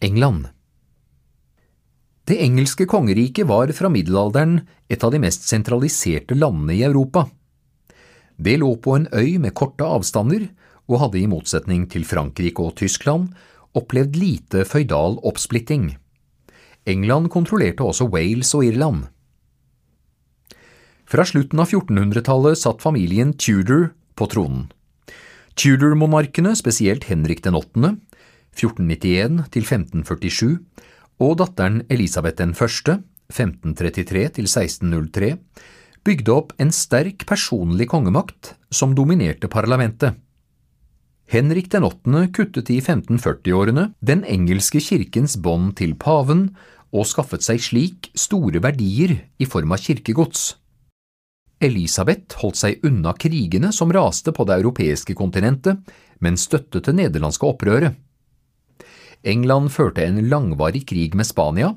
England 0.00 0.48
Det 2.28 2.36
engelske 2.44 2.84
kongeriket 2.84 3.46
var 3.48 3.70
fra 3.72 3.88
middelalderen 3.88 4.58
et 4.92 5.04
av 5.06 5.14
de 5.14 5.20
mest 5.22 5.46
sentraliserte 5.48 6.36
landene 6.36 6.74
i 6.74 6.82
Europa. 6.84 7.22
Det 8.36 8.58
lå 8.60 8.74
på 8.76 8.92
en 8.92 9.06
øy 9.08 9.38
med 9.40 9.54
korte 9.56 9.88
avstander 9.88 10.50
og 10.84 11.00
hadde 11.00 11.22
i 11.22 11.30
motsetning 11.30 11.86
til 11.88 12.04
Frankrike 12.04 12.60
og 12.60 12.76
Tyskland 12.76 13.30
opplevd 13.72 14.18
lite 14.20 14.66
føydal 14.68 15.16
oppsplitting. 15.24 15.94
England 16.84 17.30
kontrollerte 17.32 17.86
også 17.86 18.10
Wales 18.12 18.52
og 18.52 18.66
Irland. 18.68 19.06
Fra 21.08 21.24
slutten 21.24 21.62
av 21.62 21.72
1400-tallet 21.72 22.60
satt 22.60 22.84
familien 22.84 23.32
Tudor 23.32 23.94
på 24.14 24.28
tronen. 24.28 24.68
Tudor-monarkene, 25.56 26.52
spesielt 26.52 27.08
Henrik 27.08 27.40
den 27.46 27.56
8., 27.56 27.96
1491 28.56 29.46
til 29.52 29.64
1547, 29.64 30.56
og 31.20 31.38
datteren 31.40 31.82
Elisabeth 31.92 32.40
den 32.40 32.52
1., 32.56 33.02
1533 33.30 34.28
til 34.36 34.48
1603, 34.48 35.32
bygde 36.06 36.32
opp 36.32 36.52
en 36.62 36.70
sterk 36.72 37.26
personlig 37.26 37.88
kongemakt 37.90 38.54
som 38.70 38.94
dominerte 38.94 39.50
parlamentet. 39.50 40.14
Henrik 41.26 41.72
den 41.72 41.82
8. 41.82 42.28
kuttet 42.30 42.70
i 42.70 42.78
1540-årene 42.78 43.88
den 43.98 44.22
engelske 44.30 44.78
kirkens 44.78 45.34
bånd 45.42 45.74
til 45.80 45.96
paven 45.98 46.52
og 46.94 47.08
skaffet 47.10 47.42
seg 47.42 47.64
slik 47.64 48.12
store 48.14 48.62
verdier 48.62 49.16
i 49.42 49.48
form 49.50 49.74
av 49.74 49.82
kirkegods. 49.82 50.52
Elisabeth 51.58 52.38
holdt 52.42 52.60
seg 52.60 52.84
unna 52.86 53.16
krigene 53.18 53.72
som 53.74 53.90
raste 53.90 54.30
på 54.36 54.46
det 54.46 54.60
europeiske 54.60 55.16
kontinentet, 55.18 55.80
men 56.22 56.38
støttet 56.38 56.86
det 56.86 56.94
nederlandske 57.00 57.48
opprøret. 57.48 57.96
England 59.26 59.72
førte 59.74 60.04
en 60.06 60.22
langvarig 60.30 60.84
krig 60.86 61.16
med 61.18 61.26
Spania, 61.26 61.74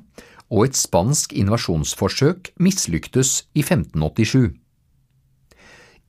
og 0.49 0.69
et 0.69 0.77
spansk 0.77 1.33
invasjonsforsøk 1.37 2.51
mislyktes 2.61 3.43
i 3.53 3.63
1587. 3.65 4.53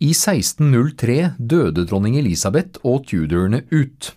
I 0.00 0.12
1603 0.16 1.16
døde 1.36 1.84
dronning 1.84 2.16
Elisabeth 2.16 2.80
og 2.84 3.04
Tudorene 3.08 3.66
ut. 3.68 4.14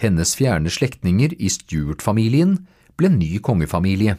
Hennes 0.00 0.32
fjerne 0.38 0.72
slektninger 0.72 1.34
i 1.36 1.50
Stuart-familien 1.52 2.56
ble 2.96 3.10
ny 3.12 3.36
kongefamilie. 3.44 4.16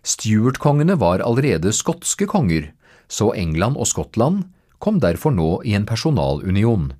Stuart-kongene 0.00 0.96
var 1.00 1.20
allerede 1.20 1.74
skotske 1.76 2.28
konger, 2.30 2.70
så 3.08 3.34
England 3.36 3.76
og 3.76 3.88
Skottland 3.90 4.46
kom 4.80 5.00
derfor 5.02 5.34
nå 5.34 5.60
i 5.66 5.74
en 5.76 5.86
personalunion. 5.86 6.92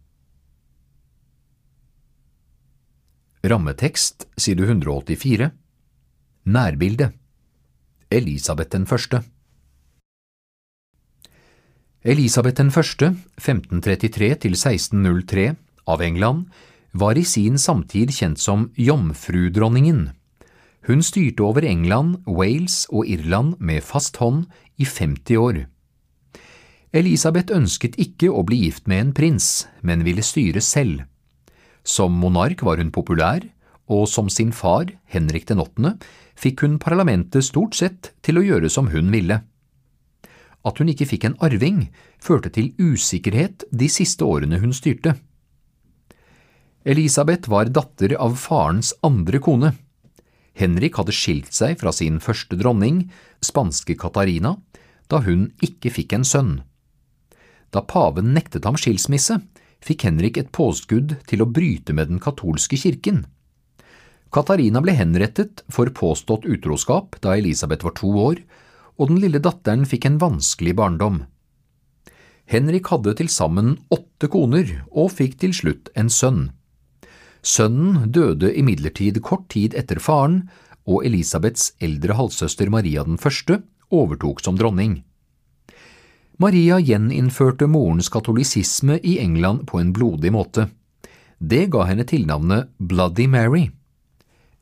Rammetekst 3.44 4.24
side 4.34 4.64
184 4.66 5.50
Nærbilde 6.44 7.12
Elisabeth 8.10 8.72
den 8.72 8.86
første 8.86 9.20
Elisabeth 12.02 12.56
den 12.56 12.72
første, 12.74 13.12
1533 13.38 14.34
til 14.42 14.56
1603, 14.58 15.54
av 15.86 16.02
England, 16.02 16.48
var 16.92 17.14
i 17.14 17.22
sin 17.22 17.58
samtid 17.58 18.10
kjent 18.10 18.40
som 18.42 18.72
jomfrudronningen. 18.74 20.08
Hun 20.88 21.02
styrte 21.02 21.44
over 21.46 21.62
England, 21.62 22.16
Wales 22.26 22.88
og 22.90 23.06
Irland 23.06 23.54
med 23.60 23.86
fast 23.86 24.16
hånd 24.16 24.48
i 24.78 24.84
50 24.84 25.36
år. 25.38 25.60
Elisabeth 26.90 27.54
ønsket 27.54 27.94
ikke 28.02 28.32
å 28.34 28.42
bli 28.42 28.64
gift 28.64 28.90
med 28.90 29.04
en 29.04 29.14
prins, 29.14 29.68
men 29.82 30.02
ville 30.02 30.26
styre 30.26 30.64
selv. 30.64 31.06
Som 31.88 32.18
monark 32.20 32.60
var 32.66 32.82
hun 32.82 32.92
populær, 32.92 33.46
og 33.88 34.04
som 34.12 34.28
sin 34.28 34.52
far, 34.52 34.90
Henrik 35.08 35.46
den 35.48 35.62
åttende, 35.62 35.94
fikk 36.36 36.60
hun 36.66 36.76
parlamentet 36.82 37.46
stort 37.46 37.78
sett 37.78 38.12
til 38.22 38.38
å 38.38 38.44
gjøre 38.44 38.68
som 38.72 38.90
hun 38.92 39.08
ville. 39.14 39.40
At 40.68 40.82
hun 40.82 40.90
ikke 40.92 41.08
fikk 41.08 41.24
en 41.24 41.38
arving, 41.40 41.86
førte 42.20 42.52
til 42.52 42.74
usikkerhet 42.76 43.64
de 43.72 43.88
siste 43.88 44.26
årene 44.26 44.60
hun 44.60 44.74
styrte. 44.76 45.16
Elisabeth 46.88 47.48
var 47.48 47.72
datter 47.72 48.14
av 48.20 48.36
farens 48.36 48.92
andre 49.04 49.40
kone. 49.42 49.72
Henrik 50.58 50.98
hadde 50.98 51.14
skilt 51.14 51.54
seg 51.54 51.78
fra 51.80 51.92
sin 51.94 52.18
første 52.20 52.58
dronning, 52.58 53.06
spanske 53.44 53.96
Katarina, 53.96 54.56
da 55.08 55.22
hun 55.24 55.48
ikke 55.64 55.92
fikk 55.94 56.18
en 56.18 56.26
sønn. 56.26 56.52
Da 57.72 57.80
paven 57.84 58.34
nektet 58.36 58.66
ham 58.68 58.76
skilsmisse, 58.80 59.40
fikk 59.84 60.04
Henrik 60.08 60.38
et 60.40 60.52
påskudd 60.54 61.16
til 61.28 61.42
å 61.42 61.50
bryte 61.50 61.94
med 61.96 62.10
den 62.12 62.22
katolske 62.22 62.78
kirken. 62.80 63.24
Katarina 64.34 64.82
ble 64.84 64.92
henrettet 64.98 65.62
for 65.72 65.88
påstått 65.94 66.44
utroskap 66.44 67.16
da 67.24 67.36
Elisabeth 67.38 67.86
var 67.86 67.96
to 67.96 68.10
år, 68.20 68.42
og 68.98 69.10
den 69.12 69.20
lille 69.22 69.40
datteren 69.40 69.86
fikk 69.88 70.08
en 70.08 70.20
vanskelig 70.20 70.74
barndom. 70.76 71.22
Henrik 72.48 72.88
hadde 72.92 73.14
til 73.16 73.28
sammen 73.32 73.76
åtte 73.92 74.28
koner 74.32 74.70
og 74.88 75.12
fikk 75.16 75.38
til 75.40 75.54
slutt 75.56 75.90
en 75.96 76.12
sønn. 76.12 76.46
Sønnen 77.44 78.10
døde 78.12 78.50
imidlertid 78.56 79.20
kort 79.24 79.46
tid 79.52 79.76
etter 79.78 80.00
faren, 80.02 80.48
og 80.88 81.04
Elisabeths 81.04 81.74
eldre 81.84 82.16
halvsøster 82.16 82.72
Maria 82.72 83.04
den 83.04 83.20
første 83.20 83.60
overtok 83.92 84.40
som 84.44 84.56
dronning. 84.58 85.02
Maria 86.38 86.76
gjeninnførte 86.78 87.66
morens 87.66 88.08
katolisisme 88.14 89.00
i 89.02 89.16
England 89.18 89.64
på 89.66 89.80
en 89.80 89.88
blodig 89.92 90.30
måte. 90.30 90.68
Det 91.38 91.64
ga 91.74 91.82
henne 91.88 92.04
tilnavnet 92.06 92.68
Bloody 92.78 93.26
Mary. 93.26 93.64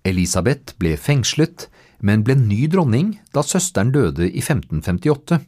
Elisabeth 0.09 0.73
ble 0.81 0.95
fengslet, 0.97 1.67
men 2.01 2.23
ble 2.25 2.39
ny 2.41 2.63
dronning 2.73 3.11
da 3.37 3.45
søsteren 3.45 3.93
døde 3.93 4.25
i 4.25 4.41
1558. 4.41 5.43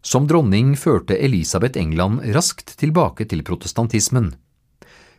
Som 0.00 0.24
dronning 0.30 0.72
førte 0.80 1.18
Elisabeth 1.20 1.76
England 1.76 2.24
raskt 2.32 2.78
tilbake 2.80 3.26
til 3.28 3.44
protestantismen. 3.44 4.30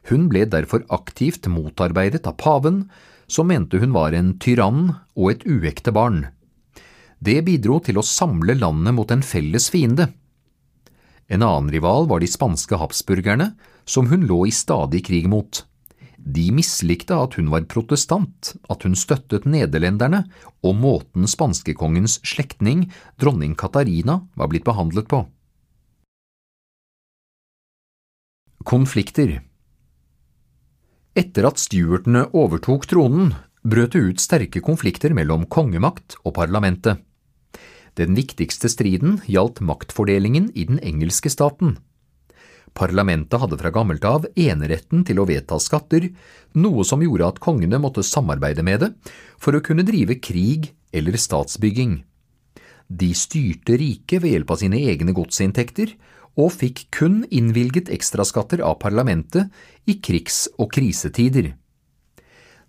Hun 0.09 0.29
ble 0.31 0.47
derfor 0.49 0.81
aktivt 0.89 1.45
motarbeidet 1.51 2.25
av 2.25 2.39
paven, 2.41 2.87
som 3.27 3.51
mente 3.51 3.77
hun 3.77 3.93
var 3.93 4.17
en 4.17 4.33
tyrann 4.41 4.95
og 5.13 5.29
et 5.35 5.45
uekte 5.45 5.93
barn. 5.93 6.23
Det 7.19 7.41
bidro 7.45 7.79
til 7.83 7.97
å 7.97 8.05
samle 8.05 8.55
landet 8.59 8.93
mot 8.93 9.11
en 9.11 9.23
felles 9.25 9.69
fiende. 9.73 10.11
En 11.27 11.43
annen 11.43 11.71
rival 11.73 12.07
var 12.07 12.21
de 12.23 12.29
spanske 12.29 12.77
habsburgerne, 12.79 13.51
som 13.85 14.07
hun 14.11 14.27
lå 14.29 14.45
i 14.47 14.53
stadig 14.53 15.03
krig 15.09 15.27
mot. 15.31 15.63
De 16.17 16.49
mislikte 16.51 17.15
at 17.15 17.37
hun 17.39 17.49
var 17.53 17.67
protestant, 17.71 18.53
at 18.69 18.83
hun 18.83 18.95
støttet 18.99 19.47
nederlenderne 19.47 20.25
og 20.65 20.75
måten 20.75 21.27
spanskekongens 21.27 22.19
slektning, 22.27 22.87
dronning 23.19 23.55
Katarina, 23.55 24.21
var 24.35 24.51
blitt 24.51 24.67
behandlet 24.67 25.07
på. 25.07 25.23
Konflikter 28.67 29.37
Etter 31.17 31.47
at 31.47 31.61
stuartene 31.61 32.27
overtok 32.35 32.89
tronen, 32.91 33.31
brøt 33.63 33.95
det 33.95 34.03
ut 34.03 34.21
sterke 34.21 34.61
konflikter 34.63 35.15
mellom 35.15 35.47
kongemakt 35.49 36.19
og 36.23 36.35
parlamentet. 36.35 37.06
Den 37.97 38.13
viktigste 38.17 38.69
striden 38.69 39.21
gjaldt 39.25 39.61
maktfordelingen 39.65 40.51
i 40.53 40.67
den 40.69 40.79
engelske 40.85 41.31
staten. 41.33 41.77
Parlamentet 42.77 43.41
hadde 43.41 43.57
fra 43.57 43.71
gammelt 43.73 44.03
av 44.05 44.27
eneretten 44.37 45.01
til 45.07 45.17
å 45.17 45.25
vedta 45.25 45.57
skatter, 45.57 46.11
noe 46.53 46.85
som 46.85 47.01
gjorde 47.01 47.31
at 47.31 47.39
kongene 47.41 47.79
måtte 47.81 48.05
samarbeide 48.05 48.65
med 48.65 48.83
det 48.83 48.91
for 49.41 49.57
å 49.57 49.63
kunne 49.65 49.85
drive 49.87 50.19
krig 50.21 50.69
eller 50.93 51.17
statsbygging. 51.17 52.03
De 52.87 53.09
styrte 53.17 53.79
riket 53.81 54.21
ved 54.21 54.35
hjelp 54.35 54.53
av 54.53 54.61
sine 54.61 54.79
egne 54.93 55.15
godsinntekter, 55.17 55.95
og 56.37 56.53
fikk 56.53 56.85
kun 56.93 57.23
innvilget 57.33 57.89
ekstraskatter 57.89 58.61
av 58.61 58.77
parlamentet 58.83 59.49
i 59.89 59.97
krigs- 59.97 60.45
og 60.61 60.69
krisetider. 60.75 61.55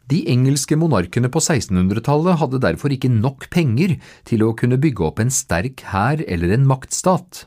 De 0.08 0.22
engelske 0.32 0.76
monarkene 0.80 1.28
på 1.28 1.40
1600-tallet 1.42 2.38
hadde 2.40 2.62
derfor 2.64 2.94
ikke 2.94 3.10
nok 3.12 3.50
penger 3.52 3.98
til 4.28 4.44
å 4.46 4.54
kunne 4.56 4.78
bygge 4.80 5.04
opp 5.04 5.20
en 5.20 5.32
sterk 5.32 5.84
hær 5.90 6.22
eller 6.24 6.54
en 6.54 6.64
maktstat. 6.70 7.44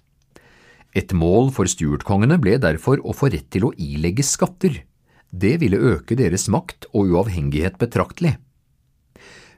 Et 0.93 1.13
mål 1.15 1.49
for 1.55 1.69
Stuart-kongene 1.71 2.37
ble 2.43 2.59
derfor 2.61 3.01
å 3.01 3.15
få 3.17 3.31
rett 3.33 3.49
til 3.53 3.65
å 3.65 3.73
ilegge 3.81 4.25
skatter. 4.27 4.83
Det 5.31 5.55
ville 5.63 5.79
øke 5.79 6.17
deres 6.19 6.49
makt 6.51 6.85
og 6.91 7.15
uavhengighet 7.15 7.79
betraktelig. 7.81 8.35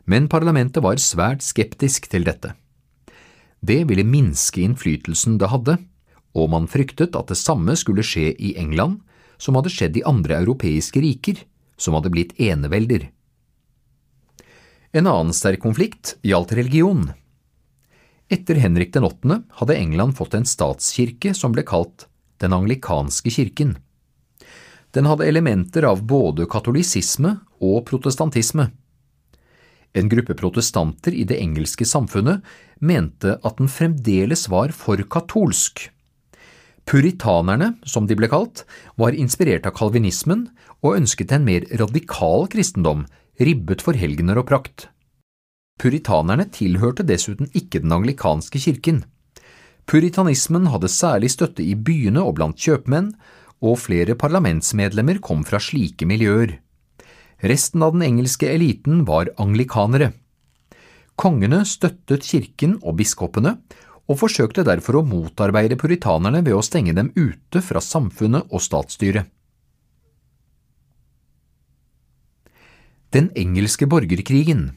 Men 0.05 0.29
parlamentet 0.31 0.83
var 0.83 1.01
svært 1.01 1.43
skeptisk 1.43 2.07
til 2.11 2.27
dette. 2.27 2.53
Det 3.63 3.81
ville 3.89 4.03
minske 4.07 4.61
innflytelsen 4.63 5.39
det 5.41 5.49
hadde, 5.51 5.79
og 6.35 6.51
man 6.55 6.69
fryktet 6.71 7.17
at 7.19 7.31
det 7.31 7.39
samme 7.39 7.75
skulle 7.79 8.05
skje 8.05 8.31
i 8.35 8.55
England 8.59 9.01
som 9.41 9.57
hadde 9.57 9.71
skjedd 9.73 9.99
i 9.99 10.07
andre 10.07 10.39
europeiske 10.43 11.03
riker 11.03 11.43
som 11.77 11.97
hadde 11.97 12.11
blitt 12.13 12.35
enevelder. 12.39 13.09
En 14.91 15.07
annen 15.09 15.33
sterk 15.33 15.63
konflikt 15.63 16.17
gjaldt 16.21 16.53
religion. 16.53 17.07
Etter 18.29 18.55
Henrik 18.61 18.93
den 18.93 19.03
8. 19.07 19.39
hadde 19.59 19.77
England 19.77 20.17
fått 20.17 20.33
en 20.37 20.45
statskirke 20.45 21.33
som 21.37 21.53
ble 21.55 21.65
kalt 21.65 22.07
den 22.41 22.53
anglikanske 22.53 23.29
kirken. 23.33 23.77
Den 24.93 25.09
hadde 25.09 25.25
elementer 25.25 25.87
av 25.89 26.03
både 26.05 26.45
katolisisme 26.45 27.37
og 27.63 27.85
protestantisme. 27.89 28.69
En 29.93 30.09
gruppe 30.09 30.33
protestanter 30.37 31.13
i 31.13 31.25
det 31.29 31.37
engelske 31.41 31.85
samfunnet 31.85 32.45
mente 32.81 33.37
at 33.41 33.57
den 33.57 33.69
fremdeles 33.69 34.47
var 34.49 34.73
for 34.73 35.01
katolsk. 35.09 35.87
Puritanerne, 36.85 37.77
som 37.87 38.07
de 38.07 38.15
ble 38.19 38.27
kalt, 38.31 38.65
var 38.99 39.15
inspirert 39.15 39.67
av 39.69 39.75
kalvinismen 39.77 40.49
og 40.83 40.97
ønsket 40.99 41.31
en 41.31 41.45
mer 41.47 41.65
radikal 41.79 42.49
kristendom, 42.51 43.05
ribbet 43.39 43.81
for 43.85 43.97
helgener 43.97 44.41
og 44.41 44.49
prakt. 44.51 44.89
Puritanerne 45.79 46.45
tilhørte 46.53 47.05
dessuten 47.07 47.49
ikke 47.55 47.81
den 47.81 47.95
anglikanske 47.95 48.59
kirken. 48.61 49.03
Puritanismen 49.89 50.67
hadde 50.71 50.91
særlig 50.91 51.33
støtte 51.33 51.63
i 51.63 51.73
byene 51.75 52.21
og 52.23 52.37
blant 52.37 52.59
kjøpmenn, 52.59 53.13
og 53.63 53.79
flere 53.79 54.15
parlamentsmedlemmer 54.19 55.21
kom 55.23 55.43
fra 55.47 55.59
slike 55.63 56.07
miljøer. 56.07 56.57
Resten 57.43 57.83
av 57.83 57.95
den 57.95 58.03
engelske 58.05 58.47
eliten 58.51 59.03
var 59.07 59.31
anglikanere. 59.39 60.11
Kongene 61.19 61.61
støttet 61.67 62.25
kirken 62.25 62.77
og 62.81 62.97
biskopene, 62.99 63.57
og 64.09 64.19
forsøkte 64.19 64.65
derfor 64.67 64.99
å 64.99 65.05
motarbeide 65.07 65.77
puritanerne 65.79 66.43
ved 66.43 66.57
å 66.57 66.65
stenge 66.65 66.95
dem 66.97 67.11
ute 67.15 67.63
fra 67.63 67.81
samfunnet 67.83 68.51
og 68.51 68.63
statsstyret. 68.63 69.29
Den 73.13 73.29
engelske 73.37 73.85
borgerkrigen 73.85 74.71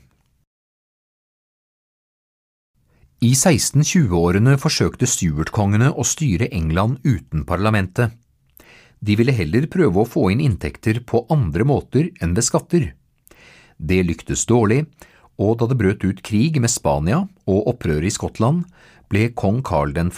I 3.25 3.31
1620-årene 3.33 4.59
forsøkte 4.61 5.09
Stuart-kongene 5.09 5.89
å 5.89 6.05
styre 6.05 6.51
England 6.53 7.01
uten 7.01 7.47
parlamentet. 7.49 8.13
De 9.01 9.17
ville 9.17 9.33
heller 9.33 9.65
prøve 9.73 10.03
å 10.03 10.09
få 10.09 10.27
inn 10.35 10.43
inntekter 10.45 11.01
på 11.01 11.25
andre 11.33 11.65
måter 11.65 12.11
enn 12.21 12.37
ved 12.37 12.45
skatter. 12.45 12.91
Det 13.77 14.03
lyktes 14.05 14.45
dårlig, 14.49 14.85
og 15.41 15.57
da 15.61 15.69
det 15.71 15.79
brøt 15.81 16.05
ut 16.05 16.21
krig 16.25 16.61
med 16.61 16.73
Spania 16.73 17.23
og 17.49 17.73
opprør 17.73 18.05
i 18.05 18.13
Skottland, 18.13 18.67
ble 19.13 19.29
kong 19.35 19.63
Karl 19.67 19.93
den 19.97 20.11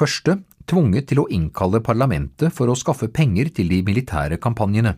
tvunget 0.69 1.09
til 1.09 1.23
å 1.23 1.29
innkalle 1.33 1.81
parlamentet 1.81 2.53
for 2.53 2.69
å 2.69 2.77
skaffe 2.77 3.09
penger 3.09 3.49
til 3.57 3.71
de 3.73 3.83
militære 3.83 4.39
kampanjene. 4.41 4.97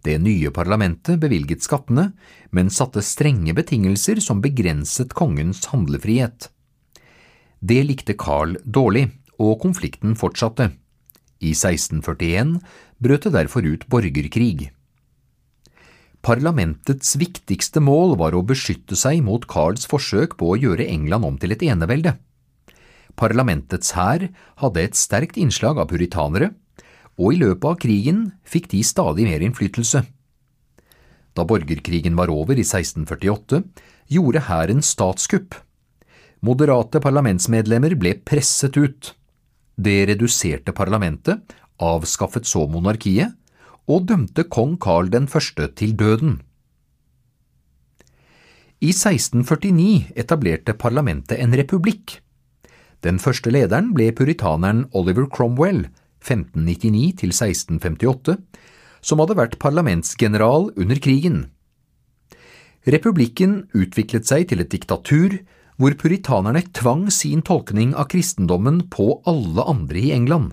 Det 0.00 0.16
nye 0.22 0.48
parlamentet 0.50 1.20
bevilget 1.20 1.62
skattene, 1.62 2.12
men 2.56 2.72
satte 2.72 3.02
strenge 3.04 3.52
betingelser 3.52 4.20
som 4.24 4.40
begrenset 4.40 5.12
kongens 5.12 5.66
handlefrihet. 5.68 6.48
Det 7.60 7.82
likte 7.84 8.16
Carl 8.16 8.56
dårlig, 8.64 9.10
og 9.40 9.58
konflikten 9.60 10.16
fortsatte. 10.16 10.70
I 11.40 11.52
1641 11.52 12.58
brøt 13.00 13.24
det 13.24 13.34
derfor 13.36 13.64
ut 13.64 13.86
borgerkrig. 13.92 14.70
Parlamentets 16.20 17.14
viktigste 17.16 17.80
mål 17.80 18.18
var 18.20 18.36
å 18.36 18.44
beskytte 18.44 18.96
seg 18.96 19.22
mot 19.24 19.46
Carls 19.48 19.86
forsøk 19.88 20.36
på 20.40 20.52
å 20.52 20.58
gjøre 20.60 20.88
England 20.88 21.24
om 21.24 21.38
til 21.40 21.56
et 21.56 21.64
enevelde. 21.64 22.18
Parlamentets 23.18 23.94
hær 23.96 24.28
hadde 24.62 24.82
et 24.82 24.98
sterkt 24.98 25.38
innslag 25.40 25.80
av 25.80 25.90
puritanere, 25.90 26.52
og 27.20 27.34
i 27.34 27.40
løpet 27.42 27.66
av 27.68 27.78
krigen 27.82 28.20
fikk 28.48 28.70
de 28.72 28.82
stadig 28.86 29.26
mer 29.28 29.42
innflytelse. 29.44 30.04
Da 31.36 31.46
borgerkrigen 31.46 32.16
var 32.18 32.32
over 32.32 32.58
i 32.58 32.64
1648, 32.64 33.62
gjorde 34.10 34.44
hæren 34.48 34.82
statskupp. 34.82 35.54
Moderate 36.40 37.02
parlamentsmedlemmer 37.04 37.94
ble 38.00 38.16
presset 38.24 38.78
ut. 38.80 39.12
Det 39.76 39.98
reduserte 40.10 40.72
parlamentet, 40.76 41.40
avskaffet 41.80 42.48
så 42.48 42.66
monarkiet, 42.68 43.36
og 43.90 44.06
dømte 44.08 44.44
kong 44.48 44.76
Karl 44.80 45.10
den 45.12 45.26
første 45.28 45.68
til 45.76 45.94
døden. 45.98 46.40
I 48.80 48.94
1649 48.94 50.14
etablerte 50.16 50.72
parlamentet 50.72 51.36
en 51.42 51.52
republikk. 51.52 52.16
Den 53.04 53.20
første 53.22 53.52
lederen 53.52 53.94
ble 53.96 54.10
puritaneren 54.12 54.84
Oliver 54.92 55.28
Cromwell, 55.30 55.86
1599 56.20 57.16
til 57.22 57.32
1658, 57.32 58.36
som 59.00 59.22
hadde 59.22 59.38
vært 59.38 59.56
parlamentsgeneral 59.62 60.68
under 60.76 61.00
krigen. 61.00 61.46
Republikken 62.88 63.64
utviklet 63.76 64.28
seg 64.28 64.48
til 64.50 64.60
et 64.62 64.72
diktatur 64.72 65.38
hvor 65.80 65.96
puritanerne 65.96 66.62
tvang 66.76 67.06
sin 67.12 67.40
tolkning 67.44 67.94
av 67.96 68.10
kristendommen 68.12 68.82
på 68.92 69.14
alle 69.28 69.64
andre 69.64 70.00
i 70.00 70.12
England. 70.12 70.52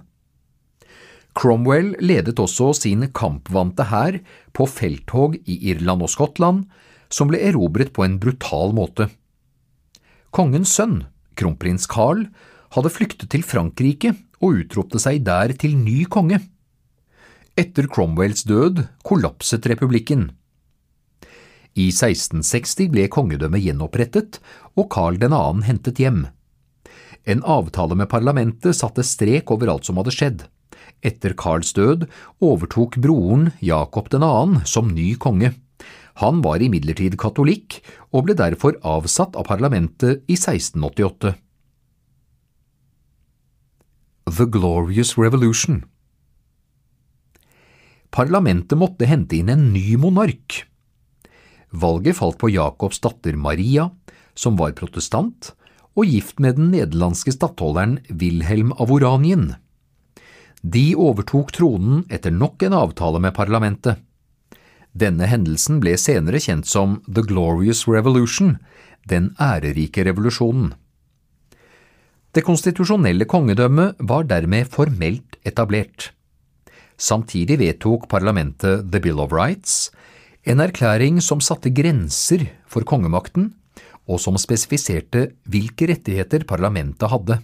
Cromwell 1.38 1.94
ledet 2.02 2.40
også 2.42 2.72
sin 2.74 3.04
kampvante 3.14 3.90
hær 3.92 4.18
på 4.56 4.66
felttog 4.72 5.36
i 5.46 5.60
Irland 5.70 6.08
og 6.08 6.10
Skottland, 6.10 6.64
som 7.12 7.30
ble 7.30 7.44
erobret 7.44 7.92
på 7.94 8.08
en 8.08 8.18
brutal 8.24 8.74
måte. 8.76 9.12
Kongens 10.32 10.74
sønn, 10.74 11.04
kronprins 11.38 11.88
Carl, 11.90 12.26
hadde 12.76 12.92
flyktet 12.92 13.32
til 13.32 13.46
Frankrike 13.48 14.14
og 14.42 14.64
utropte 14.64 15.00
seg 15.02 15.24
der 15.28 15.54
til 15.60 15.78
ny 15.80 16.04
konge. 16.12 16.42
Etter 17.58 17.88
Cromwells 17.90 18.44
død 18.46 18.84
kollapset 19.08 19.66
republikken. 19.70 20.32
I 21.78 21.90
1660 21.94 22.90
ble 22.94 23.06
kongedømmet 23.14 23.64
gjenopprettet 23.64 24.40
og 24.78 24.90
Carl 24.94 25.18
2. 25.22 25.42
hentet 25.66 26.02
hjem. 26.02 26.26
En 27.28 27.44
avtale 27.46 27.98
med 27.98 28.10
parlamentet 28.10 28.78
satte 28.78 29.06
strek 29.06 29.52
over 29.54 29.74
alt 29.74 29.90
som 29.90 30.00
hadde 30.00 30.14
skjedd. 30.16 30.46
Etter 31.06 31.36
Carls 31.38 31.74
død 31.78 32.08
overtok 32.42 32.98
broren 33.04 33.52
Jakob 33.62 34.10
2. 34.10 34.22
som 34.66 34.90
ny 34.94 35.14
konge. 35.22 35.54
Han 36.18 36.42
var 36.42 36.64
imidlertid 36.66 37.18
katolikk 37.22 37.80
og 38.10 38.26
ble 38.26 38.38
derfor 38.38 38.78
avsatt 38.86 39.38
av 39.38 39.46
parlamentet 39.50 40.24
i 40.26 40.38
1688. 40.38 41.36
The 44.28 44.48
Glorious 44.52 45.14
Revolution 45.18 45.84
Parlamentet 48.12 48.80
måtte 48.80 49.08
hente 49.08 49.38
inn 49.38 49.52
en 49.54 49.70
ny 49.76 49.94
monark. 50.02 50.64
Valget 51.70 52.18
falt 52.18 52.40
på 52.42 52.50
Jakobs 52.50 53.00
datter 53.04 53.38
Maria, 53.38 53.92
som 54.34 54.58
var 54.58 54.74
protestant 54.78 55.52
og 55.98 56.10
gift 56.10 56.42
med 56.42 56.58
den 56.58 56.72
nederlandske 56.74 57.34
stattholderen 57.36 58.00
Wilhelm 58.10 58.74
av 58.78 58.92
Oranien. 58.94 59.52
De 60.62 60.92
overtok 60.98 61.54
tronen 61.56 62.04
etter 62.14 62.34
nok 62.34 62.66
en 62.66 62.76
avtale 62.78 63.22
med 63.22 63.36
parlamentet. 63.38 64.02
Denne 64.98 65.28
hendelsen 65.30 65.78
ble 65.84 65.94
senere 66.00 66.40
kjent 66.42 66.66
som 66.66 66.98
The 67.06 67.22
Glorious 67.28 67.84
Revolution, 67.90 68.56
den 69.06 69.30
ærerike 69.42 70.06
revolusjonen. 70.08 70.72
Det 72.34 72.44
konstitusjonelle 72.46 73.28
kongedømmet 73.30 74.00
var 74.10 74.26
dermed 74.30 74.70
formelt 74.74 75.38
etablert. 75.46 76.12
Samtidig 76.98 77.60
vedtok 77.62 78.08
parlamentet 78.10 78.88
The 78.90 79.02
Bill 79.04 79.22
of 79.22 79.36
Rights, 79.36 79.92
en 80.48 80.64
erklæring 80.64 81.22
som 81.22 81.44
satte 81.44 81.70
grenser 81.70 82.48
for 82.66 82.88
kongemakten, 82.88 83.52
og 84.08 84.22
som 84.24 84.38
spesifiserte 84.40 85.28
hvilke 85.46 85.92
rettigheter 85.92 86.48
parlamentet 86.48 87.12
hadde. 87.12 87.38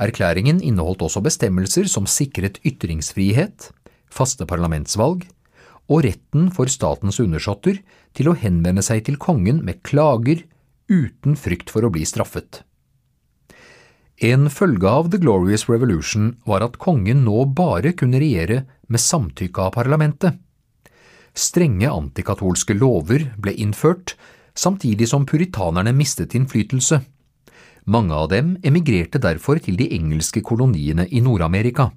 Erklæringen 0.00 0.62
inneholdt 0.64 1.02
også 1.04 1.20
bestemmelser 1.20 1.90
som 1.90 2.08
sikret 2.08 2.60
ytringsfrihet, 2.64 3.68
faste 4.08 4.46
parlamentsvalg 4.48 5.26
og 5.92 6.06
retten 6.06 6.48
for 6.54 6.70
statens 6.72 7.20
undersåtter 7.20 7.82
til 8.16 8.30
å 8.30 8.36
henvende 8.38 8.84
seg 8.84 9.04
til 9.06 9.18
kongen 9.20 9.60
med 9.66 9.82
klager 9.84 10.46
uten 10.88 11.36
frykt 11.38 11.72
for 11.72 11.84
å 11.84 11.92
bli 11.92 12.04
straffet. 12.08 12.62
En 14.22 14.46
følge 14.52 14.86
av 14.86 15.08
The 15.10 15.18
Glorious 15.18 15.66
Revolution 15.68 16.36
var 16.46 16.62
at 16.62 16.78
kongen 16.82 17.24
nå 17.26 17.44
bare 17.58 17.94
kunne 17.98 18.20
regjere 18.22 18.62
med 18.86 19.02
samtykke 19.02 19.64
av 19.66 19.72
parlamentet. 19.74 20.38
Strenge 21.34 21.88
antikatolske 21.90 22.76
lover 22.76 23.30
ble 23.40 23.54
innført, 23.64 24.14
samtidig 24.54 25.08
som 25.10 25.24
puritanerne 25.26 25.94
mistet 25.96 26.36
innflytelse. 26.38 27.00
Mange 27.90 28.14
av 28.14 28.28
dem 28.30 28.54
emigrerte 28.62 29.18
derfor 29.18 29.58
til 29.64 29.80
de 29.80 29.88
engelske 29.96 30.44
koloniene 30.44 31.08
i 31.10 31.24
Nord-Amerika. 31.24 31.88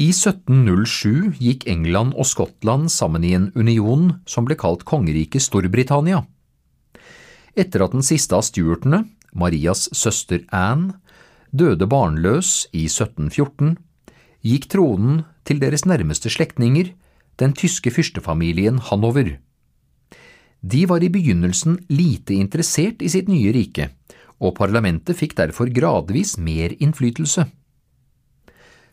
I 0.00 0.14
1707 0.14 1.34
gikk 1.36 1.66
England 1.68 2.14
og 2.16 2.24
Skottland 2.24 2.88
sammen 2.88 3.24
i 3.26 3.34
en 3.36 3.50
union 3.52 4.14
som 4.24 4.46
ble 4.48 4.56
kalt 4.56 4.86
Kongeriket 4.88 5.44
Storbritannia. 5.44 6.22
Etter 7.52 7.84
at 7.84 7.92
den 7.92 8.06
siste 8.06 8.38
av 8.38 8.46
stuartene, 8.46 9.02
Marias 9.36 9.90
søster 9.92 10.46
Anne, 10.56 10.94
døde 11.52 11.84
barnløs 11.90 12.70
i 12.72 12.86
1714, 12.88 13.76
gikk 14.40 14.70
tronen 14.72 15.20
til 15.44 15.60
deres 15.60 15.84
nærmeste 15.84 16.32
slektninger, 16.32 16.94
den 17.36 17.52
tyske 17.52 17.92
fyrstefamilien 17.92 18.80
Hanover. 18.88 19.34
De 20.64 20.84
var 20.88 21.04
i 21.04 21.12
begynnelsen 21.12 21.76
lite 21.92 22.40
interessert 22.40 23.04
i 23.04 23.12
sitt 23.12 23.28
nye 23.28 23.52
rike, 23.52 23.92
og 24.40 24.56
parlamentet 24.56 25.18
fikk 25.18 25.36
derfor 25.36 25.68
gradvis 25.68 26.38
mer 26.40 26.72
innflytelse. 26.80 27.50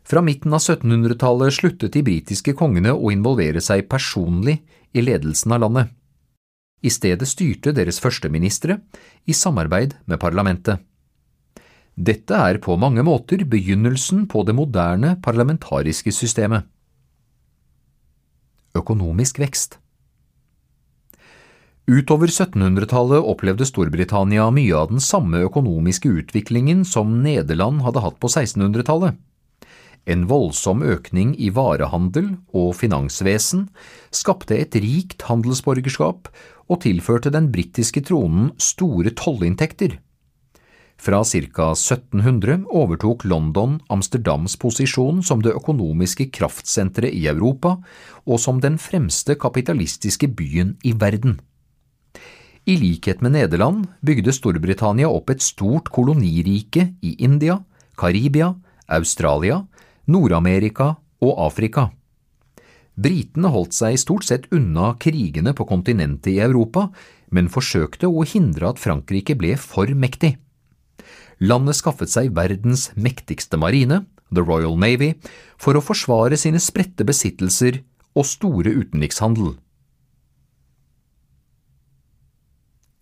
Fra 0.08 0.22
midten 0.24 0.54
av 0.56 0.62
1700-tallet 0.64 1.54
sluttet 1.54 1.92
de 1.98 2.04
britiske 2.08 2.54
kongene 2.56 2.94
å 2.96 3.12
involvere 3.12 3.60
seg 3.64 3.90
personlig 3.92 4.62
i 4.96 5.04
ledelsen 5.04 5.52
av 5.52 5.66
landet. 5.66 5.90
I 6.80 6.92
stedet 6.94 7.28
styrte 7.28 7.74
deres 7.76 8.00
førsteministre 8.00 8.78
i 9.28 9.36
samarbeid 9.36 9.98
med 10.08 10.22
parlamentet. 10.22 10.80
Dette 11.98 12.40
er 12.40 12.62
på 12.64 12.78
mange 12.80 13.04
måter 13.04 13.44
begynnelsen 13.50 14.28
på 14.32 14.46
det 14.48 14.56
moderne 14.56 15.16
parlamentariske 15.26 16.14
systemet. 16.14 16.64
Økonomisk 18.78 19.42
vekst 19.42 19.80
Utover 21.88 22.28
1700-tallet 22.28 23.24
opplevde 23.24 23.66
Storbritannia 23.66 24.50
mye 24.52 24.76
av 24.76 24.92
den 24.92 25.04
samme 25.04 25.40
økonomiske 25.48 26.12
utviklingen 26.22 26.84
som 26.86 27.22
Nederland 27.24 27.82
hadde 27.86 28.04
hatt 28.04 28.20
på 28.20 28.28
1600-tallet. 28.28 29.16
En 30.08 30.24
voldsom 30.30 30.86
økning 30.88 31.34
i 31.36 31.50
varehandel 31.52 32.38
og 32.56 32.76
finansvesen 32.80 33.68
skapte 34.16 34.56
et 34.56 34.76
rikt 34.80 35.26
handelsborgerskap 35.28 36.30
og 36.68 36.82
tilførte 36.86 37.32
den 37.34 37.50
britiske 37.52 38.06
tronen 38.08 38.54
store 38.62 39.12
tollinntekter. 39.20 39.98
Fra 40.98 41.20
ca. 41.28 41.68
1700 41.76 42.64
overtok 42.74 43.26
London 43.28 43.78
Amsterdams 43.94 44.56
posisjon 44.58 45.20
som 45.22 45.44
det 45.46 45.54
økonomiske 45.54 46.32
kraftsenteret 46.34 47.14
i 47.14 47.28
Europa 47.30 47.76
og 48.26 48.40
som 48.42 48.64
den 48.64 48.80
fremste 48.82 49.36
kapitalistiske 49.38 50.32
byen 50.34 50.74
i 50.84 50.96
verden. 50.98 51.38
I 52.68 52.76
likhet 52.76 53.22
med 53.22 53.36
Nederland 53.38 53.86
bygde 54.04 54.34
Storbritannia 54.36 55.08
opp 55.08 55.30
et 55.32 55.44
stort 55.46 55.92
kolonirike 55.94 56.90
i 57.06 57.14
India, 57.24 57.62
Karibia, 57.96 58.56
Australia, 58.88 59.62
Nord-Amerika 60.08 60.96
og 61.24 61.40
Afrika. 61.44 61.90
Britene 62.98 63.52
holdt 63.54 63.76
seg 63.78 63.98
stort 64.02 64.26
sett 64.26 64.48
unna 64.56 64.94
krigene 64.98 65.54
på 65.54 65.68
kontinentet 65.70 66.32
i 66.34 66.40
Europa, 66.42 66.88
men 67.30 67.52
forsøkte 67.52 68.10
å 68.10 68.24
hindre 68.26 68.72
at 68.72 68.82
Frankrike 68.82 69.36
ble 69.38 69.54
for 69.60 69.92
mektig. 69.94 70.38
Landet 71.44 71.78
skaffet 71.78 72.10
seg 72.10 72.32
verdens 72.34 72.88
mektigste 72.98 73.60
marine, 73.62 74.06
The 74.34 74.42
Royal 74.42 74.80
Navy, 74.80 75.14
for 75.62 75.78
å 75.78 75.84
forsvare 75.84 76.40
sine 76.40 76.60
spredte 76.64 77.06
besittelser 77.08 77.84
og 78.18 78.26
store 78.26 78.74
utenrikshandel. 78.74 79.54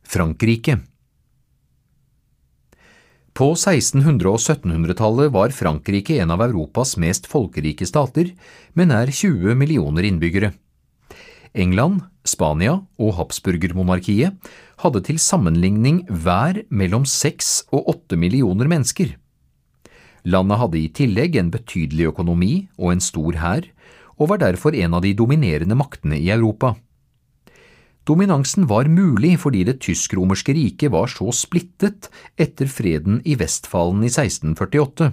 Frankrike 0.06 0.82
på 3.36 3.50
1600- 3.52 4.30
og 4.32 4.40
1700-tallet 4.40 5.32
var 5.36 5.52
Frankrike 5.52 6.22
en 6.24 6.32
av 6.32 6.46
Europas 6.46 6.96
mest 7.02 7.28
folkerike 7.28 7.84
stater, 7.88 8.30
med 8.74 8.94
nær 8.94 9.12
20 9.12 9.58
millioner 9.60 10.08
innbyggere. 10.08 10.54
England, 11.56 12.06
Spania 12.24 12.78
og 12.96 13.12
Habsburgermonarkiet 13.20 14.40
hadde 14.84 15.02
til 15.08 15.20
sammenligning 15.20 16.02
hver 16.08 16.62
mellom 16.72 17.04
seks 17.08 17.66
og 17.76 17.92
åtte 17.92 18.20
millioner 18.20 18.72
mennesker. 18.72 19.14
Landet 20.26 20.62
hadde 20.62 20.80
i 20.80 20.90
tillegg 20.96 21.36
en 21.38 21.52
betydelig 21.54 22.10
økonomi 22.14 22.54
og 22.80 22.96
en 22.96 23.04
stor 23.04 23.36
hær, 23.44 23.68
og 24.16 24.32
var 24.32 24.42
derfor 24.48 24.76
en 24.80 24.96
av 24.96 25.04
de 25.04 25.12
dominerende 25.14 25.76
maktene 25.76 26.18
i 26.18 26.32
Europa. 26.32 26.74
Dominansen 28.06 28.68
var 28.70 28.86
mulig 28.92 29.34
fordi 29.42 29.64
det 29.66 29.80
tysk-romerske 29.82 30.54
riket 30.54 30.94
var 30.94 31.10
så 31.10 31.32
splittet 31.34 32.12
etter 32.38 32.70
freden 32.70 33.22
i 33.26 33.34
Vestfalen 33.40 34.04
i 34.06 34.12
1648. 34.12 35.10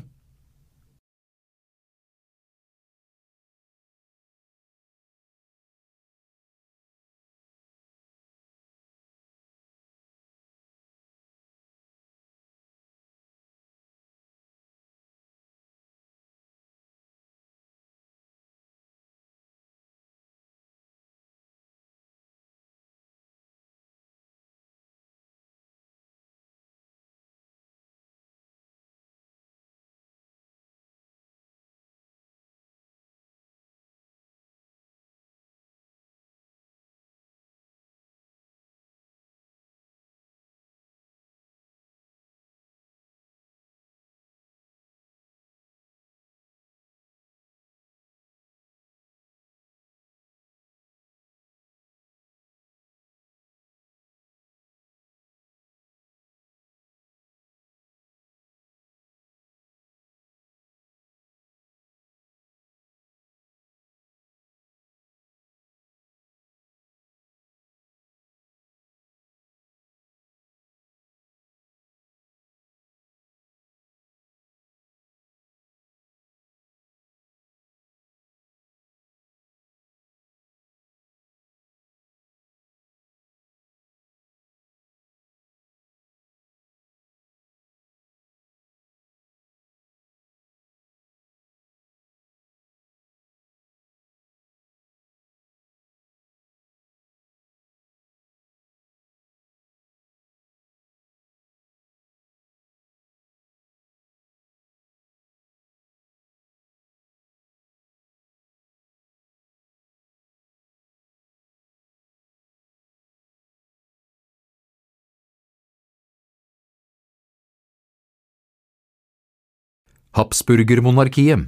Habsburgermonarkiet 120.13 121.47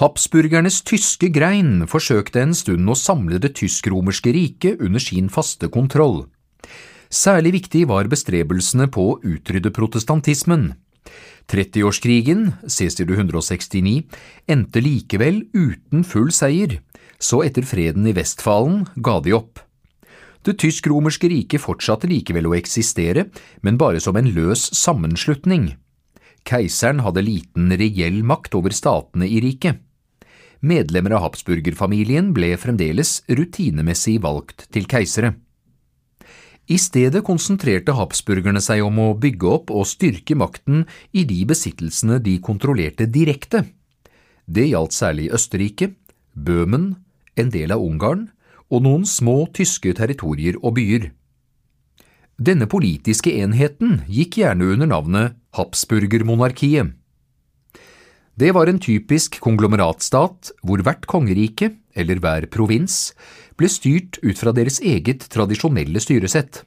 Habsburgernes 0.00 0.78
tyske 0.88 1.28
grein 1.28 1.82
forsøkte 1.84 2.40
en 2.40 2.54
stund 2.56 2.88
å 2.88 2.96
samle 2.96 3.36
det 3.44 3.50
tysk-romerske 3.58 4.32
riket 4.32 4.80
under 4.80 5.02
sin 5.04 5.28
faste 5.28 5.68
kontroll. 5.68 6.22
Særlig 7.12 7.52
viktig 7.58 7.82
var 7.90 8.08
bestrebelsene 8.08 8.86
på 8.88 9.04
å 9.10 9.18
utrydde 9.20 9.68
protestantismen. 9.76 10.70
Trettiårskrigen, 11.52 12.54
Cæsar 12.64 13.12
169, 13.18 14.08
endte 14.48 14.80
likevel 14.80 15.44
uten 15.52 16.08
full 16.08 16.32
seier, 16.32 16.78
så 17.20 17.44
etter 17.44 17.68
freden 17.68 18.08
i 18.08 18.16
Vestfalen 18.16 18.86
ga 18.96 19.20
de 19.20 19.36
opp. 19.36 19.60
Det 20.40 20.56
tysk-romerske 20.64 21.28
riket 21.28 21.60
fortsatte 21.60 22.08
likevel 22.08 22.48
å 22.48 22.56
eksistere, 22.56 23.28
men 23.60 23.76
bare 23.76 24.00
som 24.00 24.16
en 24.16 24.32
løs 24.32 24.70
sammenslutning. 24.72 25.74
Keiseren 26.48 27.02
hadde 27.06 27.22
liten 27.24 27.70
reell 27.78 28.22
makt 28.26 28.56
over 28.58 28.74
statene 28.74 29.28
i 29.28 29.40
riket. 29.44 29.80
Medlemmer 30.62 31.16
av 31.16 31.24
Habsburgerfamilien 31.26 32.30
ble 32.34 32.52
fremdeles 32.60 33.20
rutinemessig 33.26 34.20
valgt 34.22 34.68
til 34.74 34.86
keisere. 34.90 35.32
I 36.70 36.78
stedet 36.78 37.24
konsentrerte 37.26 37.96
habsburgerne 37.98 38.62
seg 38.62 38.84
om 38.86 39.00
å 39.02 39.08
bygge 39.18 39.48
opp 39.50 39.72
og 39.74 39.88
styrke 39.90 40.36
makten 40.38 40.84
i 41.10 41.24
de 41.26 41.40
besittelsene 41.50 42.20
de 42.22 42.36
kontrollerte 42.38 43.08
direkte. 43.10 43.64
Det 44.46 44.68
gjaldt 44.70 44.94
særlig 44.94 45.32
Østerrike, 45.34 45.90
Bøhmen, 46.32 46.94
en 47.34 47.50
del 47.50 47.74
av 47.74 47.82
Ungarn 47.82 48.28
og 48.70 48.86
noen 48.86 49.04
små 49.08 49.48
tyske 49.52 49.90
territorier 49.98 50.56
og 50.62 50.76
byer. 50.78 51.10
Denne 52.38 52.70
politiske 52.70 53.34
enheten 53.42 54.00
gikk 54.06 54.38
gjerne 54.40 54.70
under 54.76 54.88
navnet 54.94 55.41
Habsburgermonarkiet. 55.52 56.94
Det 58.34 58.48
var 58.56 58.70
en 58.70 58.80
typisk 58.80 59.36
konglomeratstat 59.44 60.54
hvor 60.64 60.80
hvert 60.80 61.04
kongerike, 61.06 61.74
eller 61.92 62.20
hver 62.24 62.46
provins, 62.48 63.12
ble 63.60 63.68
styrt 63.68 64.16
ut 64.24 64.38
fra 64.40 64.54
deres 64.56 64.80
eget 64.80 65.28
tradisjonelle 65.32 66.00
styresett. 66.00 66.62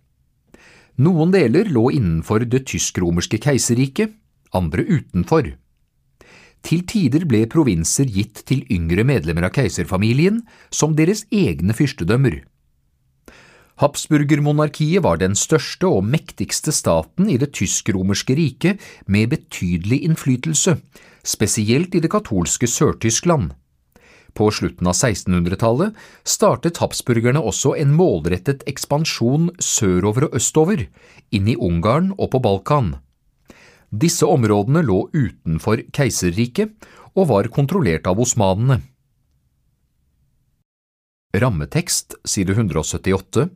Noen 1.02 1.34
deler 1.34 1.68
lå 1.74 1.90
innenfor 1.98 2.46
det 2.46 2.68
tysk-romerske 2.70 3.42
keiserriket, 3.42 4.14
andre 4.56 4.86
utenfor. 4.86 5.56
Til 6.66 6.86
tider 6.88 7.26
ble 7.30 7.44
provinser 7.50 8.08
gitt 8.10 8.46
til 8.48 8.64
yngre 8.72 9.04
medlemmer 9.06 9.50
av 9.50 9.54
keiserfamilien 9.58 10.44
som 10.74 10.96
deres 10.98 11.26
egne 11.34 11.76
fyrstedømmer. 11.78 12.44
Habsburgermonarkiet 13.76 15.04
var 15.04 15.20
den 15.20 15.34
største 15.36 15.90
og 15.92 16.06
mektigste 16.08 16.72
staten 16.72 17.28
i 17.28 17.36
det 17.42 17.52
tysk-romerske 17.58 18.38
riket 18.38 18.84
med 19.12 19.34
betydelig 19.34 20.00
innflytelse, 20.08 20.78
spesielt 21.28 21.96
i 21.96 22.00
det 22.00 22.12
katolske 22.14 22.70
Sør-Tyskland. 22.72 23.52
På 24.36 24.48
slutten 24.52 24.88
av 24.88 24.96
1600-tallet 24.96 25.96
startet 26.28 26.80
habsburgerne 26.80 27.40
også 27.40 27.74
en 27.80 27.92
målrettet 27.96 28.64
ekspansjon 28.68 29.50
sørover 29.60 30.30
og 30.30 30.40
østover, 30.40 30.88
inn 31.36 31.52
i 31.52 31.56
Ungarn 31.56 32.14
og 32.16 32.32
på 32.32 32.44
Balkan. 32.44 32.96
Disse 33.92 34.28
områdene 34.28 34.84
lå 34.88 35.06
utenfor 35.12 35.84
keiserriket 35.96 36.88
og 37.16 37.30
var 37.32 37.52
kontrollert 37.52 38.08
av 38.08 38.20
osmanene. 38.24 38.82
Rammetekst 41.36 42.16
side 42.24 42.56
178 42.56 43.50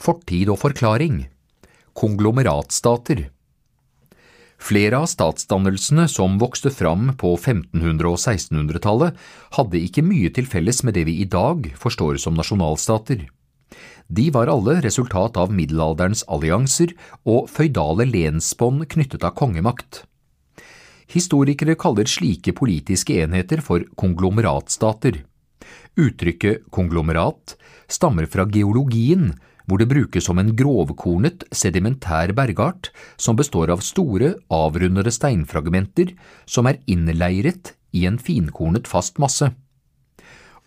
Fortid 0.00 0.48
og 0.48 0.56
forklaring 0.62 1.26
Konglomeratstater 1.92 3.26
Flere 4.60 5.00
av 5.02 5.10
statsdannelsene 5.12 6.06
som 6.08 6.38
vokste 6.40 6.70
fram 6.72 7.10
på 7.20 7.34
1500- 7.34 8.08
og 8.08 8.16
1600-tallet, 8.16 9.18
hadde 9.58 9.82
ikke 9.84 10.04
mye 10.04 10.30
til 10.32 10.48
felles 10.48 10.80
med 10.88 10.96
det 10.96 11.04
vi 11.08 11.18
i 11.20 11.26
dag 11.28 11.68
forstår 11.80 12.16
som 12.22 12.38
nasjonalstater. 12.38 13.26
De 14.08 14.26
var 14.32 14.48
alle 14.52 14.78
resultat 14.86 15.36
av 15.40 15.52
middelalderens 15.52 16.24
allianser 16.32 16.96
og 17.28 17.52
føydale 17.52 18.08
lensbånd 18.08 18.86
knyttet 18.96 19.28
av 19.28 19.36
kongemakt. 19.36 20.06
Historikere 21.12 21.76
kaller 21.76 22.08
slike 22.08 22.56
politiske 22.56 23.20
enheter 23.20 23.60
for 23.64 23.84
konglomeratstater. 24.00 25.26
Uttrykket 26.00 26.68
konglomerat 26.72 27.56
stammer 27.90 28.28
fra 28.30 28.48
geologien, 28.48 29.34
hvor 29.70 29.78
det 29.78 29.90
brukes 29.92 30.26
som 30.26 30.40
en 30.42 30.50
grovkornet, 30.58 31.46
sedimentær 31.54 32.34
bergart 32.34 32.90
som 33.14 33.38
består 33.38 33.70
av 33.70 33.84
store, 33.86 34.34
avrundede 34.50 35.14
steinfragmenter 35.14 36.16
som 36.50 36.66
er 36.66 36.82
innleiret 36.90 37.76
i 37.94 38.06
en 38.10 38.18
finkornet 38.18 38.90
fast 38.90 39.22
masse. 39.22 39.52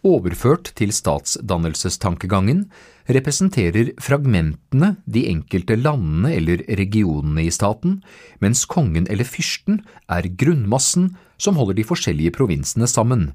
Overført 0.03 0.73
til 0.75 0.91
statsdannelsestankegangen 0.91 2.65
representerer 3.11 3.93
fragmentene 4.03 4.97
de 5.07 5.27
enkelte 5.31 5.77
landene 5.79 6.33
eller 6.35 6.63
regionene 6.79 7.45
i 7.45 7.53
staten, 7.55 8.01
mens 8.43 8.65
kongen 8.67 9.07
eller 9.11 9.27
fyrsten 9.27 9.79
er 10.11 10.27
grunnmassen 10.27 11.13
som 11.39 11.55
holder 11.59 11.79
de 11.79 11.87
forskjellige 11.87 12.35
provinsene 12.35 12.87
sammen. 12.87 13.31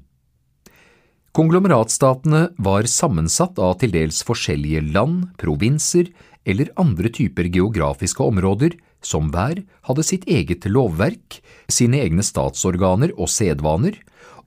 Konglomeratstatene 1.37 2.47
var 2.57 2.87
sammensatt 2.89 3.59
av 3.61 3.75
til 3.81 3.93
dels 3.93 4.23
forskjellige 4.25 4.81
land, 4.95 5.27
provinser 5.37 6.09
eller 6.49 6.71
andre 6.81 7.11
typer 7.13 7.49
geografiske 7.53 8.25
områder 8.25 8.73
som 9.05 9.29
hver 9.33 9.61
hadde 9.85 10.05
sitt 10.05 10.25
eget 10.27 10.65
lovverk, 10.65 11.37
sine 11.69 12.01
egne 12.01 12.25
statsorganer 12.25 13.13
og 13.15 13.29
sedvaner, 13.29 13.93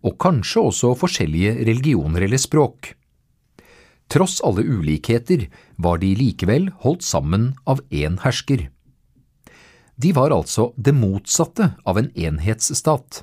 og 0.03 0.19
kanskje 0.19 0.67
også 0.67 0.93
forskjellige 0.99 1.55
religioner 1.63 2.27
eller 2.27 2.41
språk. 2.43 2.97
Tross 4.11 4.41
alle 4.45 4.65
ulikheter 4.67 5.47
var 5.81 6.03
de 6.03 6.11
likevel 6.19 6.73
holdt 6.83 7.07
sammen 7.07 7.53
av 7.65 7.81
én 7.95 8.19
hersker. 8.25 8.67
De 9.97 10.11
var 10.17 10.35
altså 10.35 10.73
det 10.77 10.97
motsatte 10.99 11.77
av 11.87 12.01
en 12.01 12.11
enhetsstat. 12.19 13.23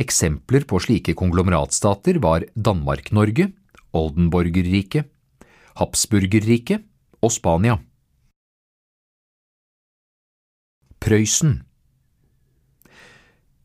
Eksempler 0.00 0.64
på 0.64 0.80
slike 0.80 1.14
konglomeratstater 1.14 2.20
var 2.22 2.46
Danmark-Norge, 2.56 3.50
Oldenborgerriket, 3.92 5.08
Habsburgerriket 5.76 6.84
og 7.20 7.32
Spania. 7.32 7.76
Prøysen 11.02 11.58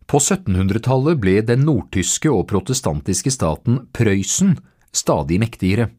På 0.07 0.19
1700-tallet 0.19 1.19
ble 1.21 1.37
den 1.45 1.63
nordtyske 1.67 2.31
og 2.33 2.47
protestantiske 2.51 3.31
staten 3.31 3.85
Prøysen 3.95 4.57
stadig 4.91 5.39
mektigere. 5.39 5.91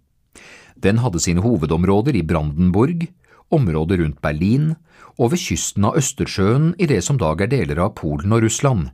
Den 0.77 1.01
hadde 1.03 1.23
sine 1.23 1.43
hovedområder 1.45 2.17
i 2.19 2.27
Brandenburg, 2.27 3.07
området 3.55 4.01
rundt 4.03 4.21
Berlin 4.21 4.75
og 5.17 5.33
ved 5.33 5.41
kysten 5.43 5.89
av 5.89 5.97
Østersjøen 5.99 6.73
i 6.79 6.87
det 6.91 7.01
som 7.07 7.19
dag 7.19 7.41
er 7.41 7.53
deler 7.55 7.81
av 7.87 7.95
Polen 7.99 8.35
og 8.35 8.45
Russland. 8.45 8.91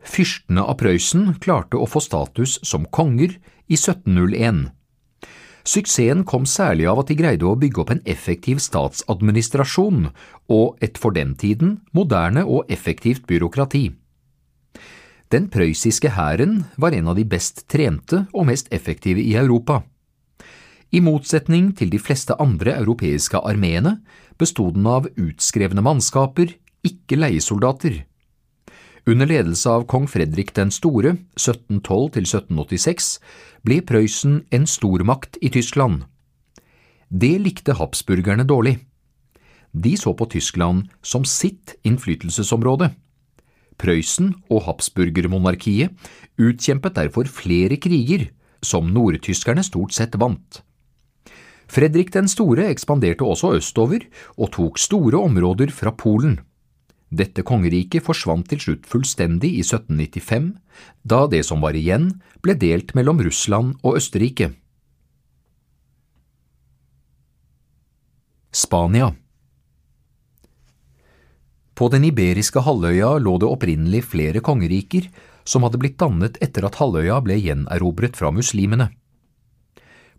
Fyrstene 0.00 0.64
av 0.64 0.78
Prøysen 0.80 1.34
klarte 1.40 1.78
å 1.78 1.88
få 1.88 2.00
status 2.02 2.58
som 2.66 2.86
konger 2.88 3.36
i 3.68 3.76
1701. 3.76 4.70
Suksessen 5.70 6.24
kom 6.24 6.46
særlig 6.48 6.86
av 6.88 7.02
at 7.02 7.10
de 7.10 7.16
greide 7.18 7.46
å 7.46 7.58
bygge 7.60 7.82
opp 7.82 7.92
en 7.92 8.02
effektiv 8.08 8.62
statsadministrasjon 8.64 10.08
og 10.48 10.80
et 10.82 10.96
for 10.98 11.12
den 11.14 11.34
tiden 11.38 11.78
moderne 11.92 12.46
og 12.48 12.70
effektivt 12.72 13.26
byråkrati. 13.28 13.90
Den 15.30 15.46
prøyssiske 15.52 16.16
hæren 16.16 16.64
var 16.80 16.96
en 16.96 17.12
av 17.12 17.20
de 17.20 17.24
best 17.28 17.68
trente 17.70 18.24
og 18.32 18.48
mest 18.48 18.72
effektive 18.74 19.22
i 19.22 19.36
Europa. 19.38 19.82
I 20.90 20.98
motsetning 21.04 21.70
til 21.78 21.92
de 21.92 22.00
fleste 22.02 22.34
andre 22.42 22.74
europeiske 22.80 23.38
armeene 23.38 24.00
bestod 24.40 24.74
den 24.74 24.88
av 24.90 25.06
utskrevne 25.14 25.84
mannskaper, 25.86 26.56
ikke 26.82 27.20
leiesoldater. 27.20 28.00
Under 29.06 29.26
ledelse 29.26 29.70
av 29.70 29.86
kong 29.88 30.06
Fredrik 30.08 30.52
den 30.56 30.70
store, 30.74 31.16
1712–1786, 31.38 33.10
ble 33.64 33.80
Prøysen 33.86 34.42
en 34.52 34.66
stormakt 34.68 35.38
i 35.40 35.50
Tyskland. 35.52 36.04
Det 37.08 37.38
likte 37.42 37.74
habsburgerne 37.78 38.44
dårlig. 38.46 38.76
De 39.72 39.96
så 39.96 40.12
på 40.14 40.26
Tyskland 40.30 40.90
som 41.02 41.24
sitt 41.24 41.76
innflytelsesområde. 41.86 42.90
Prøysen 43.80 44.34
og 44.50 44.66
habsburgermonarkiet 44.66 45.94
utkjempet 46.40 46.98
derfor 46.98 47.30
flere 47.30 47.78
kriger, 47.80 48.28
som 48.60 48.90
nordtyskerne 48.92 49.64
stort 49.64 49.96
sett 49.96 50.18
vant. 50.20 50.60
Fredrik 51.70 52.10
den 52.12 52.28
store 52.28 52.66
ekspanderte 52.68 53.24
også 53.24 53.54
østover 53.56 54.04
og 54.36 54.50
tok 54.56 54.78
store 54.82 55.20
områder 55.22 55.70
fra 55.72 55.94
Polen. 55.94 56.40
Dette 57.10 57.42
kongeriket 57.42 58.04
forsvant 58.06 58.46
til 58.50 58.60
slutt 58.62 58.86
fullstendig 58.86 59.50
i 59.58 59.64
1795, 59.64 60.52
da 61.02 61.24
det 61.26 61.42
som 61.46 61.62
var 61.64 61.74
igjen 61.74 62.12
ble 62.42 62.54
delt 62.54 62.94
mellom 62.94 63.18
Russland 63.26 63.80
og 63.82 63.98
Østerrike. 63.98 64.52
Spania 68.54 69.10
På 71.74 71.88
den 71.90 72.06
iberiske 72.06 72.62
halvøya 72.62 73.16
lå 73.22 73.36
det 73.42 73.50
opprinnelig 73.50 74.04
flere 74.10 74.42
kongeriker 74.42 75.06
som 75.46 75.66
hadde 75.66 75.78
blitt 75.82 75.98
dannet 75.98 76.38
etter 76.42 76.66
at 76.66 76.78
halvøya 76.78 77.18
ble 77.26 77.38
gjenerobret 77.38 78.18
fra 78.18 78.30
muslimene. 78.34 78.90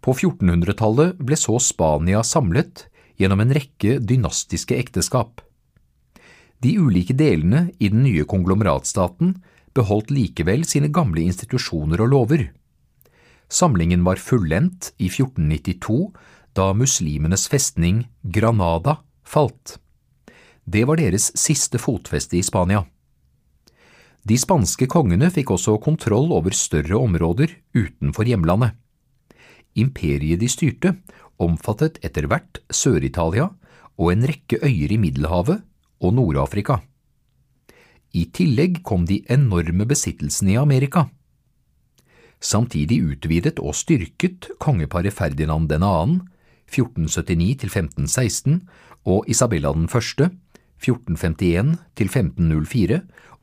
På 0.01 0.15
1400-tallet 0.15 1.19
ble 1.21 1.37
så 1.39 1.59
Spania 1.61 2.23
samlet 2.25 2.87
gjennom 3.21 3.43
en 3.43 3.53
rekke 3.53 3.99
dynastiske 3.99 4.75
ekteskap. 4.79 5.43
De 6.61 6.75
ulike 6.77 7.15
delene 7.17 7.71
i 7.79 7.89
den 7.89 8.03
nye 8.05 8.25
konglomeratstaten 8.29 9.35
beholdt 9.73 10.11
likevel 10.13 10.65
sine 10.67 10.91
gamle 10.93 11.23
institusjoner 11.25 12.03
og 12.03 12.11
lover. 12.13 12.43
Samlingen 13.51 14.03
var 14.05 14.21
fullendt 14.21 14.91
i 15.01 15.09
1492 15.09 16.11
da 16.55 16.71
muslimenes 16.77 17.47
festning 17.49 18.03
Granada 18.21 18.99
falt. 19.25 19.79
Det 20.63 20.83
var 20.85 20.99
deres 21.01 21.31
siste 21.39 21.81
fotfeste 21.81 22.37
i 22.37 22.43
Spania. 22.45 22.83
De 24.21 24.37
spanske 24.37 24.85
kongene 24.85 25.31
fikk 25.33 25.55
også 25.55 25.79
kontroll 25.81 26.29
over 26.35 26.53
større 26.53 26.99
områder 26.99 27.55
utenfor 27.73 28.29
hjemlandet. 28.29 28.77
Imperiet 29.73 30.43
de 30.43 30.49
styrte, 30.51 30.93
omfattet 31.41 31.97
etter 32.05 32.27
hvert 32.29 32.61
Sør-Italia 32.69 33.49
og 33.97 34.11
en 34.13 34.27
rekke 34.29 34.59
øyer 34.61 34.93
i 34.93 34.99
Middelhavet 35.01 35.63
og 36.01 36.13
Nord-Afrika. 36.17 36.81
I 38.11 38.27
tillegg 38.35 38.81
kom 38.83 39.05
de 39.07 39.21
enorme 39.31 39.85
besittelsene 39.87 40.51
i 40.55 40.57
Amerika. 40.59 41.05
Samtidig 42.41 43.03
utvidet 43.05 43.59
og 43.61 43.75
styrket 43.77 44.49
kongeparet 44.59 45.13
Ferdinand 45.13 45.69
2., 45.69 45.77
1479–1516, 46.71 48.61
og 49.05 49.25
Isabella 49.29 49.69
1., 49.69 49.85
1451–1504, 50.81 52.99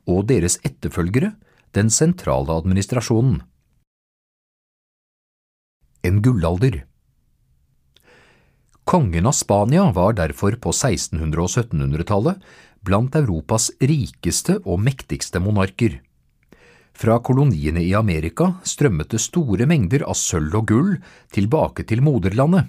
og 0.09 0.27
deres 0.27 0.59
etterfølgere 0.65 1.31
den 1.77 1.89
sentrale 1.93 2.51
administrasjonen. 2.57 3.41
En 6.03 6.21
gullalder 6.23 6.88
Kongen 8.89 9.25
av 9.25 9.31
Spania 9.31 9.91
var 9.91 10.13
derfor 10.17 10.55
på 10.57 10.71
1600- 10.73 11.37
og 11.43 11.49
1700-tallet 11.51 12.45
blant 12.81 13.13
Europas 13.19 13.67
rikeste 13.77 14.55
og 14.63 14.79
mektigste 14.81 15.37
monarker. 15.37 15.99
Fra 16.97 17.19
koloniene 17.21 17.83
i 17.85 17.91
Amerika 17.93 18.47
strømmet 18.65 19.11
det 19.13 19.21
store 19.21 19.67
mengder 19.69 20.07
av 20.09 20.17
sølv 20.17 20.57
og 20.57 20.65
gull 20.71 20.89
tilbake 21.37 21.85
til 21.85 22.01
moderlandet, 22.01 22.65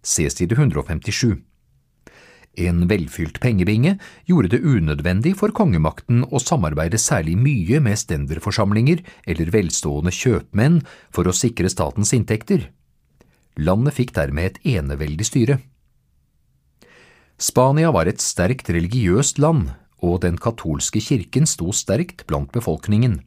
se 0.00 0.24
side 0.32 0.56
157. 0.56 1.36
En 2.64 2.80
velfylt 2.88 3.36
pengebinge 3.44 3.98
gjorde 4.24 4.54
det 4.56 4.64
unødvendig 4.64 5.34
for 5.36 5.52
kongemakten 5.52 6.24
å 6.32 6.40
samarbeide 6.40 6.96
særlig 6.96 7.36
mye 7.36 7.84
med 7.84 8.00
stenderforsamlinger 8.00 9.04
eller 9.28 9.52
velstående 9.52 10.16
kjøpmenn 10.16 10.80
for 11.12 11.28
å 11.28 11.36
sikre 11.44 11.68
statens 11.68 12.16
inntekter. 12.16 12.70
Landet 13.58 13.96
fikk 13.98 14.14
dermed 14.14 14.52
et 14.52 14.76
eneveldig 14.78 15.26
styre. 15.26 15.58
Spania 17.38 17.90
var 17.94 18.10
et 18.10 18.22
sterkt 18.22 18.70
religiøst 18.70 19.38
land, 19.42 19.72
og 20.02 20.20
den 20.22 20.38
katolske 20.38 21.02
kirken 21.02 21.46
sto 21.46 21.72
sterkt 21.74 22.24
blant 22.30 22.52
befolkningen. 22.54 23.20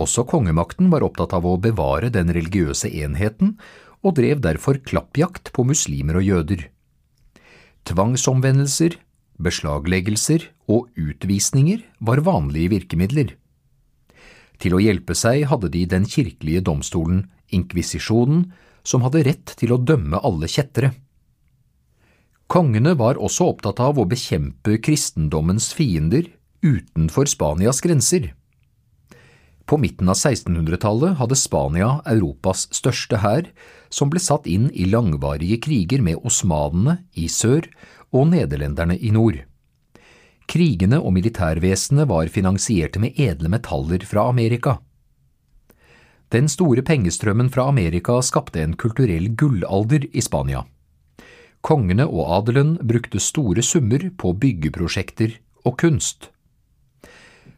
Også 0.00 0.24
kongemakten 0.28 0.90
var 0.92 1.04
opptatt 1.04 1.32
av 1.36 1.46
å 1.48 1.58
bevare 1.60 2.10
den 2.12 2.32
religiøse 2.32 2.88
enheten, 2.88 3.56
og 4.02 4.16
drev 4.18 4.40
derfor 4.44 4.80
klappjakt 4.82 5.52
på 5.54 5.64
muslimer 5.68 6.18
og 6.20 6.26
jøder. 6.26 6.66
Tvangsomvendelser, 7.88 8.96
beslagleggelser 9.42 10.48
og 10.70 10.90
utvisninger 10.98 11.84
var 12.00 12.24
vanlige 12.26 12.72
virkemidler. 12.76 13.36
Til 14.62 14.76
å 14.76 14.82
hjelpe 14.82 15.16
seg 15.18 15.46
hadde 15.50 15.72
de 15.74 15.86
den 15.90 16.04
kirkelige 16.06 16.62
domstolen, 16.68 17.26
inkvisisjonen, 17.50 18.52
som 18.82 19.04
hadde 19.06 19.24
rett 19.28 19.54
til 19.58 19.74
å 19.74 19.80
dømme 19.80 20.20
alle 20.22 20.50
kjettere. 20.50 20.92
Kongene 22.52 22.92
var 22.98 23.16
også 23.16 23.48
opptatt 23.54 23.80
av 23.80 23.98
å 23.98 24.08
bekjempe 24.08 24.76
kristendommens 24.84 25.70
fiender 25.72 26.28
utenfor 26.60 27.30
Spanias 27.30 27.80
grenser. 27.80 28.32
På 29.64 29.78
midten 29.80 30.10
av 30.10 30.18
1600-tallet 30.18 31.16
hadde 31.20 31.38
Spania 31.38 31.94
Europas 32.10 32.66
største 32.74 33.22
hær, 33.22 33.46
som 33.88 34.10
ble 34.12 34.20
satt 34.20 34.48
inn 34.50 34.68
i 34.74 34.88
langvarige 34.90 35.60
kriger 35.64 36.02
med 36.04 36.20
osmanene 36.26 36.98
i 37.14 37.28
sør 37.30 37.70
og 38.12 38.28
nederlenderne 38.34 38.98
i 38.98 39.12
nord. 39.14 39.38
Krigene 40.50 40.98
og 41.00 41.14
militærvesenet 41.16 42.10
var 42.10 42.28
finansierte 42.32 43.00
med 43.00 43.16
edle 43.16 43.48
metaller 43.52 44.04
fra 44.04 44.26
Amerika. 44.28 44.80
Den 46.32 46.46
store 46.48 46.80
pengestrømmen 46.80 47.50
fra 47.52 47.66
Amerika 47.68 48.14
skapte 48.24 48.62
en 48.62 48.72
kulturell 48.80 49.34
gullalder 49.36 50.06
i 50.16 50.22
Spania. 50.24 50.62
Kongene 51.60 52.06
og 52.08 52.30
adelen 52.38 52.78
brukte 52.80 53.20
store 53.20 53.60
summer 53.62 54.06
på 54.16 54.32
byggeprosjekter 54.40 55.34
og 55.68 55.76
kunst. 55.82 56.30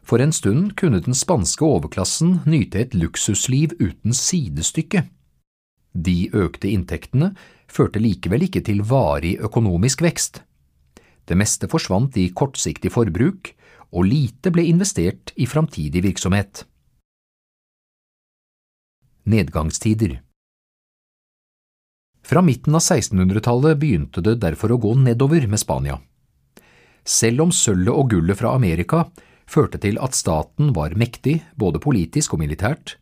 For 0.03 0.19
en 0.19 0.35
stund 0.35 0.75
kunne 0.75 0.99
den 1.07 1.15
spanske 1.15 1.63
overklassen 1.63 2.41
nyte 2.45 2.83
et 2.83 2.99
luksusliv 2.99 3.77
uten 3.79 4.13
sidestykke. 4.13 5.05
De 5.95 6.17
økte 6.35 6.67
inntektene 6.67 7.31
førte 7.71 8.03
likevel 8.03 8.43
ikke 8.49 8.65
til 8.67 8.83
varig 8.83 9.37
økonomisk 9.39 10.03
vekst. 10.03 10.43
Det 11.25 11.39
meste 11.39 11.71
forsvant 11.71 12.19
i 12.19 12.27
kortsiktig 12.35 12.91
forbruk, 12.91 13.55
og 13.95 14.11
lite 14.11 14.51
ble 14.51 14.67
investert 14.67 15.31
i 15.39 15.47
framtidig 15.47 16.03
virksomhet 16.03 16.65
nedgangstider. 19.25 20.19
Fra 22.25 22.41
midten 22.41 22.75
av 22.75 22.81
1600-tallet 22.81 23.77
begynte 23.77 24.21
det 24.25 24.39
derfor 24.41 24.73
å 24.73 24.81
gå 24.81 24.95
nedover 24.97 25.45
med 25.49 25.61
Spania. 25.61 25.99
Selv 27.05 27.45
om 27.45 27.51
sølvet 27.53 27.93
og 27.93 28.09
gullet 28.09 28.39
fra 28.39 28.55
Amerika 28.57 29.03
førte 29.45 29.77
til 29.81 29.99
at 30.01 30.17
staten 30.17 30.71
var 30.73 30.97
mektig 30.97 31.37
både 31.53 31.81
politisk 31.81 32.33
og 32.33 32.41
militært, 32.41 32.95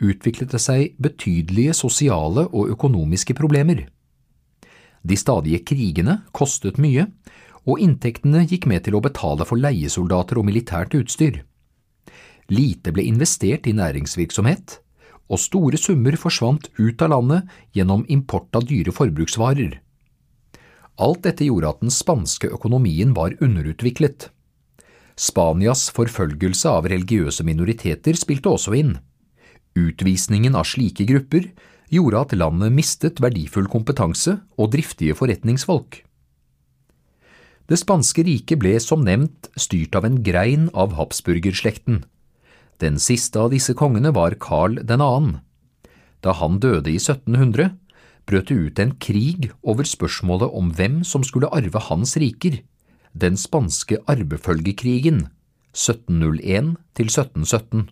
utviklet 0.00 0.54
det 0.54 0.60
seg 0.64 0.94
betydelige 1.02 1.74
sosiale 1.76 2.46
og 2.48 2.72
økonomiske 2.72 3.36
problemer. 3.36 3.84
De 5.04 5.16
stadige 5.20 5.60
krigene 5.68 6.22
kostet 6.32 6.80
mye, 6.80 7.10
og 7.68 7.80
inntektene 7.80 8.44
gikk 8.48 8.64
med 8.68 8.84
til 8.84 8.96
å 8.96 9.02
betale 9.04 9.44
for 9.48 9.60
leiesoldater 9.60 10.40
og 10.40 10.48
militært 10.48 10.96
utstyr. 10.96 11.42
Lite 12.52 12.92
ble 12.92 13.04
investert 13.08 13.68
i 13.68 13.76
næringsvirksomhet, 13.76 14.80
og 15.32 15.40
store 15.40 15.80
summer 15.80 16.16
forsvant 16.20 16.68
ut 16.78 17.02
av 17.02 17.12
landet 17.14 17.50
gjennom 17.76 18.04
import 18.12 18.54
av 18.56 18.66
dyre 18.68 18.92
forbruksvarer. 18.94 19.80
Alt 21.02 21.24
dette 21.26 21.48
gjorde 21.48 21.72
at 21.72 21.82
den 21.82 21.90
spanske 21.90 22.50
økonomien 22.54 23.14
var 23.16 23.34
underutviklet. 23.42 24.28
Spanias 25.18 25.88
forfølgelse 25.94 26.70
av 26.70 26.88
religiøse 26.90 27.46
minoriteter 27.46 28.18
spilte 28.18 28.50
også 28.50 28.74
inn. 28.78 28.96
Utvisningen 29.74 30.54
av 30.54 30.68
slike 30.70 31.06
grupper 31.08 31.48
gjorde 31.90 32.20
at 32.20 32.34
landet 32.38 32.74
mistet 32.74 33.20
verdifull 33.22 33.66
kompetanse 33.70 34.38
og 34.58 34.72
driftige 34.74 35.16
forretningsfolk. 35.18 36.02
Det 37.64 37.78
spanske 37.80 38.22
riket 38.26 38.60
ble 38.60 38.76
som 38.82 39.04
nevnt 39.06 39.48
styrt 39.56 39.96
av 39.96 40.04
en 40.06 40.18
grein 40.22 40.68
av 40.76 40.94
habsburgerslekten, 40.98 42.02
den 42.82 42.98
siste 42.98 43.40
av 43.40 43.52
disse 43.54 43.74
kongene 43.78 44.12
var 44.14 44.36
Karl 44.42 44.80
2. 44.88 45.40
Da 46.24 46.32
han 46.40 46.60
døde 46.60 46.90
i 46.90 46.98
1700, 46.98 47.74
brøt 48.24 48.48
det 48.48 48.56
ut 48.56 48.80
en 48.80 48.94
krig 48.96 49.50
over 49.62 49.86
spørsmålet 49.86 50.54
om 50.56 50.72
hvem 50.74 51.02
som 51.04 51.24
skulle 51.26 51.50
arve 51.52 51.82
hans 51.90 52.16
riker, 52.16 52.62
den 53.12 53.36
spanske 53.38 54.00
arvefølgekrigen 54.10 55.28
1701 55.74 56.74
1717. 56.96 57.90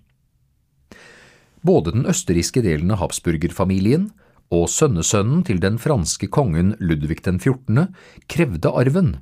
Både 1.63 1.93
den 1.95 2.09
østerrikske 2.11 2.63
delen 2.65 2.91
av 2.91 3.03
habsburgerfamilien 3.05 4.09
og 4.53 4.67
sønnesønnen 4.69 5.45
til 5.47 5.61
den 5.63 5.79
franske 5.81 6.27
kongen 6.33 6.75
Ludvig 6.83 7.23
den 7.25 7.39
14. 7.39 7.87
krevde 8.29 8.73
arven. 8.73 9.15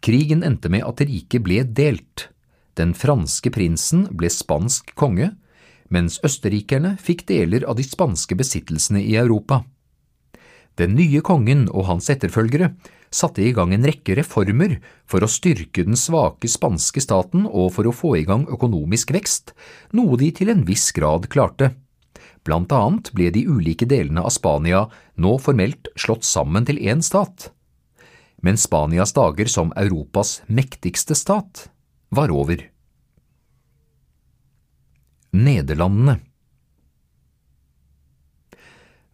Krigen 0.00 0.42
endte 0.42 0.72
med 0.72 0.84
at 0.88 1.02
riket 1.04 1.44
ble 1.44 1.62
delt 1.64 2.30
den 2.78 2.94
franske 2.94 3.50
prinsen 3.54 4.06
ble 4.16 4.30
spansk 4.30 4.94
konge, 4.98 5.32
mens 5.90 6.20
østerrikerne 6.26 6.94
fikk 7.02 7.26
deler 7.28 7.66
av 7.68 7.78
de 7.80 7.84
spanske 7.86 8.36
besittelsene 8.38 9.02
i 9.02 9.16
Europa. 9.18 9.64
Den 10.78 10.94
nye 10.96 11.20
kongen 11.26 11.66
og 11.68 11.88
hans 11.90 12.08
etterfølgere 12.12 12.70
satte 13.10 13.42
i 13.42 13.50
gang 13.52 13.74
en 13.74 13.84
rekke 13.84 14.14
reformer 14.20 14.76
for 15.10 15.24
å 15.24 15.28
styrke 15.28 15.82
den 15.84 15.98
svake 15.98 16.48
spanske 16.48 17.02
staten 17.02 17.48
og 17.48 17.72
for 17.74 17.90
å 17.90 17.94
få 17.94 18.14
i 18.20 18.24
gang 18.28 18.46
økonomisk 18.48 19.10
vekst, 19.16 19.52
noe 19.92 20.16
de 20.20 20.30
til 20.30 20.52
en 20.54 20.62
viss 20.68 20.88
grad 20.96 21.26
klarte. 21.32 21.72
Blant 22.46 22.72
annet 22.72 23.10
ble 23.12 23.28
de 23.34 23.42
ulike 23.50 23.84
delene 23.84 24.22
av 24.24 24.32
Spania 24.32 24.86
nå 25.20 25.34
formelt 25.42 25.90
slått 25.98 26.24
sammen 26.24 26.64
til 26.68 26.78
én 26.80 27.02
stat. 27.04 27.50
Men 28.40 28.56
Spanias 28.56 29.12
dager 29.12 29.50
som 29.52 29.74
Europas 29.76 30.38
mektigste 30.48 31.18
stat 31.18 31.66
var 32.10 32.32
over. 32.34 32.64
Nederlandene 35.30 36.18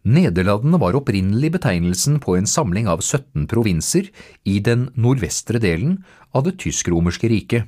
Nederlandene 0.07 0.79
var 0.81 0.95
opprinnelig 0.97 1.51
betegnelsen 1.57 2.17
på 2.23 2.37
en 2.39 2.47
samling 2.49 2.87
av 2.89 3.03
17 3.03 3.45
provinser 3.51 4.07
i 4.47 4.57
den 4.63 4.87
nordvestre 4.95 5.61
delen 5.61 5.99
av 6.31 6.47
det 6.47 6.55
tysk-romerske 6.63 7.29
riket. 7.29 7.67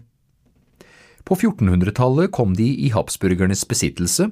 På 1.28 1.36
1400-tallet 1.36 2.32
kom 2.34 2.56
de 2.58 2.66
i 2.88 2.90
habsburgernes 2.96 3.68
besittelse, 3.70 4.32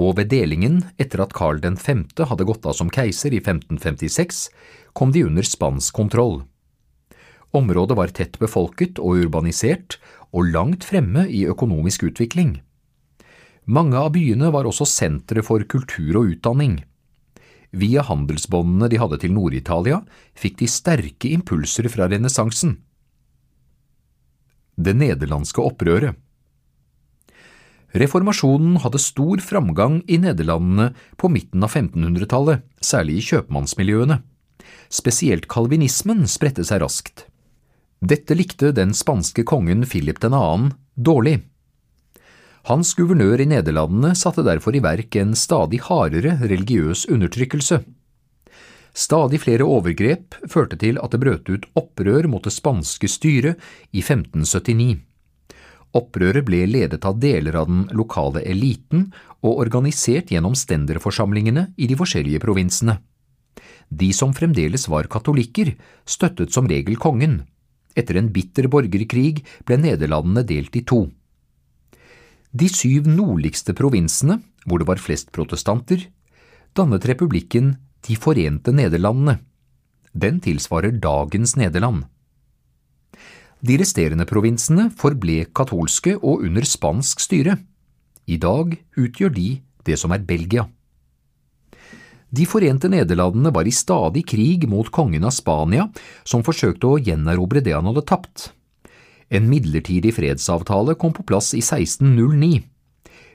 og 0.00 0.16
ved 0.16 0.32
delingen 0.32 0.80
etter 0.98 1.20
at 1.22 1.36
Karl 1.36 1.60
5. 1.62 2.06
hadde 2.24 2.48
gått 2.48 2.64
av 2.66 2.74
som 2.74 2.90
keiser 2.90 3.36
i 3.36 3.42
1556, 3.44 4.48
kom 4.96 5.12
de 5.12 5.26
under 5.28 5.46
spansk 5.46 5.94
kontroll. 5.94 6.40
Området 7.52 7.96
var 7.98 8.12
tett 8.16 8.38
befolket 8.40 8.96
og 8.96 9.26
urbanisert, 9.26 9.98
og 10.32 10.48
langt 10.52 10.86
fremme 10.88 11.26
i 11.28 11.44
økonomisk 11.48 12.06
utvikling. 12.08 12.56
Mange 13.64 13.98
av 13.98 14.10
byene 14.16 14.50
var 14.50 14.66
også 14.66 14.86
sentre 14.88 15.44
for 15.46 15.62
kultur 15.70 16.18
og 16.18 16.32
utdanning. 16.34 16.80
Via 17.72 18.02
handelsbåndene 18.04 18.88
de 18.92 18.98
hadde 19.00 19.20
til 19.22 19.32
Nord-Italia, 19.32 20.02
fikk 20.36 20.58
de 20.60 20.68
sterke 20.68 21.30
impulser 21.30 21.88
fra 21.92 22.08
renessansen. 22.10 22.76
Det 24.76 24.96
nederlandske 24.96 25.62
opprøret 25.62 26.18
Reformasjonen 27.92 28.78
hadde 28.80 29.00
stor 29.04 29.40
framgang 29.44 29.98
i 30.08 30.16
Nederlandene 30.20 30.94
på 31.20 31.28
midten 31.28 31.64
av 31.64 31.74
1500-tallet, 31.76 32.62
særlig 32.80 33.18
i 33.20 33.26
kjøpmannsmiljøene. 33.26 34.16
Spesielt 34.92 35.44
kalvinismen 35.52 36.24
spredte 36.28 36.64
seg 36.64 36.80
raskt. 36.80 37.26
Dette 38.02 38.34
likte 38.34 38.72
den 38.74 38.90
spanske 38.98 39.44
kongen 39.46 39.84
Philip 39.86 40.18
2. 40.18 40.70
dårlig. 40.98 41.36
Hans 42.66 42.96
guvernør 42.98 43.38
i 43.44 43.46
Nederlandene 43.46 44.16
satte 44.18 44.42
derfor 44.42 44.74
i 44.74 44.80
verk 44.82 45.14
en 45.20 45.36
stadig 45.38 45.78
hardere 45.86 46.32
religiøs 46.40 47.04
undertrykkelse. 47.06 47.78
Stadig 48.90 49.38
flere 49.44 49.68
overgrep 49.70 50.34
førte 50.50 50.80
til 50.82 50.98
at 50.98 51.14
det 51.14 51.20
brøt 51.22 51.52
ut 51.54 51.68
opprør 51.78 52.26
mot 52.26 52.42
det 52.42 52.52
spanske 52.56 53.06
styret 53.06 53.62
i 53.94 54.02
1579. 54.02 54.98
Opprøret 55.94 56.42
ble 56.42 56.64
ledet 56.66 57.06
av 57.06 57.22
deler 57.22 57.60
av 57.62 57.70
den 57.70 57.86
lokale 57.94 58.42
eliten 58.42 59.12
og 59.46 59.62
organisert 59.62 60.34
gjennom 60.34 60.58
stenderforsamlingene 60.58 61.68
i 61.78 61.86
de 61.86 62.02
forskjellige 62.02 62.42
provinsene. 62.42 62.98
De 63.94 64.10
som 64.10 64.34
fremdeles 64.34 64.90
var 64.90 65.06
katolikker, 65.06 65.76
støttet 66.02 66.50
som 66.50 66.66
regel 66.66 66.98
kongen. 66.98 67.44
Etter 67.98 68.18
en 68.20 68.30
bitter 68.32 68.68
borgerkrig 68.72 69.42
ble 69.66 69.78
Nederlandene 69.80 70.44
delt 70.48 70.76
i 70.76 70.84
to. 70.86 71.04
De 72.52 72.68
syv 72.68 73.08
nordligste 73.08 73.72
provinsene, 73.76 74.40
hvor 74.66 74.80
det 74.82 74.88
var 74.88 75.00
flest 75.00 75.32
protestanter, 75.32 76.08
dannet 76.76 77.06
republikken 77.08 77.76
De 78.02 78.16
forente 78.18 78.72
Nederlandene. 78.74 79.38
Den 80.12 80.40
tilsvarer 80.42 80.92
dagens 80.98 81.54
Nederland. 81.56 82.04
De 83.62 83.76
resterende 83.78 84.26
provinsene 84.26 84.88
forble 84.98 85.44
katolske 85.54 86.16
og 86.18 86.42
under 86.42 86.66
spansk 86.66 87.22
styre. 87.22 87.60
I 88.26 88.36
dag 88.42 88.74
utgjør 88.98 89.30
de 89.32 89.48
det 89.86 89.98
som 89.98 90.12
er 90.12 90.24
Belgia. 90.26 90.66
De 92.32 92.46
forente 92.48 92.88
Nederlandene 92.88 93.52
var 93.52 93.68
i 93.68 93.74
stadig 93.76 94.24
krig 94.30 94.64
mot 94.68 94.88
kongen 94.88 95.26
av 95.28 95.34
Spania, 95.36 95.90
som 96.24 96.44
forsøkte 96.44 96.88
å 96.88 97.00
gjenerobre 97.00 97.60
det 97.60 97.74
han 97.76 97.90
hadde 97.90 98.06
tapt. 98.08 98.48
En 99.28 99.50
midlertidig 99.50 100.14
fredsavtale 100.16 100.96
kom 100.96 101.12
på 101.12 101.26
plass 101.28 101.52
i 101.52 101.60
1609, 101.60 102.62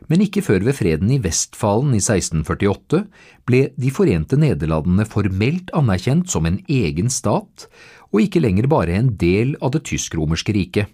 men 0.10 0.24
ikke 0.24 0.42
før 0.46 0.66
ved 0.66 0.78
freden 0.78 1.12
i 1.14 1.20
Vestfalen 1.22 1.94
i 1.94 2.02
1648 2.02 3.04
ble 3.50 3.62
De 3.78 3.94
forente 3.94 4.38
Nederlandene 4.40 5.06
formelt 5.10 5.74
anerkjent 5.78 6.30
som 6.32 6.48
en 6.50 6.62
egen 6.66 7.12
stat, 7.14 7.68
og 8.14 8.24
ikke 8.24 8.42
lenger 8.42 8.70
bare 8.72 8.98
en 8.98 9.14
del 9.20 9.58
av 9.62 9.76
det 9.76 9.84
tysk-romerske 9.90 10.56
riket. 10.56 10.94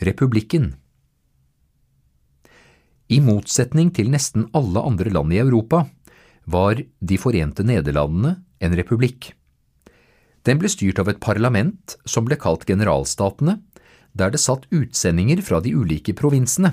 Republikken 0.00 0.72
I 3.10 3.18
motsetning 3.20 3.90
til 3.92 4.08
nesten 4.12 4.46
alle 4.56 4.80
andre 4.86 5.12
land 5.12 5.34
i 5.34 5.42
Europa 5.42 5.84
var 6.50 6.82
De 7.00 7.18
forente 7.20 7.64
Nederlandene 7.66 8.40
en 8.60 8.76
republikk. 8.76 9.32
Den 10.46 10.60
ble 10.60 10.70
styrt 10.72 11.00
av 11.00 11.10
et 11.12 11.20
parlament 11.22 11.96
som 12.08 12.26
ble 12.26 12.38
kalt 12.40 12.66
generalstatene, 12.68 13.58
der 14.16 14.32
det 14.32 14.40
satt 14.42 14.66
utsendinger 14.74 15.42
fra 15.44 15.60
de 15.62 15.74
ulike 15.76 16.14
provinsene. 16.16 16.72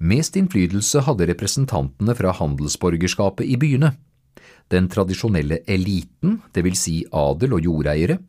Mest 0.00 0.38
innflytelse 0.40 1.04
hadde 1.04 1.28
representantene 1.28 2.14
fra 2.16 2.32
handelsborgerskapet 2.38 3.44
i 3.44 3.58
byene. 3.60 3.92
Den 4.72 4.88
tradisjonelle 4.88 5.60
eliten, 5.68 6.40
vil 6.56 6.78
si 6.78 7.02
adel 7.12 7.58
og 7.58 7.66
jordeiere, 7.66 8.20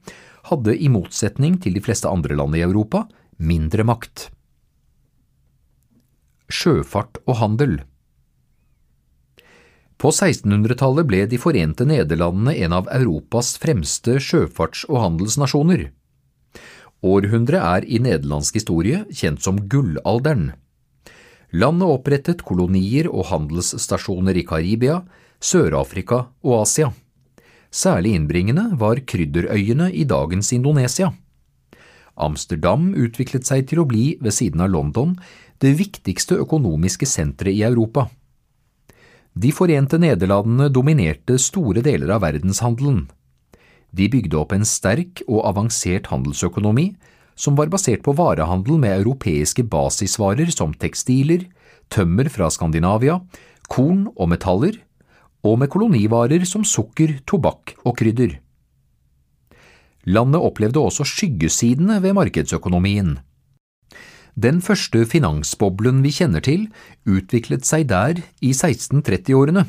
hadde 0.49 0.75
i 0.75 0.89
motsetning 0.91 1.59
til 1.63 1.77
de 1.77 1.83
fleste 1.85 2.09
andre 2.09 2.35
land 2.35 2.57
i 2.57 2.65
Europa 2.65 3.05
mindre 3.39 3.85
makt. 3.87 4.27
Sjøfart 6.51 7.21
og 7.23 7.39
handel 7.39 7.79
På 10.01 10.09
1600-tallet 10.09 11.05
ble 11.05 11.25
De 11.29 11.37
forente 11.37 11.85
Nederlandene 11.85 12.55
en 12.65 12.73
av 12.73 12.87
Europas 12.89 13.53
fremste 13.61 14.15
sjøfarts- 14.17 14.87
og 14.89 14.97
handelsnasjoner. 15.03 15.91
Århundret 17.05 17.61
er 17.61 17.85
i 17.85 17.99
nederlandsk 18.01 18.57
historie 18.57 19.03
kjent 19.13 19.43
som 19.45 19.59
gullalderen. 19.69 20.51
Landet 21.53 21.93
opprettet 21.93 22.41
kolonier 22.47 23.09
og 23.11 23.27
handelsstasjoner 23.29 24.39
i 24.41 24.45
Karibia, 24.47 25.01
Sør-Afrika 25.41 26.23
og 26.41 26.55
Asia. 26.63 26.89
Særlig 27.69 28.15
innbringende 28.17 28.71
var 28.81 29.03
krydderøyene 29.05 29.91
i 29.93 30.05
dagens 30.09 30.49
Indonesia. 30.57 31.11
Amsterdam 32.17 32.89
utviklet 32.97 33.45
seg 33.45 33.69
til 33.69 33.83
å 33.83 33.87
bli, 33.89 34.15
ved 34.21 34.33
siden 34.33 34.65
av 34.65 34.73
London, 34.73 35.13
det 35.61 35.75
viktigste 35.77 36.39
økonomiske 36.41 37.05
senteret 37.05 37.53
i 37.53 37.63
Europa. 37.69 38.07
De 39.33 39.51
forente 39.55 39.95
Nederlandene 39.95 40.67
dominerte 40.67 41.37
store 41.39 41.79
deler 41.85 42.11
av 42.11 42.25
verdenshandelen. 42.25 43.05
De 43.95 44.07
bygde 44.11 44.35
opp 44.39 44.51
en 44.51 44.67
sterk 44.67 45.21
og 45.27 45.45
avansert 45.47 46.09
handelsøkonomi 46.11 46.89
som 47.39 47.55
var 47.55 47.71
basert 47.71 48.03
på 48.03 48.13
varehandel 48.17 48.79
med 48.79 48.97
europeiske 48.99 49.63
basisvarer 49.71 50.51
som 50.51 50.75
tekstiler, 50.75 51.47
tømmer 51.91 52.27
fra 52.31 52.49
Skandinavia, 52.51 53.21
korn 53.71 54.09
og 54.17 54.29
metaller, 54.33 54.75
og 55.47 55.57
med 55.63 55.71
kolonivarer 55.71 56.43
som 56.45 56.67
sukker, 56.67 57.17
tobakk 57.25 57.77
og 57.85 57.95
krydder. 57.97 58.35
Landet 60.11 60.43
opplevde 60.43 60.81
også 60.81 61.05
skyggesidene 61.07 62.01
ved 62.03 62.13
markedsøkonomien. 62.17 63.15
Den 64.41 64.61
første 64.63 65.03
finansboblen 65.05 65.99
vi 66.01 66.13
kjenner 66.15 66.41
til, 66.41 66.63
utviklet 67.05 67.67
seg 67.67 67.89
der 67.91 68.23
i 68.41 68.53
1630-årene. 68.55 69.67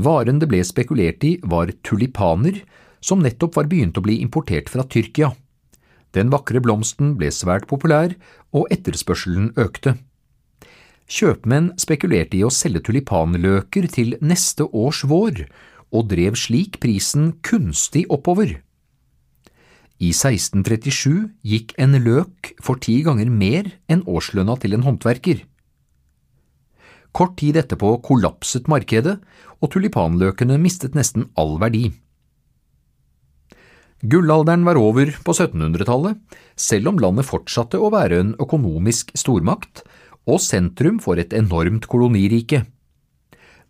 Varen 0.00 0.40
det 0.40 0.48
ble 0.48 0.62
spekulert 0.64 1.24
i 1.26 1.34
var 1.42 1.72
tulipaner, 1.84 2.62
som 3.04 3.20
nettopp 3.20 3.58
var 3.58 3.68
begynt 3.68 3.98
å 4.00 4.04
bli 4.06 4.20
importert 4.24 4.70
fra 4.72 4.86
Tyrkia. 4.88 5.34
Den 6.16 6.32
vakre 6.32 6.62
blomsten 6.64 7.12
ble 7.18 7.28
svært 7.34 7.68
populær, 7.68 8.14
og 8.56 8.70
etterspørselen 8.72 9.52
økte. 9.60 9.98
Kjøpmenn 11.10 11.74
spekulerte 11.76 12.38
i 12.38 12.44
å 12.46 12.54
selge 12.54 12.86
tulipanløker 12.86 13.90
til 13.92 14.16
neste 14.24 14.64
års 14.72 15.02
vår, 15.10 15.44
og 15.92 16.08
drev 16.14 16.38
slik 16.40 16.80
prisen 16.80 17.34
kunstig 17.44 18.06
oppover. 18.08 18.62
I 20.02 20.10
1637 20.10 21.28
gikk 21.46 21.74
en 21.78 21.94
løk 22.02 22.54
for 22.62 22.80
ti 22.82 22.98
ganger 23.06 23.30
mer 23.30 23.70
enn 23.86 24.02
årslønna 24.10 24.56
til 24.62 24.74
en 24.74 24.86
håndverker. 24.86 25.44
Kort 27.14 27.36
tid 27.38 27.60
etterpå 27.60 27.92
kollapset 28.02 28.66
markedet, 28.66 29.20
og 29.62 29.70
tulipanløkene 29.70 30.58
mistet 30.58 30.96
nesten 30.98 31.28
all 31.38 31.54
verdi. 31.62 31.92
Gullalderen 34.04 34.66
var 34.66 34.76
over 34.76 35.14
på 35.24 35.32
1700-tallet, 35.32 36.18
selv 36.58 36.90
om 36.90 36.98
landet 37.00 37.28
fortsatte 37.28 37.78
å 37.78 37.92
være 37.94 38.18
en 38.20 38.32
økonomisk 38.42 39.14
stormakt 39.16 39.84
og 40.28 40.42
sentrum 40.42 40.98
for 41.00 41.20
et 41.22 41.32
enormt 41.36 41.86
kolonirike. 41.88 42.64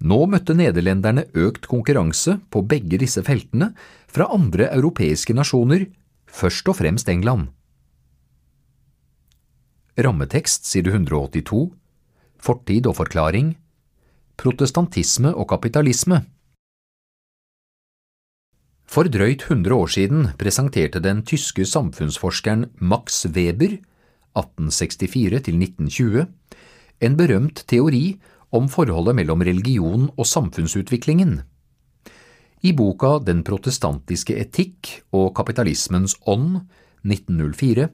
Nå 0.03 0.25
møtte 0.27 0.57
nederlenderne 0.57 1.27
økt 1.39 1.69
konkurranse 1.71 2.39
på 2.51 2.65
begge 2.67 2.99
disse 2.99 3.23
feltene 3.23 3.71
fra 4.11 4.27
andre 4.35 4.73
europeiske 4.75 5.37
nasjoner, 5.37 5.87
først 6.35 6.69
og 6.69 6.77
fremst 6.83 7.09
England. 7.09 7.49
Rammetekst 9.95 10.67
side 10.67 10.91
182 10.91 11.71
Fortid 12.43 12.87
og 12.91 12.97
forklaring 12.99 13.55
Protestantisme 14.37 15.31
og 15.35 15.49
kapitalisme 15.55 16.25
for 18.95 19.09
drøyt 19.11 19.43
100 19.49 19.75
år 19.75 19.89
siden 19.91 20.27
presenterte 20.39 21.01
den 21.03 21.25
tyske 21.27 21.65
samfunnsforskeren 21.67 22.69
Max 22.79 23.25
Weber 23.27 23.79
1864–1920 24.39 26.27
en 27.03 27.17
berømt 27.19 27.65
teori 27.67 28.21
om 28.55 28.69
forholdet 28.71 29.17
mellom 29.19 29.41
religion 29.43 30.11
og 30.15 30.27
samfunnsutviklingen. 30.31 31.43
I 32.63 32.73
boka 32.73 33.19
Den 33.19 33.43
protestantiske 33.45 34.37
etikk 34.39 35.01
og 35.13 35.35
kapitalismens 35.37 36.17
ånd, 36.27 36.63
1904, 37.05 37.89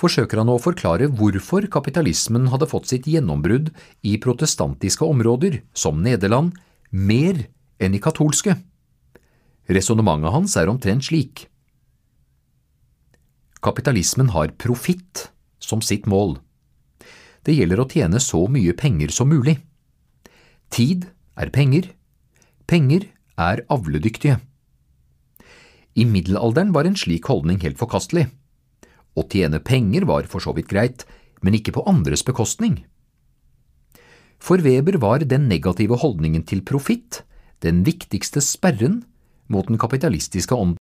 forsøker 0.00 0.40
han 0.40 0.50
å 0.52 0.60
forklare 0.60 1.10
hvorfor 1.12 1.66
kapitalismen 1.72 2.48
hadde 2.52 2.68
fått 2.70 2.90
sitt 2.90 3.08
gjennombrudd 3.08 3.70
i 4.06 4.16
protestantiske 4.20 5.04
områder, 5.04 5.60
som 5.72 6.00
Nederland, 6.04 6.56
mer 6.90 7.46
enn 7.80 7.96
i 7.96 8.02
katolske. 8.02 8.56
Resonnementet 9.70 10.34
hans 10.34 10.56
er 10.58 10.70
omtrent 10.72 11.06
slik. 11.06 11.46
Kapitalismen 13.60 14.32
har 14.32 14.56
profitt 14.56 15.28
som 15.60 15.84
sitt 15.84 16.08
mål. 16.08 16.38
Det 17.44 17.54
gjelder 17.56 17.82
å 17.82 17.88
tjene 17.88 18.20
så 18.20 18.46
mye 18.52 18.72
penger 18.76 19.12
som 19.14 19.30
mulig. 19.32 19.58
Tid 20.72 21.06
er 21.40 21.52
penger. 21.52 21.92
Penger 22.68 23.06
er 23.40 23.64
avledyktige. 23.72 24.38
I 25.96 26.04
middelalderen 26.06 26.74
var 26.76 26.86
en 26.86 26.98
slik 26.98 27.26
holdning 27.26 27.58
helt 27.64 27.80
forkastelig. 27.80 28.28
Å 29.18 29.26
tjene 29.26 29.62
penger 29.64 30.06
var 30.06 30.28
for 30.30 30.44
så 30.44 30.54
vidt 30.56 30.70
greit, 30.70 31.04
men 31.42 31.56
ikke 31.56 31.74
på 31.74 31.84
andres 31.90 32.22
bekostning. 32.26 32.84
For 34.40 34.62
Weber 34.64 35.00
var 35.02 35.24
den 35.26 35.48
negative 35.50 35.98
holdningen 36.00 36.46
til 36.48 36.62
profitt 36.64 37.22
den 37.64 37.82
viktigste 37.84 38.40
sperren 38.40 39.02
mot 39.52 39.68
den 39.68 39.80
kapitalistiske 39.80 40.54
ånden. 40.56 40.78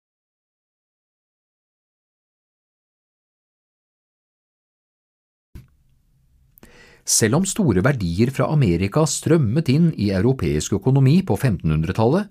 Selv 7.04 7.36
om 7.36 7.44
store 7.44 7.82
verdier 7.84 8.30
fra 8.32 8.46
Amerika 8.48 9.02
strømmet 9.04 9.68
inn 9.68 9.90
i 10.00 10.08
europeisk 10.16 10.78
økonomi 10.78 11.18
på 11.26 11.36
1500-tallet, 11.36 12.30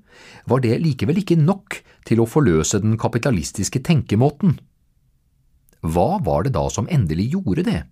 var 0.49 0.63
det 0.65 0.79
likevel 0.81 1.21
ikke 1.21 1.37
nok 1.37 1.77
til 2.09 2.23
å 2.23 2.29
forløse 2.29 2.81
den 2.81 2.97
kapitalistiske 2.97 3.83
tenkemåten. 3.85 4.57
Hva 5.85 6.17
var 6.25 6.47
det 6.47 6.55
da 6.57 6.65
som 6.73 6.89
endelig 6.89 7.33
gjorde 7.35 7.67
det? 7.69 7.83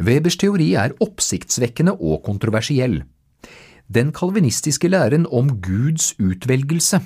Webers 0.00 0.40
teori 0.40 0.72
er 0.80 0.96
oppsiktsvekkende 1.00 1.96
og 2.00 2.22
kontroversiell. 2.24 3.02
Den 3.92 4.16
kalvinistiske 4.16 4.88
læren 4.88 5.28
om 5.28 5.58
Guds 5.60 6.14
utvelgelse. 6.16 7.02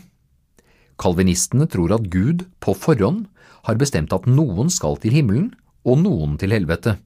Kalvinistene 1.01 1.67
tror 1.71 1.97
at 1.97 2.07
Gud 2.13 2.47
på 2.63 2.75
forhånd 2.77 3.27
har 3.67 3.79
bestemt 3.83 4.15
at 4.15 4.31
noen 4.31 4.71
skal 4.71 4.99
til 5.03 5.15
himmelen 5.17 5.53
og 5.83 6.03
noen 6.05 6.39
til 6.41 6.55
helvete. 6.55 6.99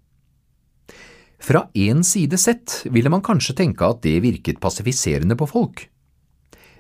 Fra 1.45 1.67
én 1.77 2.01
side 2.05 2.39
sett 2.41 2.87
ville 2.89 3.11
man 3.13 3.23
kanskje 3.25 3.57
tenke 3.59 3.85
at 3.85 4.01
det 4.07 4.17
virket 4.25 4.63
passifiserende 4.65 5.37
på 5.37 5.49
folk. 5.51 5.83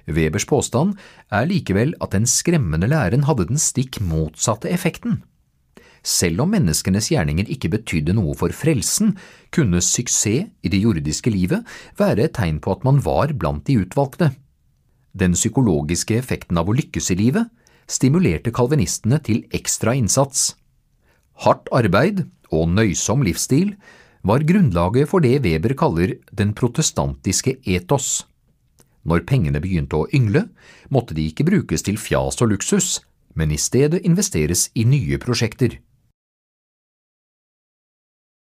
Webers 0.08 0.46
påstand 0.48 0.94
er 1.32 1.48
likevel 1.48 1.92
at 2.00 2.14
den 2.16 2.24
skremmende 2.28 2.88
læren 2.88 3.26
hadde 3.28 3.44
den 3.50 3.60
stikk 3.60 3.98
motsatte 4.00 4.70
effekten. 4.72 5.18
Selv 6.04 6.44
om 6.44 6.52
menneskenes 6.52 7.10
gjerninger 7.12 7.48
ikke 7.52 7.70
betydde 7.72 8.14
noe 8.16 8.32
for 8.36 8.52
frelsen, 8.56 9.14
kunne 9.52 9.80
suksess 9.84 10.48
i 10.64 10.72
det 10.72 10.80
jordiske 10.80 11.32
livet 11.32 11.64
være 12.00 12.26
et 12.26 12.34
tegn 12.36 12.60
på 12.64 12.72
at 12.72 12.84
man 12.88 13.00
var 13.04 13.32
blant 13.36 13.64
de 13.68 13.78
utvalgte. 13.80 14.30
Den 15.12 15.36
psykologiske 15.36 16.16
effekten 16.20 16.60
av 16.60 16.68
å 16.68 16.76
lykkes 16.76 17.10
i 17.12 17.18
livet 17.20 17.52
stimulerte 17.88 18.52
kalvinistene 18.52 19.20
til 19.24 19.44
ekstra 19.56 19.92
innsats. 19.96 20.54
Hardt 21.44 21.68
arbeid 21.72 22.24
og 22.52 22.68
nøysom 22.72 23.24
livsstil 23.24 23.74
var 24.24 24.44
grunnlaget 24.48 25.10
for 25.10 25.24
det 25.24 25.42
Weber 25.44 25.74
kaller 25.76 26.16
den 26.32 26.54
protestantiske 26.56 27.58
etos. 27.68 28.24
Når 29.04 29.26
pengene 29.28 29.60
begynte 29.60 30.00
å 30.00 30.08
yngle, 30.16 30.46
måtte 30.88 31.14
de 31.16 31.26
ikke 31.28 31.44
brukes 31.44 31.84
til 31.84 32.00
fjas 32.00 32.40
og 32.40 32.54
luksus, 32.54 33.02
men 33.36 33.52
i 33.52 33.60
stedet 33.60 34.00
investeres 34.08 34.70
i 34.74 34.86
nye 34.88 35.20
prosjekter. 35.20 35.76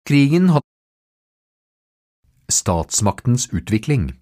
Krigen 0.07 0.51
hadde 0.53 0.63
Statsmaktens 2.45 3.49
utvikling 3.51 4.13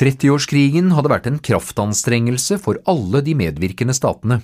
30-årskrigen 0.00 0.94
hadde 0.96 1.10
vært 1.12 1.26
en 1.28 1.40
kraftanstrengelse 1.44 2.56
for 2.62 2.78
alle 2.88 3.20
de 3.26 3.34
medvirkende 3.36 3.92
statene. 3.92 4.38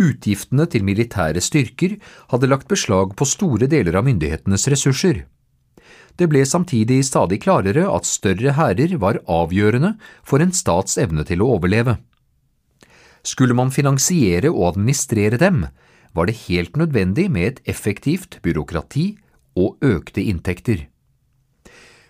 Utgiftene 0.00 0.66
til 0.70 0.84
militære 0.86 1.42
styrker 1.42 1.96
hadde 2.32 2.50
lagt 2.50 2.68
beslag 2.68 3.14
på 3.16 3.28
store 3.28 3.68
deler 3.70 3.98
av 3.98 4.06
myndighetenes 4.08 4.68
ressurser. 4.72 5.24
Det 6.16 6.28
ble 6.32 6.44
samtidig 6.48 7.02
stadig 7.04 7.42
klarere 7.44 7.84
at 7.92 8.08
større 8.08 8.54
hærer 8.56 8.96
var 9.00 9.20
avgjørende 9.28 9.96
for 10.24 10.40
en 10.40 10.54
stats 10.56 10.96
evne 11.00 11.26
til 11.28 11.44
å 11.44 11.50
overleve. 11.58 11.98
Skulle 13.26 13.56
man 13.58 13.74
finansiere 13.74 14.52
og 14.52 14.72
administrere 14.72 15.40
dem, 15.40 15.66
var 16.16 16.28
det 16.28 16.46
helt 16.46 16.76
nødvendig 16.80 17.28
med 17.30 17.46
et 17.46 17.62
effektivt 17.68 18.38
byråkrati 18.42 19.06
og 19.60 19.76
økte 19.84 20.24
inntekter. 20.24 20.86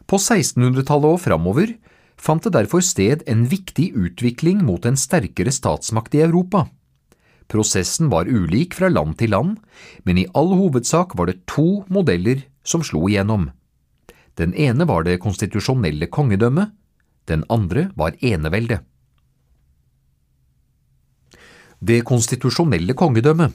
På 0.06 0.20
1600-tallet 0.20 1.16
og 1.16 1.22
framover 1.24 1.74
fant 2.16 2.44
det 2.46 2.54
derfor 2.54 2.84
sted 2.84 3.24
en 3.26 3.46
viktig 3.50 3.90
utvikling 3.98 4.62
mot 4.64 4.86
en 4.86 4.98
sterkere 4.98 5.50
statsmakt 5.50 6.14
i 6.14 6.22
Europa. 6.22 6.66
Prosessen 7.48 8.10
var 8.10 8.26
ulik 8.26 8.74
fra 8.74 8.88
land 8.90 9.18
til 9.20 9.30
land, 9.30 9.58
men 10.04 10.18
i 10.18 10.26
all 10.34 10.54
hovedsak 10.58 11.14
var 11.18 11.30
det 11.30 11.44
to 11.46 11.84
modeller 11.88 12.42
som 12.66 12.82
slo 12.82 13.06
igjennom. 13.08 13.50
Den 14.36 14.52
ene 14.54 14.86
var 14.88 15.06
det 15.06 15.20
konstitusjonelle 15.22 16.10
kongedømmet, 16.12 16.74
den 17.26 17.44
andre 17.50 17.90
var 17.96 18.18
enevelde. 18.22 18.80
Det 21.80 22.02
konstitusjonelle 22.08 22.94
kongedømmet 22.96 23.54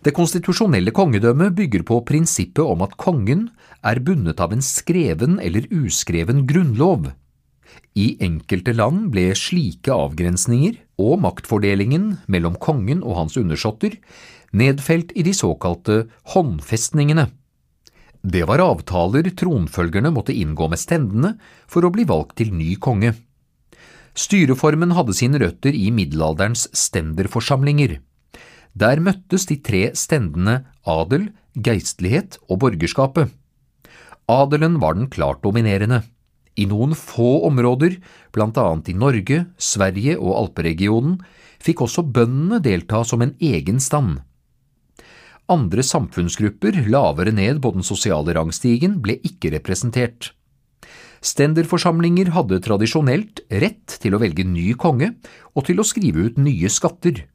det 0.00 0.14
konstitusjonelle 0.16 0.94
kongedømmet 0.96 1.52
bygger 1.58 1.82
på 1.84 1.98
prinsippet 2.08 2.64
om 2.64 2.80
at 2.86 2.94
kongen 2.96 3.50
er 3.84 4.00
bundet 4.00 4.40
av 4.40 4.54
en 4.54 4.62
skreven 4.64 5.36
eller 5.44 5.66
uskreven 5.68 6.46
grunnlov. 6.48 7.10
I 8.00 8.14
enkelte 8.24 8.72
land 8.72 9.10
ble 9.12 9.26
slike 9.36 9.92
avgrensninger 9.92 10.78
og 11.00 11.20
maktfordelingen 11.24 12.12
mellom 12.28 12.58
kongen 12.60 13.00
og 13.00 13.16
hans 13.22 13.38
undersåtter 13.40 13.96
nedfelt 14.56 15.14
i 15.16 15.24
de 15.26 15.32
såkalte 15.36 16.04
håndfestningene. 16.34 17.28
Det 18.20 18.44
var 18.48 18.60
avtaler 18.60 19.30
tronfølgerne 19.32 20.12
måtte 20.12 20.36
inngå 20.36 20.68
med 20.68 20.80
stendene 20.80 21.34
for 21.70 21.86
å 21.86 21.92
bli 21.94 22.04
valgt 22.08 22.36
til 22.42 22.52
ny 22.52 22.74
konge. 22.76 23.14
Styreformen 24.18 24.92
hadde 24.92 25.16
sine 25.16 25.40
røtter 25.40 25.72
i 25.72 25.88
middelalderens 25.94 26.66
stenderforsamlinger. 26.76 27.96
Der 28.76 29.00
møttes 29.02 29.46
de 29.48 29.56
tre 29.64 29.88
stendene 29.96 30.64
adel, 30.84 31.30
geistlighet 31.54 32.36
og 32.48 32.60
borgerskapet. 32.66 33.30
Adelen 34.30 34.78
var 34.82 34.98
den 34.98 35.08
klart 35.10 35.40
dominerende. 35.42 36.02
I 36.58 36.66
noen 36.66 36.96
få 36.98 37.46
områder, 37.46 37.98
annet 38.34 38.88
i 38.90 38.94
Norge, 38.94 39.44
Sverige 39.56 40.16
og 40.18 40.34
alperegionen, 40.36 41.20
fikk 41.60 41.84
også 41.84 42.02
bøndene 42.02 42.60
delta 42.64 43.04
som 43.04 43.22
en 43.22 43.36
egen 43.40 43.80
stand. 43.80 44.20
Andre 45.50 45.82
samfunnsgrupper 45.82 46.84
lavere 46.86 47.32
ned 47.34 47.60
på 47.62 47.72
den 47.74 47.82
sosiale 47.82 48.34
rangstigen 48.36 49.00
ble 49.02 49.18
ikke 49.26 49.50
representert. 49.56 50.32
Stenderforsamlinger 51.20 52.30
hadde 52.32 52.62
tradisjonelt 52.64 53.42
rett 53.50 53.98
til 54.00 54.14
å 54.16 54.20
velge 54.22 54.46
ny 54.46 54.72
konge 54.80 55.10
og 55.52 55.66
til 55.66 55.82
å 55.82 55.84
skrive 55.86 56.30
ut 56.30 56.38
nye 56.40 56.70
skatter. 56.72 57.26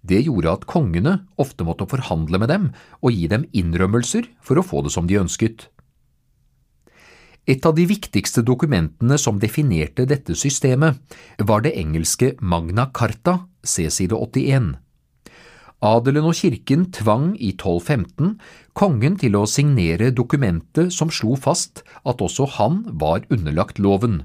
Det 0.00 0.20
gjorde 0.24 0.52
at 0.52 0.68
kongene 0.68 1.16
ofte 1.40 1.66
måtte 1.66 1.88
forhandle 1.90 2.38
med 2.40 2.52
dem 2.52 2.68
og 3.00 3.16
gi 3.16 3.26
dem 3.28 3.48
innrømmelser 3.50 4.28
for 4.44 4.60
å 4.60 4.64
få 4.64 4.84
det 4.86 4.94
som 4.94 5.08
de 5.10 5.18
ønsket. 5.20 5.66
Et 7.50 7.66
av 7.66 7.74
de 7.74 7.82
viktigste 7.88 8.44
dokumentene 8.46 9.16
som 9.18 9.40
definerte 9.42 10.04
dette 10.06 10.36
systemet, 10.38 11.00
var 11.42 11.64
det 11.64 11.72
engelske 11.80 12.36
Magna 12.38 12.86
Carta, 12.94 13.40
C-side 13.66 14.14
81. 14.14 14.76
Adelen 15.80 16.28
og 16.28 16.36
kirken 16.36 16.84
tvang 16.94 17.32
i 17.40 17.54
1215 17.56 18.36
kongen 18.76 19.16
til 19.18 19.38
å 19.38 19.48
signere 19.48 20.12
dokumentet 20.14 20.92
som 20.94 21.10
slo 21.10 21.34
fast 21.40 21.82
at 22.04 22.22
også 22.22 22.46
han 22.58 22.84
var 23.00 23.24
underlagt 23.32 23.80
loven. 23.82 24.20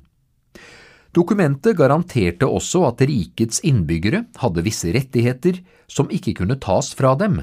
Dokumentet 1.15 1.79
garanterte 1.79 2.45
også 2.45 2.83
at 2.91 3.01
rikets 3.07 3.63
innbyggere 3.65 4.25
hadde 4.43 4.65
visse 4.67 4.91
rettigheter 4.91 5.63
som 5.88 6.11
ikke 6.11 6.35
kunne 6.41 6.59
tas 6.59 6.91
fra 6.93 7.15
dem, 7.17 7.39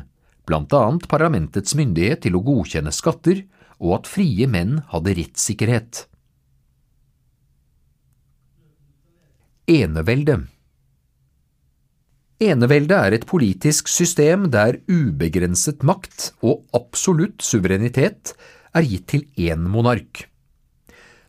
blant 0.47 0.77
annet 0.77 1.09
parlamentets 1.09 1.75
myndighet 1.75 2.23
til 2.27 2.37
å 2.37 2.45
godkjenne 2.45 2.93
skatter, 2.93 3.47
og 3.83 3.99
at 3.99 4.09
frie 4.11 4.47
menn 4.47 4.79
hadde 4.95 5.17
rettssikkerhet. 5.19 6.07
Enevelde 9.73 10.41
Enevelde 12.43 12.97
er 12.99 13.15
et 13.15 13.29
politisk 13.31 13.91
system 13.91 14.49
der 14.51 14.81
ubegrenset 14.91 15.85
makt 15.87 16.33
og 16.43 16.65
absolutt 16.75 17.45
suverenitet 17.47 18.35
er 18.75 18.87
gitt 18.89 19.07
til 19.13 19.27
én 19.39 19.63
monark. 19.71 20.27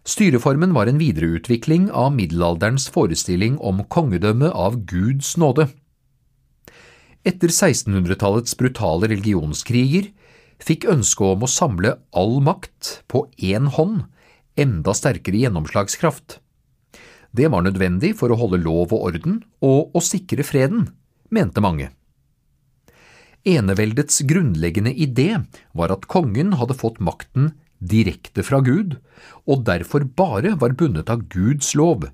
Styreformen 0.04 0.74
var 0.76 0.90
en 0.90 1.00
videreutvikling 1.00 1.86
av 1.94 2.12
middelalderens 2.16 2.90
forestilling 2.92 3.60
om 3.62 3.86
kongedømme 3.94 4.50
av 4.50 4.82
Guds 4.90 5.36
nåde. 5.40 5.70
Etter 7.24 7.54
1600-tallets 7.54 8.58
brutale 8.60 9.08
religionskriger 9.14 10.10
fikk 10.64 10.88
ønsket 10.92 11.36
om 11.36 11.46
å 11.46 11.52
samle 11.52 11.98
all 12.16 12.40
makt 12.44 13.04
på 13.12 13.26
én 13.38 13.70
hånd 13.76 14.06
enda 14.60 14.94
sterkere 14.96 15.42
gjennomslagskraft. 15.42 16.40
Det 17.34 17.50
var 17.50 17.66
nødvendig 17.66 18.14
for 18.20 18.30
å 18.30 18.38
holde 18.38 18.62
lov 18.62 18.94
og 18.94 19.10
orden 19.10 19.42
og 19.66 19.96
å 19.98 20.04
sikre 20.04 20.46
freden, 20.46 20.92
mente 21.34 21.64
mange. 21.64 21.90
Eneveldets 23.44 24.22
grunnleggende 24.30 24.94
idé 24.94 25.42
var 25.76 25.92
at 25.92 26.08
kongen 26.08 26.54
hadde 26.60 26.78
fått 26.80 27.02
makten 27.04 27.52
direkte 27.84 28.46
fra 28.48 28.62
Gud, 28.64 28.96
og 29.44 29.66
derfor 29.68 30.06
bare 30.08 30.54
var 30.60 30.78
bundet 30.80 31.10
av 31.12 31.26
Guds 31.34 31.74
lov. 31.76 32.08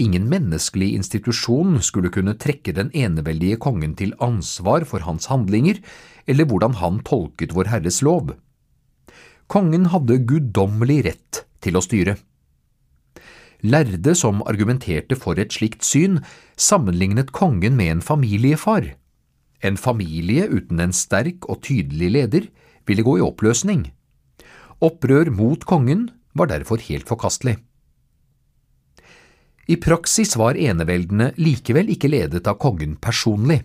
Ingen 0.00 0.30
menneskelig 0.32 0.94
institusjon 0.96 1.76
skulle 1.84 2.08
kunne 2.14 2.32
trekke 2.40 2.72
den 2.72 2.88
eneveldige 2.96 3.58
kongen 3.60 3.92
til 3.98 4.14
ansvar 4.24 4.86
for 4.88 5.04
hans 5.04 5.28
handlinger 5.28 5.82
eller 6.30 6.48
hvordan 6.48 6.78
han 6.80 7.02
tolket 7.04 7.52
Vår 7.52 7.68
Herres 7.68 8.00
lov. 8.06 8.32
Kongen 9.50 9.90
hadde 9.92 10.22
guddommelig 10.24 11.02
rett 11.10 11.42
til 11.60 11.76
å 11.76 11.84
styre. 11.84 12.16
Lærde 13.60 14.14
som 14.16 14.40
argumenterte 14.48 15.18
for 15.20 15.36
et 15.36 15.52
slikt 15.52 15.84
syn, 15.84 16.22
sammenlignet 16.56 17.34
kongen 17.36 17.76
med 17.76 17.98
en 17.98 18.04
familiefar. 18.04 18.94
En 19.60 19.76
familie 19.76 20.46
uten 20.48 20.80
en 20.80 20.96
sterk 20.96 21.44
og 21.44 21.60
tydelig 21.66 22.08
leder 22.14 22.46
ville 22.88 23.04
gå 23.04 23.18
i 23.18 23.26
oppløsning. 23.26 23.90
Opprør 24.80 25.28
mot 25.28 25.66
kongen 25.68 26.08
var 26.32 26.48
derfor 26.48 26.80
helt 26.88 27.10
forkastelig. 27.10 27.58
I 29.70 29.76
praksis 29.78 30.32
var 30.36 30.56
eneveldene 30.58 31.28
likevel 31.38 31.92
ikke 31.94 32.08
ledet 32.10 32.48
av 32.50 32.56
kongen 32.58 32.96
personlig. 32.98 33.60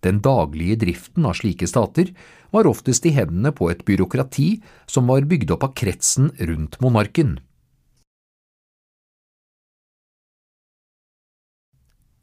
Den 0.00 0.22
daglige 0.24 0.78
driften 0.80 1.26
av 1.28 1.34
slike 1.36 1.66
stater 1.68 2.14
var 2.54 2.68
oftest 2.70 3.04
i 3.04 3.12
hendene 3.12 3.52
på 3.52 3.68
et 3.68 3.82
byråkrati 3.84 4.48
som 4.88 5.10
var 5.12 5.28
bygd 5.28 5.52
opp 5.52 5.66
av 5.68 5.74
kretsen 5.76 6.30
rundt 6.38 6.78
monarken. 6.80 7.36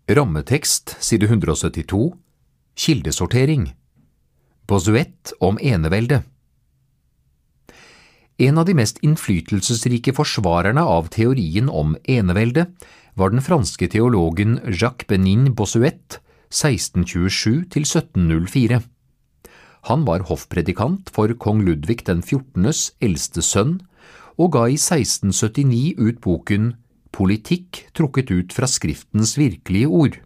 Rammetekst 0.09 0.95
side 1.03 1.29
172 1.29 2.01
Kildesortering 2.73 3.67
Bosuett 4.65 5.35
om 5.43 5.59
enevelde 5.61 6.23
En 8.37 8.59
av 8.61 8.67
de 8.69 8.75
mest 8.77 8.99
innflytelsesrike 9.01 10.13
forsvarerne 10.13 10.83
av 10.85 11.07
teorien 11.13 11.71
om 11.73 11.95
enevelde 12.05 12.67
var 13.17 13.33
den 13.33 13.41
franske 13.41 13.89
teologen 13.89 14.59
Jacques 14.69 15.07
Benin 15.09 15.55
Bossuet 15.57 16.19
1627 16.53 17.65
til 17.73 17.87
1704. 17.87 18.83
Han 19.89 20.05
var 20.05 20.27
hoffpredikant 20.29 21.09
for 21.15 21.33
kong 21.41 21.63
Ludvig 21.65 22.03
den 22.05 22.21
14.s 22.21 22.91
eldste 23.01 23.41
sønn, 23.41 23.79
og 24.37 24.53
ga 24.53 24.67
i 24.69 24.77
1679 24.77 25.97
ut 25.97 26.21
boken 26.21 26.75
Politikk 27.17 27.87
trukket 27.97 28.29
ut 28.29 28.53
fra 28.53 28.69
Skriftens 28.69 29.33
virkelige 29.39 29.89
ord. 29.89 30.19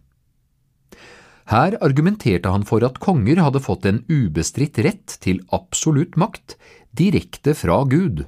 Her 1.48 1.78
argumenterte 1.84 2.52
han 2.52 2.66
for 2.68 2.84
at 2.86 3.00
konger 3.02 3.40
hadde 3.40 3.62
fått 3.64 3.86
en 3.88 4.02
ubestridt 4.08 4.78
rett 4.84 5.16
til 5.24 5.40
absolutt 5.56 6.18
makt 6.20 6.58
direkte 6.98 7.54
fra 7.56 7.82
Gud. 7.88 8.24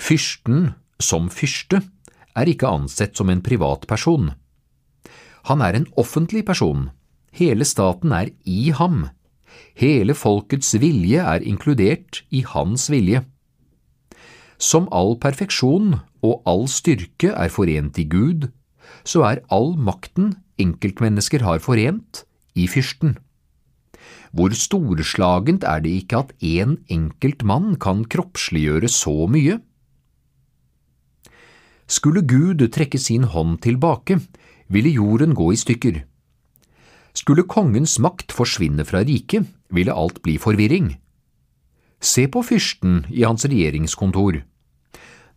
Fyrsten 0.00 0.72
som 1.02 1.28
fyrste 1.30 1.82
er 2.38 2.48
ikke 2.48 2.70
ansett 2.70 3.18
som 3.18 3.30
en 3.30 3.42
privatperson. 3.44 4.32
Han 5.50 5.62
er 5.62 5.76
en 5.76 5.88
offentlig 5.98 6.44
person. 6.48 6.90
Hele 7.32 7.66
staten 7.68 8.12
er 8.12 8.30
i 8.44 8.70
ham. 8.76 9.08
Hele 9.76 10.14
folkets 10.16 10.74
vilje 10.80 11.20
er 11.20 11.44
inkludert 11.44 12.22
i 12.30 12.42
hans 12.46 12.88
vilje. 12.92 13.24
Som 14.62 14.86
all 14.94 15.16
perfeksjon 15.20 15.96
og 16.22 16.42
all 16.46 16.68
styrke 16.70 17.32
er 17.34 17.50
forent 17.50 17.98
i 17.98 18.06
Gud, 18.06 18.48
så 19.04 19.24
er 19.26 19.42
all 19.50 19.74
makten 19.76 20.36
enkeltmennesker 20.60 21.42
har 21.42 21.58
forent, 21.64 22.24
i 22.54 22.68
fyrsten. 22.68 23.16
Hvor 24.32 24.54
storslagent 24.56 25.64
er 25.68 25.82
det 25.84 25.92
ikke 26.02 26.22
at 26.24 26.30
én 26.40 26.62
en 26.62 26.78
enkelt 26.88 27.44
mann 27.44 27.74
kan 27.76 28.04
kroppsliggjøre 28.08 28.88
så 28.88 29.26
mye? 29.28 29.58
Skulle 31.84 32.22
Gud 32.24 32.64
trekke 32.72 32.96
sin 32.98 33.26
hånd 33.28 33.60
tilbake, 33.60 34.16
ville 34.72 34.88
jorden 34.88 35.36
gå 35.36 35.50
i 35.52 35.60
stykker. 35.60 35.98
Skulle 37.12 37.44
kongens 37.44 37.98
makt 38.00 38.32
forsvinne 38.32 38.86
fra 38.88 39.02
riket, 39.04 39.44
ville 39.68 39.92
alt 39.92 40.22
bli 40.24 40.38
forvirring. 40.40 40.94
Se 42.00 42.24
på 42.26 42.40
fyrsten 42.40 43.04
i 43.12 43.26
hans 43.26 43.44
regjeringskontor. 43.44 44.40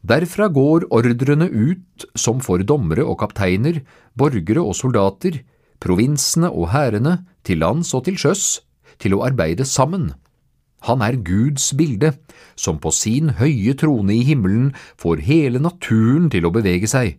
Derfra 0.05 0.47
går 0.47 0.87
ordrene 0.93 1.49
ut 1.49 2.05
som 2.15 2.39
for 2.39 2.63
dommere 2.63 3.03
og 3.03 3.19
kapteiner, 3.19 3.81
borgere 4.15 4.63
og 4.63 4.77
soldater, 4.77 5.41
provinsene 5.83 6.47
og 6.47 6.69
hærene, 6.71 7.25
til 7.43 7.59
lands 7.59 7.91
og 7.93 8.05
til 8.07 8.15
sjøs, 8.21 8.61
til 9.01 9.15
å 9.15 9.23
arbeide 9.27 9.65
sammen. 9.67 10.13
Han 10.85 11.01
er 11.01 11.17
Guds 11.25 11.71
bilde, 11.77 12.13
som 12.55 12.77
på 12.81 12.91
sin 12.93 13.35
høye 13.39 13.73
trone 13.77 14.13
i 14.13 14.23
himmelen 14.27 14.71
får 15.01 15.23
hele 15.25 15.61
naturen 15.61 16.29
til 16.33 16.45
å 16.45 16.53
bevege 16.53 16.89
seg. 16.89 17.17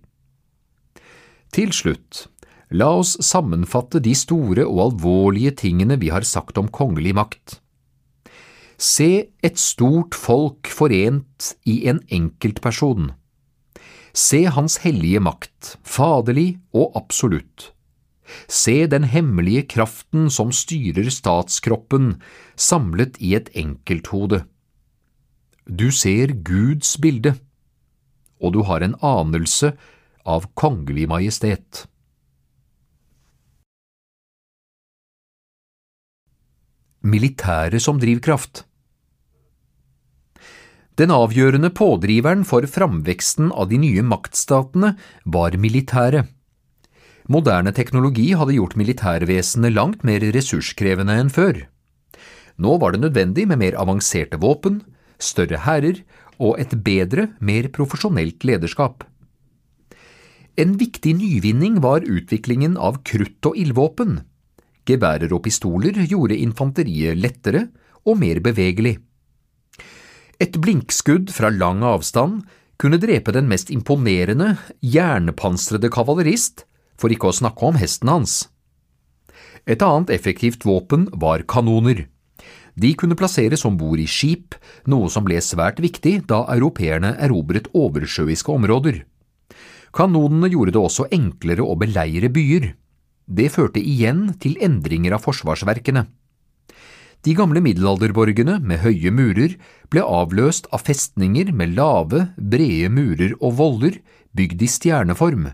Til 1.54 1.72
slutt, 1.74 2.26
la 2.70 2.90
oss 3.00 3.16
sammenfatte 3.24 4.02
de 4.02 4.14
store 4.14 4.66
og 4.66 4.82
alvorlige 4.90 5.54
tingene 5.62 5.98
vi 5.98 6.12
har 6.14 6.26
sagt 6.26 6.58
om 6.58 6.70
kongelig 6.70 7.14
makt. 7.18 7.60
Se 8.76 9.32
et 9.42 9.58
stort 9.58 10.14
folk 10.14 10.68
forent 10.68 11.54
i 11.64 11.86
en 11.88 12.02
enkeltperson. 12.12 13.14
Se 14.16 14.44
hans 14.52 14.78
hellige 14.84 15.20
makt, 15.20 15.76
faderlig 15.84 16.58
og 16.76 16.92
absolutt. 16.98 17.72
Se 18.48 18.86
den 18.90 19.06
hemmelige 19.08 19.66
kraften 19.76 20.30
som 20.30 20.52
styrer 20.52 21.10
statskroppen, 21.10 22.16
samlet 22.56 23.18
i 23.22 23.34
et 23.38 23.50
enkelthode. 23.54 24.44
Du 25.66 25.90
ser 25.90 26.30
Guds 26.46 26.94
bilde, 27.02 27.34
og 28.38 28.54
du 28.54 28.62
har 28.68 28.84
en 28.86 28.94
anelse 29.02 29.72
av 30.26 30.46
kongelig 30.54 31.08
majestet. 31.10 31.86
Militæret 37.06 37.82
som 37.82 38.00
drivkraft 38.02 38.64
Den 40.98 41.12
avgjørende 41.14 41.70
pådriveren 41.70 42.42
for 42.48 42.66
framveksten 42.66 43.52
av 43.52 43.68
de 43.70 43.78
nye 43.78 44.02
maktstatene 44.02 44.94
var 45.26 45.58
militæret. 45.60 46.35
Moderne 47.26 47.72
teknologi 47.74 48.28
hadde 48.38 48.54
gjort 48.54 48.76
militærvesenet 48.78 49.74
langt 49.74 50.04
mer 50.06 50.22
ressurskrevende 50.34 51.16
enn 51.18 51.32
før. 51.32 51.64
Nå 52.62 52.76
var 52.78 52.94
det 52.94 53.02
nødvendig 53.02 53.48
med 53.50 53.58
mer 53.58 53.74
avanserte 53.80 54.38
våpen, 54.38 54.80
større 55.18 55.58
hærer 55.64 56.04
og 56.38 56.60
et 56.62 56.76
bedre, 56.86 57.32
mer 57.40 57.66
profesjonelt 57.74 58.46
lederskap. 58.46 59.02
En 60.56 60.76
viktig 60.78 61.16
nyvinning 61.18 61.80
var 61.84 62.06
utviklingen 62.06 62.78
av 62.78 63.02
krutt- 63.04 63.50
og 63.50 63.58
ildvåpen. 63.58 64.20
Geværer 64.86 65.34
og 65.34 65.42
pistoler 65.44 65.98
gjorde 66.06 66.38
infanteriet 66.38 67.18
lettere 67.18 67.66
og 68.06 68.20
mer 68.22 68.38
bevegelig. 68.40 68.94
Et 70.38 70.54
blinkskudd 70.62 71.34
fra 71.34 71.50
lang 71.50 71.82
avstand 71.82 72.46
kunne 72.78 73.00
drepe 73.02 73.34
den 73.34 73.50
mest 73.50 73.72
imponerende, 73.72 74.54
jernpansrede 74.80 75.90
kavalerist 75.90 76.66
for 77.00 77.12
ikke 77.12 77.30
å 77.30 77.36
snakke 77.36 77.68
om 77.68 77.78
hesten 77.80 78.10
hans. 78.10 78.46
Et 79.66 79.82
annet 79.82 80.12
effektivt 80.14 80.64
våpen 80.66 81.08
var 81.12 81.44
kanoner. 81.48 82.06
De 82.76 82.92
kunne 82.94 83.16
plasseres 83.16 83.64
om 83.64 83.76
bord 83.80 84.00
i 84.00 84.06
skip, 84.06 84.54
noe 84.86 85.08
som 85.12 85.24
ble 85.24 85.40
svært 85.40 85.80
viktig 85.80 86.26
da 86.28 86.42
europeerne 86.52 87.14
erobret 87.24 87.70
oversjøiske 87.74 88.52
områder. 88.52 89.00
Kanonene 89.96 90.50
gjorde 90.52 90.76
det 90.76 90.82
også 90.82 91.08
enklere 91.14 91.64
å 91.64 91.76
beleire 91.80 92.28
byer. 92.28 92.74
Det 93.26 93.48
førte 93.54 93.80
igjen 93.80 94.28
til 94.42 94.58
endringer 94.62 95.16
av 95.16 95.24
forsvarsverkene. 95.24 96.04
De 97.26 97.32
gamle 97.34 97.58
middelalderborgene 97.64 98.60
med 98.62 98.84
høye 98.84 99.10
murer 99.10 99.56
ble 99.90 100.04
avløst 100.04 100.68
av 100.70 100.84
festninger 100.86 101.48
med 101.50 101.74
lave, 101.74 102.28
brede 102.36 102.92
murer 102.92 103.32
og 103.40 103.56
voller 103.58 103.96
bygd 104.36 104.62
i 104.62 104.68
stjerneform. 104.70 105.48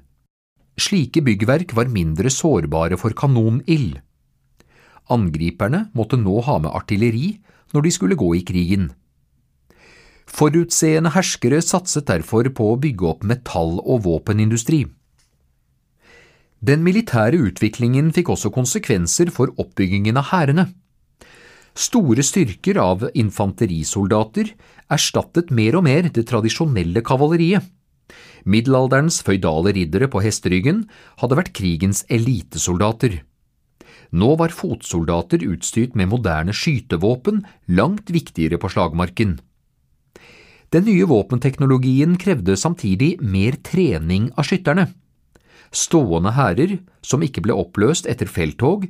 Slike 0.81 1.21
byggverk 1.25 1.75
var 1.77 1.91
mindre 1.93 2.31
sårbare 2.33 2.97
for 3.01 3.13
kanonild. 3.17 4.01
Angriperne 5.13 5.89
måtte 5.97 6.17
nå 6.17 6.41
ha 6.47 6.59
med 6.63 6.73
artilleri 6.73 7.37
når 7.75 7.87
de 7.87 7.93
skulle 7.93 8.17
gå 8.17 8.31
i 8.39 8.45
krigen. 8.47 8.91
Forutseende 10.33 11.13
herskere 11.13 11.61
satset 11.61 12.07
derfor 12.09 12.49
på 12.57 12.73
å 12.73 12.81
bygge 12.81 13.09
opp 13.09 13.25
metall- 13.27 13.83
og 13.83 14.05
våpenindustri. 14.07 14.87
Den 16.63 16.85
militære 16.87 17.41
utviklingen 17.51 18.13
fikk 18.15 18.31
også 18.33 18.53
konsekvenser 18.55 19.33
for 19.35 19.51
oppbyggingen 19.59 20.17
av 20.17 20.31
hærene. 20.31 20.69
Store 21.75 22.23
styrker 22.23 22.79
av 22.79 23.09
infanterisoldater 23.19 24.53
erstattet 24.93 25.51
mer 25.51 25.77
og 25.77 25.87
mer 25.89 26.09
det 26.09 26.27
tradisjonelle 26.29 27.03
kavaleriet. 27.05 27.65
Middelalderens 28.45 29.21
føydale 29.23 29.75
riddere 29.77 30.09
på 30.11 30.23
hesteryggen 30.25 30.87
hadde 31.23 31.39
vært 31.39 31.53
krigens 31.57 32.03
elitesoldater. 32.11 33.21
Nå 34.13 34.35
var 34.37 34.53
fotsoldater 34.53 35.45
utstyrt 35.47 35.95
med 35.97 36.11
moderne 36.11 36.53
skytevåpen 36.53 37.45
langt 37.73 38.11
viktigere 38.13 38.59
på 38.61 38.71
slagmarken. 38.75 39.39
Den 40.73 40.87
nye 40.89 41.07
våpenteknologien 41.09 42.17
krevde 42.21 42.57
samtidig 42.57 43.15
mer 43.21 43.59
trening 43.65 44.31
av 44.37 44.49
skytterne. 44.49 44.89
Stående 45.73 46.33
hærer, 46.37 46.79
som 47.05 47.25
ikke 47.25 47.45
ble 47.45 47.57
oppløst 47.57 48.09
etter 48.09 48.29
felttog, 48.29 48.87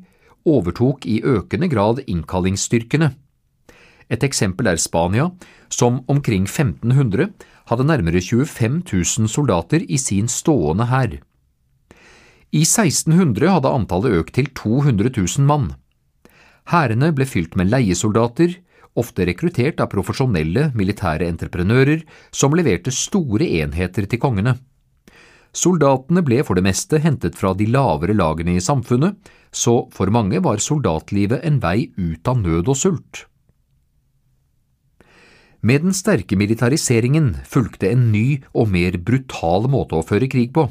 overtok 0.47 1.07
i 1.07 1.21
økende 1.23 1.69
grad 1.71 2.03
innkallingsstyrkene. 2.07 3.13
Et 4.11 4.25
eksempel 4.27 4.69
er 4.71 4.81
Spania, 4.83 5.31
som 5.71 6.03
omkring 6.11 6.47
1500 6.47 7.31
hadde 7.73 7.89
nærmere 7.89 8.21
25 8.23 8.83
000 8.93 9.31
soldater 9.33 9.85
i 9.89 9.99
sin 10.01 10.29
stående 10.31 10.87
hær. 10.93 11.19
I 12.53 12.65
1600 12.69 13.49
hadde 13.49 13.73
antallet 13.73 14.19
økt 14.21 14.37
til 14.37 14.51
200 14.53 15.15
000 15.17 15.47
mann. 15.49 15.71
Hærene 16.69 17.09
ble 17.17 17.25
fylt 17.27 17.57
med 17.57 17.73
leiesoldater, 17.73 18.59
ofte 18.95 19.25
rekruttert 19.25 19.81
av 19.81 19.89
profesjonelle 19.93 20.69
militære 20.77 21.27
entreprenører 21.33 22.05
som 22.31 22.53
leverte 22.55 22.93
store 22.93 23.49
enheter 23.63 24.05
til 24.05 24.21
kongene. 24.21 24.59
Soldatene 25.53 26.23
ble 26.25 26.41
for 26.45 26.57
det 26.57 26.65
meste 26.65 27.01
hentet 27.01 27.37
fra 27.37 27.53
de 27.57 27.67
lavere 27.69 28.17
lagene 28.17 28.57
i 28.57 28.65
samfunnet, 28.65 29.17
så 29.53 29.83
for 29.93 30.13
mange 30.13 30.41
var 30.45 30.61
soldatlivet 30.65 31.45
en 31.45 31.59
vei 31.61 31.91
ut 31.97 32.29
av 32.29 32.41
nød 32.41 32.69
og 32.73 32.79
sult. 32.79 33.27
Med 35.63 35.85
den 35.85 35.95
sterke 35.95 36.35
militariseringen 36.35 37.37
fulgte 37.47 37.93
en 37.93 38.09
ny 38.11 38.43
og 38.51 38.73
mer 38.75 38.97
brutal 38.99 39.69
måte 39.71 39.95
å 39.95 40.07
føre 40.07 40.27
krig 40.31 40.51
på. 40.55 40.67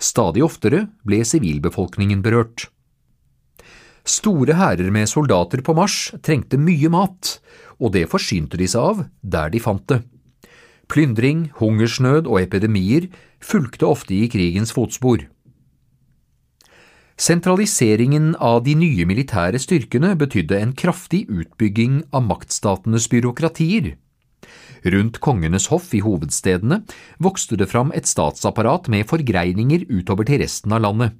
Stadig 0.00 0.44
oftere 0.44 0.86
ble 1.04 1.20
sivilbefolkningen 1.28 2.22
berørt. 2.24 2.70
Store 4.06 4.56
hærer 4.56 4.88
med 4.94 5.10
soldater 5.10 5.60
på 5.66 5.74
marsj 5.76 6.16
trengte 6.24 6.56
mye 6.60 6.88
mat, 6.92 7.36
og 7.76 7.92
det 7.92 8.06
forsynte 8.08 8.56
de 8.56 8.68
seg 8.70 8.80
av 8.92 9.04
der 9.20 9.52
de 9.52 9.60
fant 9.60 9.84
det. 9.90 10.00
Plyndring, 10.88 11.50
hungersnød 11.58 12.28
og 12.30 12.40
epidemier 12.44 13.10
fulgte 13.42 13.88
ofte 13.90 14.14
i 14.14 14.28
krigens 14.30 14.72
fotspor. 14.72 15.26
Sentraliseringen 17.16 18.34
av 18.36 18.62
de 18.66 18.74
nye 18.76 19.06
militære 19.08 19.56
styrkene 19.60 20.12
betydde 20.20 20.58
en 20.60 20.74
kraftig 20.76 21.22
utbygging 21.32 22.02
av 22.12 22.26
maktstatenes 22.28 23.08
byråkratier. 23.08 23.94
Rundt 24.84 25.16
kongenes 25.24 25.70
hoff 25.72 25.94
i 25.96 26.02
hovedstedene 26.04 26.82
vokste 27.24 27.56
det 27.56 27.70
fram 27.72 27.88
et 27.96 28.06
statsapparat 28.06 28.90
med 28.92 29.08
forgreininger 29.08 29.88
utover 29.88 30.28
til 30.28 30.44
resten 30.44 30.76
av 30.76 30.84
landet. 30.84 31.16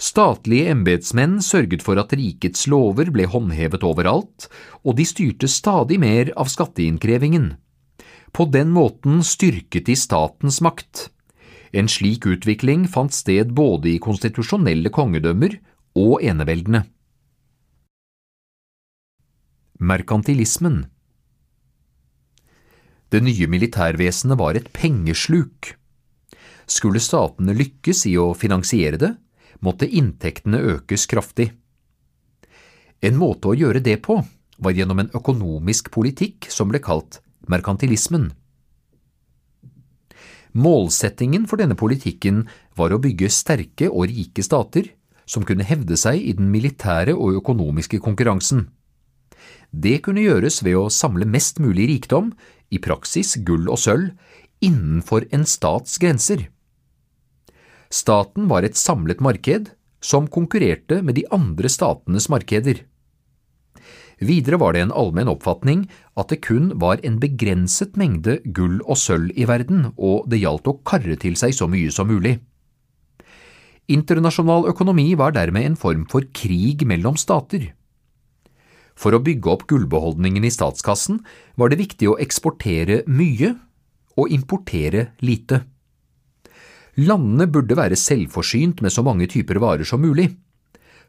Statlige 0.00 0.72
embetsmenn 0.72 1.42
sørget 1.44 1.84
for 1.84 2.00
at 2.00 2.14
rikets 2.16 2.64
lover 2.72 3.12
ble 3.12 3.28
håndhevet 3.28 3.84
overalt, 3.84 4.48
og 4.80 4.96
de 4.96 5.04
styrte 5.04 5.50
stadig 5.52 6.00
mer 6.00 6.32
av 6.40 6.48
skatteinnkrevingen. 6.48 7.52
På 8.32 8.48
den 8.48 8.72
måten 8.72 9.20
styrket 9.26 9.90
de 9.90 9.96
statens 10.00 10.62
makt. 10.64 11.10
En 11.72 11.86
slik 11.88 12.26
utvikling 12.26 12.88
fant 12.90 13.14
sted 13.14 13.52
både 13.54 13.92
i 13.92 13.98
konstitusjonelle 14.02 14.90
kongedømmer 14.90 15.54
og 15.98 16.22
eneveldene. 16.22 16.82
Merkantilismen 19.80 20.82
Det 23.10 23.22
nye 23.22 23.46
militærvesenet 23.50 24.38
var 24.38 24.58
et 24.58 24.68
pengesluk. 24.74 25.76
Skulle 26.66 27.02
statene 27.02 27.54
lykkes 27.56 28.04
i 28.10 28.16
å 28.18 28.32
finansiere 28.34 28.98
det, 29.00 29.14
måtte 29.62 29.88
inntektene 29.88 30.60
økes 30.74 31.06
kraftig. 31.10 31.50
En 33.02 33.16
måte 33.16 33.50
å 33.50 33.56
gjøre 33.56 33.80
det 33.80 33.96
på 34.04 34.18
var 34.60 34.76
gjennom 34.76 35.00
en 35.00 35.10
økonomisk 35.16 35.90
politikk 35.94 36.50
som 36.52 36.68
ble 36.68 36.82
kalt 36.84 37.22
merkantilismen. 37.48 38.30
Målsettingen 40.52 41.46
for 41.46 41.60
denne 41.60 41.76
politikken 41.78 42.44
var 42.78 42.92
å 42.92 43.00
bygge 43.02 43.30
sterke 43.30 43.90
og 43.90 44.08
rike 44.10 44.42
stater 44.42 44.90
som 45.30 45.46
kunne 45.46 45.66
hevde 45.66 45.96
seg 46.00 46.18
i 46.18 46.34
den 46.34 46.50
militære 46.50 47.14
og 47.14 47.38
økonomiske 47.38 48.00
konkurransen. 48.02 48.66
Det 49.70 50.00
kunne 50.02 50.24
gjøres 50.24 50.60
ved 50.66 50.74
å 50.74 50.88
samle 50.90 51.28
mest 51.28 51.60
mulig 51.62 51.86
rikdom, 51.92 52.32
i 52.70 52.78
praksis 52.82 53.36
gull 53.46 53.70
og 53.70 53.78
sølv, 53.82 54.10
innenfor 54.62 55.26
en 55.34 55.46
stats 55.46 55.98
grenser. 56.02 56.48
Staten 57.90 58.46
var 58.50 58.66
et 58.66 58.78
samlet 58.78 59.22
marked 59.22 59.70
som 60.02 60.28
konkurrerte 60.30 61.00
med 61.02 61.18
de 61.18 61.24
andre 61.34 61.70
statenes 61.70 62.28
markeder. 62.30 62.84
Videre 64.20 64.58
var 64.60 64.76
det 64.76 64.84
en 64.84 64.92
allmenn 64.92 65.30
oppfatning 65.32 65.86
at 66.20 66.28
det 66.28 66.42
kun 66.44 66.74
var 66.80 67.00
en 67.06 67.16
begrenset 67.22 67.96
mengde 67.96 68.36
gull 68.44 68.78
og 68.84 68.98
sølv 69.00 69.32
i 69.32 69.46
verden, 69.48 69.94
og 69.96 70.28
det 70.28 70.42
gjaldt 70.42 70.68
å 70.68 70.76
karre 70.84 71.16
til 71.20 71.38
seg 71.40 71.56
så 71.56 71.68
mye 71.70 71.92
som 71.94 72.10
mulig. 72.12 72.36
Internasjonal 73.90 74.68
økonomi 74.70 75.14
var 75.18 75.32
dermed 75.34 75.66
en 75.66 75.78
form 75.78 76.04
for 76.10 76.28
krig 76.36 76.84
mellom 76.86 77.16
stater. 77.18 77.72
For 79.00 79.16
å 79.16 79.22
bygge 79.24 79.48
opp 79.48 79.64
gullbeholdningen 79.70 80.44
i 80.44 80.52
statskassen 80.52 81.22
var 81.56 81.72
det 81.72 81.80
viktig 81.80 82.10
å 82.10 82.18
eksportere 82.20 83.00
mye 83.08 83.54
og 84.20 84.32
importere 84.34 85.10
lite. 85.24 85.62
Landene 87.00 87.48
burde 87.48 87.78
være 87.78 87.96
selvforsynt 87.96 88.82
med 88.84 88.92
så 88.92 89.02
mange 89.06 89.30
typer 89.30 89.58
varer 89.62 89.88
som 89.88 90.02
mulig. 90.04 90.28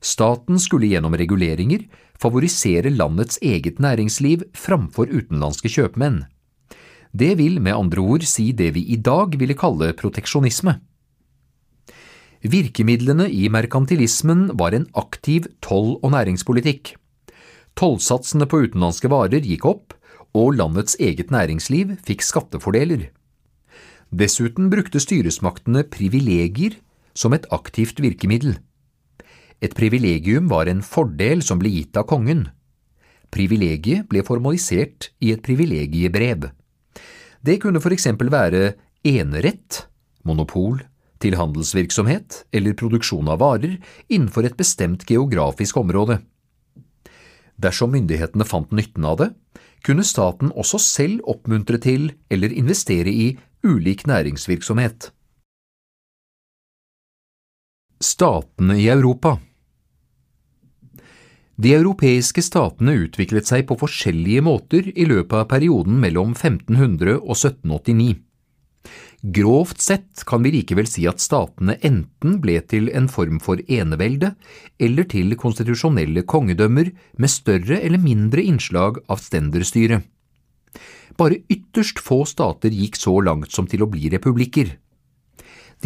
Staten 0.01 0.59
skulle 0.59 0.89
gjennom 0.89 1.13
reguleringer 1.13 1.85
favorisere 2.21 2.89
landets 2.89 3.37
eget 3.41 3.79
næringsliv 3.79 4.47
framfor 4.57 5.09
utenlandske 5.09 5.69
kjøpmenn. 5.69 6.23
Det 7.13 7.35
vil 7.37 7.59
med 7.61 7.75
andre 7.75 8.01
ord 8.01 8.25
si 8.25 8.51
det 8.55 8.71
vi 8.75 8.85
i 8.93 8.97
dag 8.97 9.35
ville 9.37 9.57
kalle 9.57 9.91
proteksjonisme. 9.93 10.79
Virkemidlene 12.41 13.27
i 13.29 13.49
merkantilismen 13.53 14.49
var 14.57 14.73
en 14.73 14.87
aktiv 14.97 15.45
toll- 15.61 15.99
og 16.01 16.13
næringspolitikk. 16.15 16.95
Tollsatsene 17.77 18.47
på 18.49 18.63
utenlandske 18.65 19.11
varer 19.11 19.45
gikk 19.45 19.67
opp, 19.69 19.93
og 20.33 20.55
landets 20.55 20.95
eget 20.99 21.29
næringsliv 21.29 21.97
fikk 22.07 22.23
skattefordeler. 22.23 23.09
Dessuten 24.11 24.71
brukte 24.71 24.99
styresmaktene 24.99 25.83
privilegier 25.83 26.79
som 27.13 27.35
et 27.35 27.45
aktivt 27.51 28.01
virkemiddel. 28.01 28.57
Et 29.61 29.73
privilegium 29.77 30.49
var 30.49 30.69
en 30.69 30.81
fordel 30.81 31.43
som 31.45 31.59
ble 31.61 31.69
gitt 31.69 31.97
av 31.97 32.07
kongen. 32.09 32.47
Privilegiet 33.31 34.07
ble 34.09 34.23
formalisert 34.25 35.11
i 35.21 35.31
et 35.35 35.43
privilegiebrev. 35.45 36.49
Det 37.41 37.59
kunne 37.61 37.81
for 37.81 37.93
eksempel 37.93 38.31
være 38.33 38.73
enerett, 39.07 39.85
monopol, 40.25 40.81
til 41.21 41.37
handelsvirksomhet 41.37 42.47
eller 42.57 42.73
produksjon 42.77 43.29
av 43.29 43.43
varer 43.43 43.77
innenfor 44.09 44.47
et 44.47 44.57
bestemt 44.57 45.05
geografisk 45.05 45.77
område. 45.77 46.17
Dersom 47.61 47.93
myndighetene 47.93 48.47
fant 48.47 48.73
nytten 48.73 49.05
av 49.05 49.19
det, 49.21 49.29
kunne 49.85 50.05
staten 50.05 50.49
også 50.57 50.81
selv 50.81 51.29
oppmuntre 51.29 51.77
til 51.81 52.09
eller 52.33 52.53
investere 52.57 53.13
i 53.13 53.27
ulik 53.61 54.07
næringsvirksomhet. 54.09 55.11
Statene 58.01 58.79
i 58.81 58.89
Europa 58.89 59.37
De 61.61 61.75
europeiske 61.75 62.41
statene 62.41 62.95
utviklet 63.03 63.45
seg 63.45 63.67
på 63.69 63.75
forskjellige 63.77 64.41
måter 64.45 64.87
i 64.95 65.05
løpet 65.05 65.43
av 65.43 65.49
perioden 65.51 65.99
mellom 66.01 66.31
1500 66.33 67.19
og 67.19 67.35
1789. 67.35 68.15
Grovt 69.35 69.83
sett 69.83 70.23
kan 70.25 70.41
vi 70.41 70.55
likevel 70.55 70.87
si 70.89 71.03
at 71.05 71.21
statene 71.21 71.75
enten 71.85 72.39
ble 72.41 72.55
til 72.65 72.89
en 72.97 73.05
form 73.11 73.37
for 73.43 73.61
enevelde 73.69 74.31
eller 74.81 75.05
til 75.11 75.35
konstitusjonelle 75.37 76.23
kongedømmer 76.25 76.89
med 77.21 77.29
større 77.29 77.77
eller 77.77 78.01
mindre 78.01 78.41
innslag 78.41 78.97
av 79.05 79.21
stenderstyre. 79.21 80.01
Bare 81.19 81.43
ytterst 81.51 82.01
få 82.01 82.23
stater 82.25 82.73
gikk 82.73 82.97
så 82.97 83.19
langt 83.21 83.53
som 83.53 83.69
til 83.69 83.85
å 83.85 83.91
bli 83.91 84.09
republikker. 84.09 84.79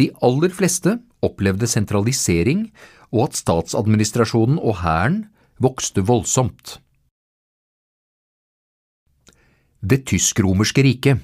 De 0.00 0.08
aller 0.24 0.56
fleste 0.56 0.96
opplevde 1.26 1.68
sentralisering 1.68 2.70
og 3.12 3.26
at 3.28 3.42
statsadministrasjonen 3.44 4.56
og 4.56 4.80
hæren 4.80 5.24
vokste 5.56 6.02
voldsomt. 6.04 6.78
Det 9.80 10.02
tysk-romerske 10.08 10.82
riket 10.84 11.22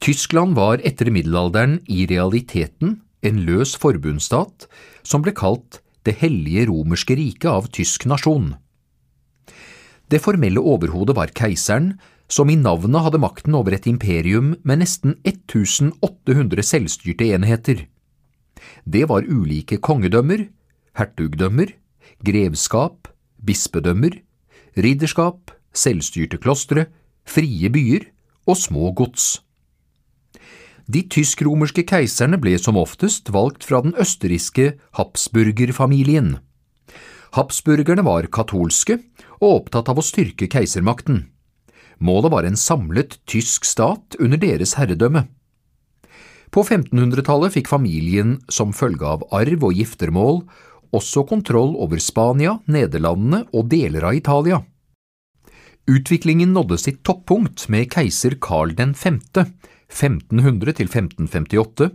Tyskland 0.00 0.56
var 0.56 0.80
etter 0.84 1.10
middelalderen 1.12 1.78
i 1.88 2.06
realiteten 2.08 2.98
en 3.24 3.40
løs 3.46 3.74
forbundsstat 3.80 4.66
som 5.02 5.24
ble 5.24 5.32
kalt 5.36 5.80
Det 6.04 6.16
hellige 6.16 6.66
romerske 6.70 7.12
riket 7.16 7.48
av 7.50 7.66
tysk 7.68 8.06
nasjon. 8.08 8.54
Det 10.08 10.20
formelle 10.24 10.60
overhodet 10.60 11.12
var 11.16 11.28
keiseren, 11.36 11.98
som 12.24 12.48
i 12.48 12.56
navnet 12.56 13.04
hadde 13.04 13.20
makten 13.20 13.54
over 13.54 13.76
et 13.76 13.84
imperium 13.86 14.54
med 14.64 14.80
nesten 14.80 15.18
1800 15.28 16.64
selvstyrte 16.64 17.28
enheter. 17.36 17.84
Det 18.88 19.04
var 19.12 19.28
ulike 19.28 19.76
kongedømmer, 19.76 20.46
hertugdømmer, 20.98 21.74
grevskap, 22.26 23.08
bispedømmer, 23.44 24.18
ridderskap, 24.76 25.54
selvstyrte 25.72 26.40
klostre, 26.42 26.86
frie 27.26 27.70
byer 27.70 28.08
og 28.48 28.58
små 28.58 28.92
gods. 28.96 29.38
De 30.90 31.04
tysk-romerske 31.06 31.84
keiserne 31.86 32.40
ble 32.42 32.56
som 32.58 32.78
oftest 32.80 33.30
valgt 33.30 33.66
fra 33.68 33.82
den 33.84 33.94
østerrikske 34.00 34.72
Habsburgerfamilien. 34.98 36.38
Habsburgerne 37.36 38.02
var 38.02 38.26
katolske 38.26 38.98
og 39.38 39.50
opptatt 39.52 39.90
av 39.92 40.00
å 40.00 40.04
styrke 40.04 40.48
keisermakten. 40.50 41.28
Målet 42.02 42.32
var 42.32 42.48
en 42.48 42.58
samlet 42.58 43.20
tysk 43.30 43.68
stat 43.68 44.16
under 44.18 44.40
deres 44.40 44.74
herredømme. 44.80 45.28
På 46.50 46.64
1500-tallet 46.64 47.54
fikk 47.54 47.70
familien 47.70 48.40
som 48.50 48.74
følge 48.74 49.06
av 49.06 49.22
arv 49.36 49.68
og 49.68 49.76
giftermål 49.78 50.42
også 50.96 51.24
kontroll 51.28 51.76
over 51.78 52.00
Spania, 52.02 52.58
Nederlandene 52.66 53.44
og 53.54 53.68
deler 53.70 54.08
av 54.10 54.16
Italia. 54.18 54.60
Utviklingen 55.90 56.52
nådde 56.54 56.78
sitt 56.78 57.00
toppunkt 57.06 57.66
med 57.72 57.88
keiser 57.90 58.36
Karl 58.42 58.74
5., 58.76 59.20
1500 59.90 60.74
1558, 60.86 61.90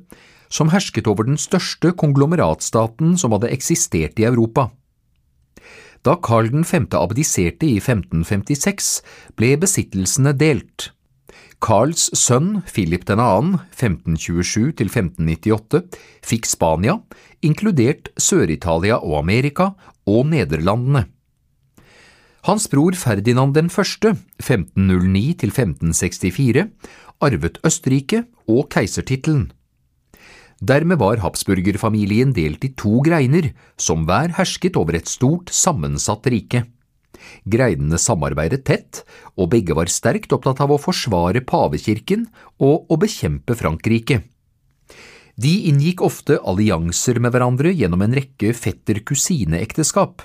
som 0.50 0.72
hersket 0.74 1.08
over 1.08 1.28
den 1.28 1.40
største 1.40 1.94
konglomeratstaten 1.96 3.16
som 3.20 3.36
hadde 3.36 3.54
eksistert 3.56 4.20
i 4.20 4.28
Europa. 4.28 4.70
Da 6.06 6.18
Karl 6.22 6.52
5. 6.64 6.90
abdiserte 7.00 7.66
i 7.66 7.80
1556, 7.80 9.00
ble 9.40 9.56
besittelsene 9.58 10.36
delt. 10.38 10.92
Karls 11.64 12.10
sønn 12.18 12.62
Philip 12.68 13.06
2., 13.08 13.16
1527 13.74 14.74
1598, 14.76 15.82
fikk 16.26 16.48
Spania, 16.50 17.00
inkludert 17.46 18.12
Sør-Italia 18.20 19.00
og 19.00 19.20
Amerika, 19.24 19.72
og 20.06 20.28
Nederlandene. 20.30 21.08
Hans 22.46 22.68
bror 22.70 22.94
Ferdinand 22.94 23.58
1., 23.58 24.12
1509 24.38 25.24
1564, 25.34 26.68
arvet 27.26 27.58
Østerrike 27.66 28.26
og 28.46 28.68
keisertittelen. 28.70 29.48
Dermed 30.62 31.00
var 31.02 31.20
habsburgerfamilien 31.24 32.32
delt 32.36 32.64
i 32.64 32.72
to 32.78 33.02
greiner, 33.04 33.50
som 33.78 34.06
hver 34.06 34.36
hersket 34.38 34.78
over 34.80 34.96
et 34.96 35.10
stort, 35.10 35.50
sammensatt 35.52 36.30
rike. 36.32 36.64
Greinene 37.46 38.00
samarbeidet 38.02 38.64
tett, 38.68 39.02
og 39.36 39.52
begge 39.54 39.76
var 39.78 39.92
sterkt 39.92 40.34
opptatt 40.36 40.62
av 40.64 40.74
å 40.76 40.82
forsvare 40.82 41.44
pavekirken 41.46 42.28
og 42.64 42.92
å 42.92 43.00
bekjempe 43.02 43.58
Frankrike. 43.60 44.22
De 45.36 45.52
inngikk 45.68 46.00
ofte 46.06 46.38
allianser 46.48 47.20
med 47.20 47.34
hverandre 47.36 47.74
gjennom 47.76 48.06
en 48.06 48.16
rekke 48.16 48.54
fetter-kusine-ekteskap. 48.56 50.24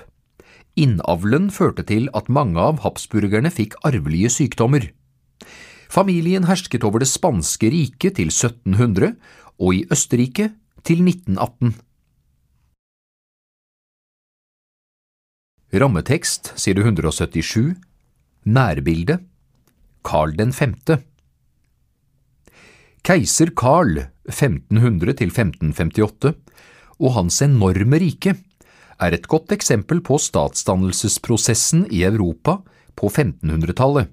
Innavlen 0.79 1.49
førte 1.51 1.83
til 1.83 2.07
at 2.15 2.31
mange 2.31 2.61
av 2.63 2.79
habsburgerne 2.85 3.51
fikk 3.51 3.75
arvelige 3.87 4.31
sykdommer. 4.31 4.87
Familien 5.91 6.47
hersket 6.47 6.85
over 6.87 7.03
det 7.03 7.09
spanske 7.11 7.67
riket 7.73 8.15
til 8.21 8.31
1700 8.31 9.17
og 9.59 9.75
i 9.75 9.83
Østerrike 9.91 10.53
til 10.87 11.03
1918. 11.03 11.75
Rammetekst 15.71 16.49
side 16.59 16.81
177 16.83 17.77
Nærbilde 18.43 19.15
Karl 20.03 20.33
5. 20.35 20.73
Keiser 23.07 23.53
Karl 23.55 24.01
1500 24.27 25.15
1558 25.15 26.33
og 26.99 27.15
hans 27.15 27.39
enorme 27.47 28.01
rike 28.03 28.35
er 28.99 29.15
et 29.15 29.29
godt 29.31 29.55
eksempel 29.55 30.03
på 30.03 30.19
statsdannelsesprosessen 30.19 31.87
i 31.87 32.03
Europa 32.03 32.57
på 32.99 33.07
1500-tallet, 33.07 34.11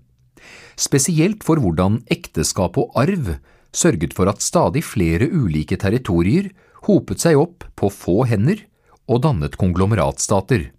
spesielt 0.79 1.43
for 1.43 1.59
hvordan 1.59 2.05
ekteskap 2.07 2.79
og 2.79 2.95
arv 2.95 3.35
sørget 3.75 4.15
for 4.15 4.31
at 4.31 4.47
stadig 4.47 4.87
flere 4.87 5.27
ulike 5.27 5.75
territorier 5.75 6.53
hopet 6.87 7.27
seg 7.27 7.35
opp 7.35 7.67
på 7.75 7.91
få 7.91 8.21
hender 8.31 8.63
og 9.11 9.25
dannet 9.27 9.59
konglomeratstater. 9.59 10.71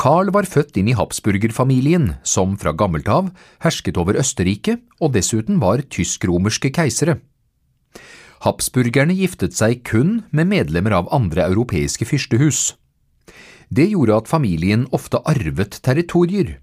Carl 0.00 0.30
var 0.32 0.46
født 0.48 0.78
inn 0.80 0.88
i 0.88 0.96
habsburgerfamilien, 0.96 2.14
som 2.24 2.54
fra 2.56 2.72
gammelt 2.72 3.08
av 3.12 3.26
hersket 3.60 3.98
over 4.00 4.16
Østerrike 4.16 4.78
og 4.96 5.12
dessuten 5.12 5.58
var 5.60 5.82
tysk-romerske 5.92 6.70
keisere. 6.72 7.18
Habsburgerne 8.40 9.12
giftet 9.18 9.58
seg 9.58 9.82
kun 9.84 10.22
med 10.32 10.48
medlemmer 10.48 10.96
av 10.96 11.10
andre 11.12 11.44
europeiske 11.50 12.08
fyrstehus. 12.08 12.62
Det 13.68 13.90
gjorde 13.92 14.22
at 14.22 14.32
familien 14.32 14.88
ofte 14.96 15.20
arvet 15.28 15.76
territorier. 15.84 16.56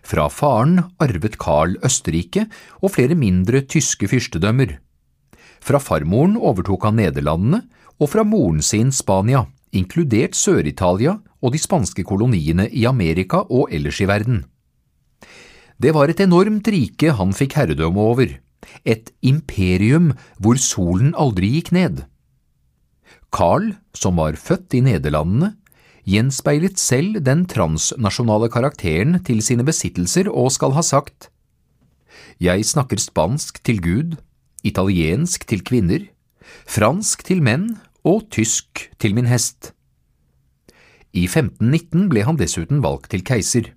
Fra 0.00 0.30
faren 0.32 0.86
arvet 1.04 1.36
Carl 1.36 1.76
Østerrike 1.84 2.46
og 2.80 2.94
flere 2.96 3.18
mindre 3.18 3.60
tyske 3.60 4.08
fyrstedømmer. 4.08 4.78
Fra 5.60 5.82
farmoren 5.82 6.38
overtok 6.40 6.88
han 6.88 6.96
Nederlandene, 6.96 7.66
og 8.00 8.08
fra 8.08 8.24
moren 8.24 8.62
sin 8.62 8.88
Spania, 8.94 9.44
inkludert 9.74 10.38
Sør-Italia 10.38 11.18
og 11.42 11.54
de 11.54 11.60
spanske 11.62 12.04
koloniene 12.06 12.68
i 12.70 12.84
Amerika 12.88 13.44
og 13.46 13.72
ellers 13.74 14.00
i 14.02 14.08
verden. 14.10 14.44
Det 15.78 15.94
var 15.94 16.10
et 16.10 16.20
enormt 16.24 16.66
rike 16.74 17.14
han 17.14 17.34
fikk 17.36 17.54
herredømme 17.60 18.02
over, 18.02 18.34
et 18.84 19.12
imperium 19.22 20.10
hvor 20.42 20.58
solen 20.58 21.14
aldri 21.14 21.52
gikk 21.54 21.70
ned. 21.76 22.02
Carl, 23.30 23.74
som 23.94 24.18
var 24.18 24.38
født 24.40 24.74
i 24.74 24.82
Nederlandene, 24.82 25.54
gjenspeilet 26.08 26.80
selv 26.80 27.20
den 27.24 27.44
transnasjonale 27.46 28.48
karakteren 28.50 29.18
til 29.24 29.42
sine 29.44 29.66
besittelser 29.66 30.30
og 30.32 30.50
skal 30.54 30.72
ha 30.72 30.82
sagt 30.82 31.28
Jeg 32.40 32.64
snakker 32.64 32.98
spansk 32.98 33.60
til 33.62 33.82
Gud, 33.84 34.16
italiensk 34.64 35.44
til 35.46 35.62
kvinner, 35.62 36.08
fransk 36.66 37.22
til 37.28 37.42
menn 37.44 37.76
og 38.02 38.30
tysk 38.32 38.88
til 38.98 39.14
min 39.14 39.28
hest. 39.28 39.74
I 41.16 41.24
1519 41.26 42.08
ble 42.12 42.24
han 42.26 42.38
dessuten 42.40 42.82
valgt 42.84 43.12
til 43.14 43.24
keiser. 43.24 43.72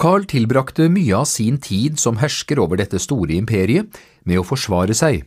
Carl 0.00 0.24
tilbrakte 0.26 0.88
mye 0.90 1.14
av 1.20 1.28
sin 1.30 1.60
tid 1.62 2.00
som 2.00 2.18
hersker 2.18 2.58
over 2.58 2.80
dette 2.80 2.98
store 3.02 3.36
imperiet 3.36 4.00
med 4.26 4.40
å 4.40 4.46
forsvare 4.46 4.96
seg. 4.98 5.22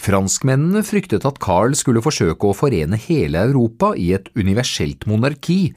Franskmennene 0.00 0.82
fryktet 0.86 1.26
at 1.28 1.40
Carl 1.42 1.74
skulle 1.78 2.02
forsøke 2.04 2.48
å 2.48 2.56
forene 2.56 2.98
hele 3.04 3.42
Europa 3.50 3.92
i 3.98 4.12
et 4.16 4.30
universelt 4.38 5.04
monarki, 5.10 5.74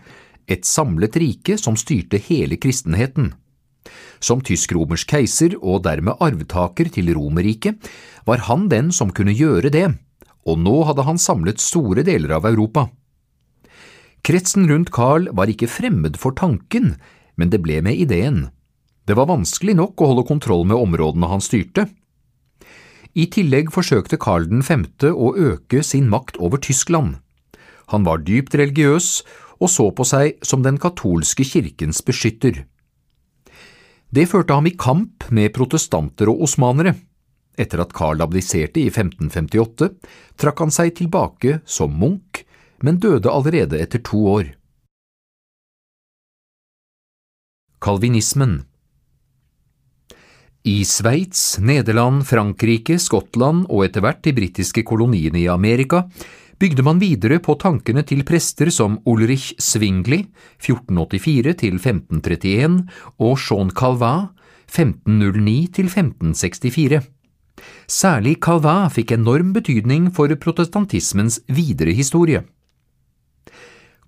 et 0.48 0.66
samlet 0.66 1.18
rike 1.20 1.58
som 1.60 1.78
styrte 1.80 2.22
hele 2.30 2.58
kristenheten. 2.62 3.34
Som 4.24 4.42
tysk-romersk 4.46 5.12
keiser 5.12 5.58
og 5.60 5.84
dermed 5.86 6.22
arvtaker 6.24 6.90
til 6.94 7.12
Romerriket 7.18 7.90
var 8.26 8.46
han 8.48 8.70
den 8.72 8.92
som 8.96 9.12
kunne 9.14 9.36
gjøre 9.36 9.70
det, 9.74 9.90
og 10.46 10.62
nå 10.62 10.76
hadde 10.88 11.06
han 11.08 11.20
samlet 11.22 11.62
store 11.62 12.06
deler 12.06 12.36
av 12.38 12.46
Europa. 12.50 12.88
Kretsen 14.26 14.66
rundt 14.70 14.92
Carl 14.94 15.28
var 15.38 15.50
ikke 15.52 15.70
fremmed 15.70 16.18
for 16.18 16.34
tanken, 16.38 16.96
men 17.38 17.52
det 17.54 17.62
ble 17.66 17.82
med 17.86 17.98
ideen. 17.98 18.48
Det 19.06 19.18
var 19.18 19.30
vanskelig 19.30 19.76
nok 19.78 20.02
å 20.02 20.10
holde 20.12 20.26
kontroll 20.26 20.66
med 20.66 20.80
områdene 20.80 21.30
han 21.30 21.44
styrte. 21.44 21.88
I 23.16 23.28
tillegg 23.32 23.70
forsøkte 23.72 24.18
Karl 24.20 24.50
5. 24.50 24.86
å 25.14 25.34
øke 25.38 25.84
sin 25.86 26.10
makt 26.10 26.40
over 26.42 26.58
Tyskland. 26.58 27.20
Han 27.94 28.04
var 28.04 28.26
dypt 28.26 28.58
religiøs 28.58 29.22
og 29.62 29.70
så 29.72 29.92
på 29.96 30.04
seg 30.08 30.42
som 30.44 30.66
den 30.66 30.80
katolske 30.82 31.46
kirkens 31.48 32.02
beskytter. 32.04 32.66
Det 34.12 34.28
førte 34.32 34.58
ham 34.58 34.68
i 34.68 34.76
kamp 34.76 35.30
med 35.30 35.54
protestanter 35.56 36.32
og 36.32 36.44
osmanere. 36.48 36.96
Etter 37.58 37.84
at 37.84 37.94
Karl 37.96 38.22
abdiserte 38.26 38.82
i 38.82 38.90
1558, 38.92 39.90
trakk 40.40 40.64
han 40.66 40.74
seg 40.74 40.96
tilbake 41.00 41.60
som 41.66 41.96
munk, 41.96 42.44
men 42.84 43.00
døde 43.00 43.32
allerede 43.32 43.80
etter 43.80 44.04
to 44.04 44.22
år. 44.36 44.54
Kalvinismen 47.86 48.64
i 50.66 50.80
Sveits, 50.82 51.60
Nederland, 51.62 52.24
Frankrike, 52.26 52.98
Skottland 52.98 53.68
og 53.70 53.84
etter 53.86 54.02
hvert 54.02 54.24
de 54.26 54.32
britiske 54.34 54.82
koloniene 54.82 55.44
i 55.44 55.50
Amerika 55.52 56.08
bygde 56.58 56.82
man 56.88 56.98
videre 56.98 57.38
på 57.44 57.54
tankene 57.62 58.02
til 58.08 58.24
prester 58.26 58.72
som 58.74 58.96
Ulrich 59.06 59.52
Zwingli 59.62 60.24
1484 60.58 61.54
1531 61.54 62.80
og 63.22 63.38
Jean 63.44 63.70
Calvin 63.78 64.32
1509 64.66 65.56
1564. 65.70 67.04
Særlig 67.88 68.40
Calvin 68.44 68.90
fikk 68.92 69.14
enorm 69.16 69.54
betydning 69.56 70.10
for 70.16 70.32
protestantismens 70.42 71.40
videre 71.48 71.94
historie. 71.96 72.44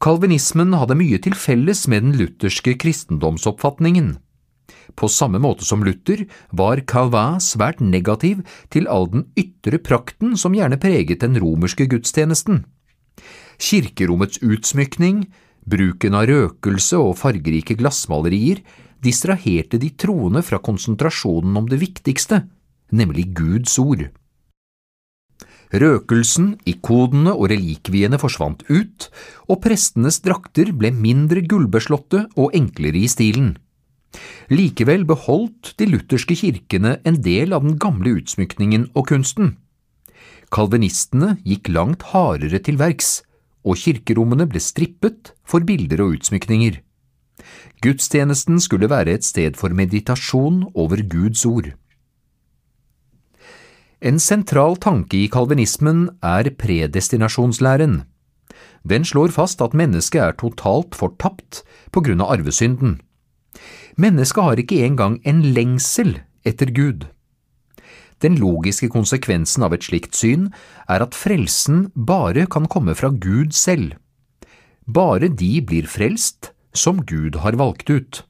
Kalvinismen 0.03 0.75
hadde 0.77 0.97
mye 0.97 1.17
til 1.21 1.33
felles 1.33 1.87
med 1.89 2.05
den 2.05 2.17
lutherske 2.19 2.75
kristendomsoppfatningen. 2.77 4.17
På 4.97 5.09
samme 5.09 5.39
måte 5.41 5.65
som 5.65 5.83
Luther 5.85 6.25
var 6.51 6.81
Calvin 6.89 7.41
svært 7.43 7.81
negativ 7.81 8.43
til 8.73 8.89
all 8.91 9.07
den 9.11 9.27
ytre 9.37 9.79
prakten 9.81 10.35
som 10.37 10.55
gjerne 10.57 10.79
preget 10.81 11.23
den 11.23 11.37
romerske 11.41 11.87
gudstjenesten. 11.89 12.63
Kirkerommets 13.57 14.41
utsmykning, 14.45 15.25
bruken 15.65 16.17
av 16.17 16.27
røkelse 16.29 16.99
og 17.01 17.17
fargerike 17.17 17.77
glassmalerier 17.79 18.61
distraherte 19.03 19.79
de 19.81 19.89
troende 19.97 20.43
fra 20.45 20.59
konsentrasjonen 20.61 21.57
om 21.57 21.69
det 21.69 21.81
viktigste, 21.81 22.43
nemlig 22.91 23.31
Guds 23.37 23.77
ord. 23.79 24.07
Røkelsen, 25.67 26.53
ikonene 26.63 27.33
og 27.35 27.49
relikviene 27.51 28.19
forsvant 28.21 28.63
ut, 28.71 29.09
og 29.51 29.61
prestenes 29.65 30.21
drakter 30.23 30.71
ble 30.71 30.93
mindre 30.95 31.43
gullbeslåtte 31.43 32.23
og 32.39 32.55
enklere 32.55 33.03
i 33.03 33.09
stilen. 33.11 33.57
Likevel 34.47 35.03
beholdt 35.07 35.73
de 35.79 35.89
lutherske 35.91 36.37
kirkene 36.39 36.97
en 37.03 37.19
del 37.21 37.53
av 37.53 37.65
den 37.67 37.75
gamle 37.81 38.15
utsmykningen 38.21 38.89
og 38.95 39.09
kunsten. 39.11 39.57
Kalvinistene 40.53 41.35
gikk 41.43 41.67
langt 41.75 42.07
hardere 42.13 42.61
til 42.63 42.79
verks, 42.79 43.21
og 43.67 43.75
kirkerommene 43.81 44.47
ble 44.47 44.61
strippet 44.63 45.33
for 45.43 45.65
bilder 45.67 46.05
og 46.05 46.15
utsmykninger. 46.15 46.79
Gudstjenesten 47.83 48.61
skulle 48.63 48.89
være 48.89 49.17
et 49.17 49.27
sted 49.27 49.59
for 49.59 49.75
meditasjon 49.75 50.63
over 50.73 51.03
Guds 51.03 51.43
ord. 51.45 51.73
En 53.97 54.19
sentral 54.21 54.75
tanke 54.77 55.17
i 55.17 55.27
kalvinismen 55.33 56.03
er 56.21 56.51
predestinasjonslæren. 56.53 58.03
Den 58.85 59.05
slår 59.05 59.33
fast 59.33 59.61
at 59.65 59.73
mennesket 59.73 60.21
er 60.21 60.35
totalt 60.37 60.93
fortapt 60.95 61.63
på 61.91 62.03
grunn 62.05 62.21
av 62.21 62.35
arvesynden. 62.37 62.99
Mennesket 63.97 64.43
har 64.43 64.61
ikke 64.61 64.83
engang 64.85 65.17
en 65.25 65.41
lengsel 65.55 66.19
etter 66.45 66.69
Gud. 66.69 67.07
Den 68.21 68.37
logiske 68.37 68.89
konsekvensen 68.93 69.65
av 69.65 69.73
et 69.73 69.89
slikt 69.89 70.13
syn 70.17 70.51
er 70.85 71.01
at 71.01 71.17
frelsen 71.17 71.87
bare 71.95 72.45
kan 72.45 72.69
komme 72.69 72.93
fra 72.97 73.09
Gud 73.09 73.57
selv. 73.57 73.97
Bare 74.85 75.27
de 75.27 75.57
blir 75.61 75.89
frelst 75.89 76.53
som 76.73 77.01
Gud 77.01 77.41
har 77.41 77.57
valgt 77.57 77.89
ut. 77.89 78.21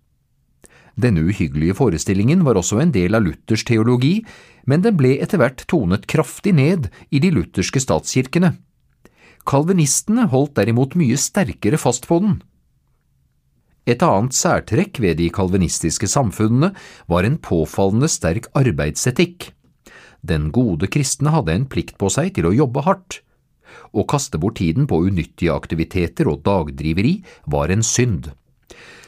Denne 0.98 1.22
uhyggelige 1.30 1.76
forestillingen 1.78 2.42
var 2.46 2.58
også 2.58 2.82
en 2.82 2.92
del 2.94 3.14
av 3.14 3.28
Luthers 3.28 3.64
teologi, 3.68 4.24
men 4.66 4.82
den 4.82 4.98
ble 4.98 5.16
etter 5.22 5.38
hvert 5.42 5.62
tonet 5.70 6.08
kraftig 6.10 6.56
ned 6.58 6.90
i 7.14 7.22
de 7.22 7.30
lutherske 7.36 7.82
statskirkene. 7.84 8.56
Kalvinistene 9.48 10.26
holdt 10.32 10.58
derimot 10.58 10.98
mye 11.00 11.18
sterkere 11.22 11.78
fast 11.80 12.10
på 12.10 12.20
den. 12.24 12.40
Et 13.88 14.02
annet 14.04 14.36
særtrekk 14.36 15.00
ved 15.00 15.22
de 15.22 15.30
kalvinistiske 15.32 16.10
samfunnene 16.12 16.74
var 17.08 17.24
en 17.24 17.38
påfallende 17.40 18.10
sterk 18.12 18.50
arbeidsetikk. 18.58 19.54
Den 20.28 20.50
gode 20.52 20.90
kristne 20.92 21.32
hadde 21.32 21.54
en 21.54 21.70
plikt 21.72 21.96
på 22.02 22.10
seg 22.12 22.34
til 22.36 22.50
å 22.50 22.56
jobbe 22.58 22.84
hardt. 22.84 23.22
Å 23.96 24.04
kaste 24.10 24.42
bort 24.42 24.58
tiden 24.60 24.90
på 24.90 25.00
unyttige 25.08 25.56
aktiviteter 25.56 26.28
og 26.28 26.44
dagdriveri 26.44 27.22
var 27.46 27.72
en 27.72 27.86
synd. 27.86 28.34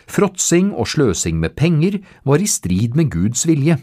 Fråtsing 0.09 0.73
og 0.73 0.89
sløsing 0.89 1.37
med 1.37 1.53
penger 1.59 1.99
var 2.25 2.41
i 2.41 2.49
strid 2.49 2.97
med 2.97 3.11
Guds 3.13 3.45
vilje. 3.45 3.77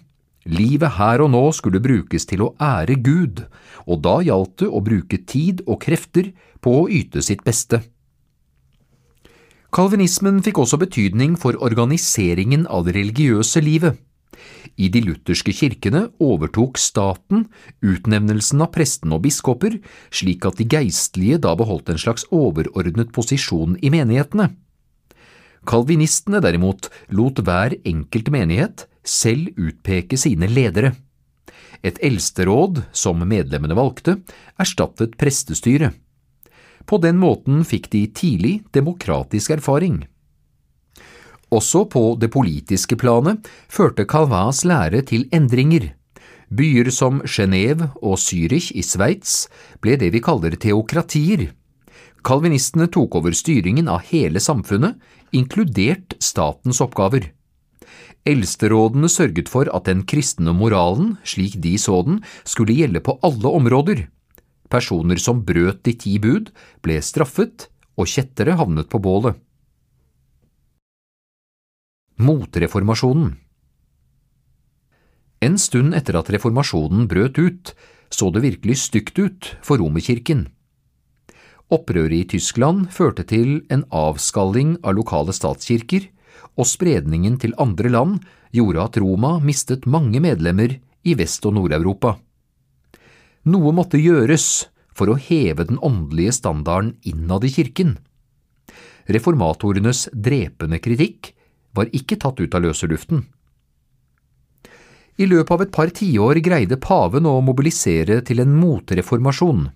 Livet 0.46 0.94
her 0.98 1.22
og 1.22 1.32
nå 1.34 1.42
skulle 1.54 1.82
brukes 1.82 2.26
til 2.26 2.42
å 2.46 2.52
ære 2.62 2.98
Gud, 3.02 3.44
og 3.86 4.02
da 4.02 4.18
gjaldt 4.26 4.62
det 4.62 4.70
å 4.70 4.82
bruke 4.82 5.18
tid 5.26 5.62
og 5.66 5.80
krefter 5.82 6.32
på 6.62 6.82
å 6.82 6.88
yte 6.90 7.22
sitt 7.22 7.42
beste. 7.46 7.82
Kalvinismen 9.74 10.40
fikk 10.46 10.62
også 10.62 10.78
betydning 10.80 11.34
for 11.38 11.58
organiseringen 11.62 12.66
av 12.70 12.86
det 12.86 12.94
religiøse 12.96 13.62
livet. 13.62 13.98
I 14.76 14.90
de 14.92 15.00
lutherske 15.02 15.52
kirkene 15.56 16.06
overtok 16.22 16.78
staten 16.80 17.46
utnevnelsen 17.84 18.62
av 18.62 18.72
prestene 18.74 19.16
og 19.16 19.24
biskoper, 19.26 19.78
slik 20.10 20.46
at 20.48 20.58
de 20.60 20.66
geistlige 20.68 21.40
da 21.42 21.54
beholdt 21.58 21.90
en 21.92 22.00
slags 22.00 22.26
overordnet 22.34 23.12
posisjon 23.16 23.78
i 23.80 23.92
menighetene. 23.94 24.50
Kalvinistene 25.66 26.40
derimot 26.44 26.90
lot 27.10 27.42
hver 27.42 27.74
enkelt 27.84 28.30
menighet 28.32 28.86
selv 29.06 29.50
utpeke 29.58 30.18
sine 30.18 30.48
ledere. 30.50 30.94
Et 31.82 31.98
eldsteråd, 32.02 32.82
som 32.92 33.20
medlemmene 33.28 33.76
valgte, 33.76 34.18
erstattet 34.58 35.16
prestestyret. 35.20 35.94
På 36.86 36.98
den 37.02 37.18
måten 37.18 37.64
fikk 37.66 37.90
de 37.92 38.06
tidlig 38.14 38.60
demokratisk 38.74 39.56
erfaring. 39.58 40.04
Også 41.50 41.84
på 41.90 42.16
det 42.18 42.30
politiske 42.34 42.98
planet 42.98 43.46
førte 43.70 44.06
Calvas 44.06 44.64
lære 44.66 45.02
til 45.06 45.26
endringer. 45.34 45.92
Byer 46.50 46.90
som 46.94 47.20
Genéve 47.26 47.90
og 48.02 48.18
Zürich 48.22 48.70
i 48.74 48.82
Sveits 48.86 49.46
ble 49.82 49.96
det 49.98 50.12
vi 50.14 50.22
kaller 50.22 50.54
teokratier. 50.54 51.48
Kalvinistene 52.26 52.88
tok 52.90 53.18
over 53.18 53.34
styringen 53.34 53.90
av 53.90 54.06
hele 54.10 54.42
samfunnet, 54.42 54.98
inkludert 55.36 56.16
statens 56.22 56.80
oppgaver. 56.84 57.30
Eldsterådene 58.26 59.08
sørget 59.12 59.50
for 59.52 59.70
at 59.70 59.86
den 59.86 60.02
kristne 60.08 60.50
moralen, 60.56 61.14
slik 61.22 61.60
de 61.62 61.76
så 61.78 62.00
den, 62.06 62.22
skulle 62.42 62.74
gjelde 62.74 63.02
på 63.04 63.18
alle 63.26 63.52
områder. 63.60 64.06
Personer 64.72 65.20
som 65.22 65.44
brøt 65.46 65.84
de 65.86 65.94
ti 65.94 66.16
bud, 66.18 66.50
ble 66.82 66.98
straffet, 67.04 67.68
og 67.96 68.10
kjettere 68.10 68.56
havnet 68.58 68.90
på 68.92 68.98
bålet. 69.00 69.38
Motreformasjonen 72.16 73.36
En 75.44 75.56
stund 75.60 75.94
etter 75.94 76.18
at 76.18 76.30
reformasjonen 76.32 77.06
brøt 77.08 77.38
ut, 77.38 77.72
så 78.10 78.30
det 78.32 78.42
virkelig 78.42 78.78
stygt 78.88 79.18
ut 79.20 79.50
for 79.64 79.78
Romerkirken. 79.80 80.46
Opprøret 81.72 82.14
i 82.14 82.26
Tyskland 82.30 82.86
førte 82.94 83.24
til 83.26 83.64
en 83.74 83.82
avskalling 83.90 84.76
av 84.86 84.94
lokale 84.98 85.34
statskirker, 85.34 86.06
og 86.56 86.68
spredningen 86.70 87.40
til 87.42 87.56
andre 87.60 87.90
land 87.90 88.20
gjorde 88.54 88.84
at 88.84 88.98
Roma 89.02 89.36
mistet 89.42 89.86
mange 89.90 90.22
medlemmer 90.22 90.78
i 90.78 91.14
Vest- 91.18 91.46
og 91.48 91.56
Nord-Europa. 91.58 92.16
Noe 93.46 93.72
måtte 93.74 93.98
gjøres 93.98 94.66
for 94.96 95.10
å 95.10 95.18
heve 95.20 95.66
den 95.68 95.78
åndelige 95.84 96.34
standarden 96.38 96.94
innad 97.06 97.44
i 97.44 97.52
kirken. 97.52 97.96
Reformatorenes 99.06 100.08
drepende 100.12 100.80
kritikk 100.82 101.32
var 101.76 101.90
ikke 101.94 102.18
tatt 102.18 102.40
ut 102.40 102.54
av 102.56 102.64
løse 102.64 102.88
luften. 102.90 103.26
I 105.16 105.28
løpet 105.28 105.52
av 105.52 105.62
et 105.64 105.72
par 105.72 105.92
tiår 105.94 106.40
greide 106.44 106.78
paven 106.80 107.28
å 107.28 107.38
mobilisere 107.44 108.20
til 108.26 108.42
en 108.42 108.56
motreformasjon. 108.56 109.68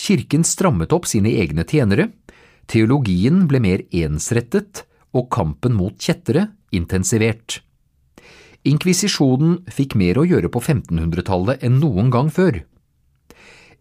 Kirken 0.00 0.46
strammet 0.48 0.94
opp 0.96 1.08
sine 1.08 1.32
egne 1.42 1.66
tjenere, 1.68 2.08
teologien 2.70 3.44
ble 3.50 3.60
mer 3.60 3.84
ensrettet 3.92 4.84
og 5.12 5.28
kampen 5.34 5.74
mot 5.76 5.96
kjettere 6.00 6.48
intensivert. 6.72 7.60
Inkvisisjonen 8.64 9.60
fikk 9.72 9.96
mer 10.00 10.20
å 10.20 10.26
gjøre 10.28 10.50
på 10.52 10.60
1500-tallet 10.60 11.64
enn 11.66 11.80
noen 11.82 12.10
gang 12.12 12.28
før. 12.32 12.62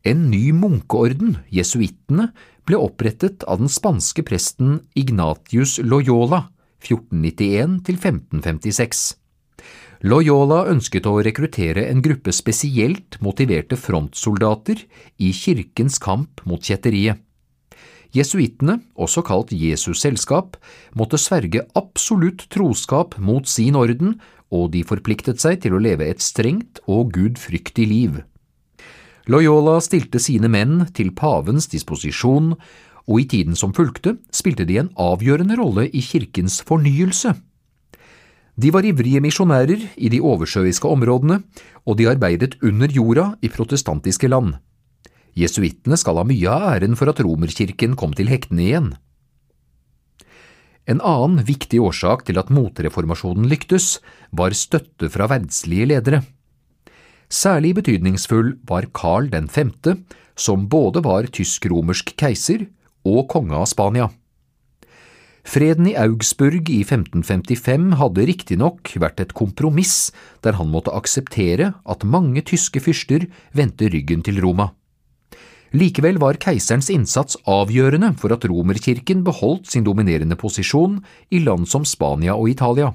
En 0.07 0.30
ny 0.32 0.51
munkeorden, 0.55 1.38
jesuittene, 1.51 2.30
ble 2.67 2.80
opprettet 2.80 3.43
av 3.49 3.59
den 3.59 3.72
spanske 3.72 4.24
presten 4.28 4.80
Ignatius 4.99 5.78
Loyola 5.84 6.45
1491 6.80 7.80
til 7.88 7.99
1556. 7.99 9.03
Loyola 10.00 10.62
ønsket 10.72 11.10
å 11.10 11.18
rekruttere 11.20 11.84
en 11.91 12.00
gruppe 12.00 12.32
spesielt 12.32 13.18
motiverte 13.20 13.76
frontsoldater 13.76 14.86
i 15.20 15.34
kirkens 15.36 16.00
kamp 16.00 16.39
mot 16.47 16.64
kjetteriet. 16.64 17.20
Jesuittene, 18.16 18.80
også 18.95 19.22
kalt 19.28 19.52
Jesus 19.52 20.00
selskap, 20.02 20.56
måtte 20.95 21.20
sverge 21.20 21.66
absolutt 21.78 22.47
troskap 22.50 23.18
mot 23.20 23.45
sin 23.45 23.76
orden, 23.76 24.16
og 24.50 24.72
de 24.74 24.86
forpliktet 24.88 25.43
seg 25.43 25.60
til 25.62 25.76
å 25.76 25.84
leve 25.84 26.08
et 26.08 26.24
strengt 26.24 26.80
og 26.88 27.12
gudfryktig 27.14 27.86
liv. 27.91 28.22
Loyola 29.30 29.76
stilte 29.84 30.18
sine 30.24 30.47
menn 30.50 30.88
til 30.95 31.12
pavens 31.12 31.68
disposisjon, 31.70 32.56
og 33.10 33.20
i 33.20 33.28
tiden 33.30 33.60
som 33.60 33.76
fulgte 33.76 34.16
spilte 34.32 34.66
de 34.66 34.80
en 34.80 34.89
avgjørende 34.95 35.60
rolle 35.60 35.89
i 35.91 36.02
kirkens 36.02 36.64
fornyelse. 36.66 37.36
De 38.60 38.72
var 38.76 38.84
ivrige 38.84 39.22
misjonærer 39.24 39.86
i 39.95 40.10
de 40.12 40.20
oversjøiske 40.20 40.88
områdene, 40.89 41.38
og 41.88 41.95
de 41.99 42.10
arbeidet 42.12 42.57
under 42.66 42.91
jorda 42.91 43.30
i 43.45 43.51
protestantiske 43.53 44.28
land. 44.28 44.57
Jesuittene 45.38 45.95
skal 45.99 46.20
ha 46.20 46.26
mye 46.28 46.49
av 46.51 46.66
æren 46.74 46.97
for 46.99 47.12
at 47.12 47.22
romerkirken 47.24 47.95
kom 47.99 48.16
til 48.18 48.28
hektene 48.32 48.66
igjen. 48.66 48.89
En 50.89 50.99
annen 51.05 51.45
viktig 51.45 51.80
årsak 51.86 52.26
til 52.28 52.39
at 52.41 52.49
motreformasjonen 52.51 53.47
lyktes, 53.47 53.99
var 54.36 54.57
støtte 54.57 55.07
fra 55.14 55.30
verdslige 55.30 55.88
ledere. 55.93 56.24
Særlig 57.30 57.76
betydningsfull 57.78 58.55
var 58.68 58.89
Karl 58.91 59.30
5., 59.30 59.72
som 60.36 60.66
både 60.68 61.03
var 61.05 61.30
tysk-romersk 61.30 62.16
keiser 62.18 62.66
og 63.05 63.28
konge 63.30 63.55
av 63.55 63.70
Spania. 63.70 64.10
Freden 65.50 65.88
i 65.89 65.95
Augsburg 65.97 66.68
i 66.70 66.84
1555 66.84 67.95
hadde 67.97 68.26
riktignok 68.30 68.91
vært 69.02 69.22
et 69.24 69.32
kompromiss 69.34 70.12
der 70.45 70.60
han 70.60 70.68
måtte 70.70 70.93
akseptere 70.93 71.72
at 71.89 72.04
mange 72.06 72.43
tyske 72.45 72.78
fyrster 72.86 73.24
vendte 73.58 73.88
ryggen 73.89 74.22
til 74.22 74.38
Roma. 74.43 74.68
Likevel 75.74 76.20
var 76.22 76.38
keiserens 76.41 76.91
innsats 76.93 77.39
avgjørende 77.50 78.12
for 78.22 78.36
at 78.36 78.45
romerkirken 78.45 79.24
beholdt 79.26 79.72
sin 79.72 79.88
dominerende 79.88 80.38
posisjon 80.38 81.00
i 81.34 81.41
land 81.41 81.66
som 81.72 81.86
Spania 81.86 82.36
og 82.38 82.52
Italia. 82.52 82.91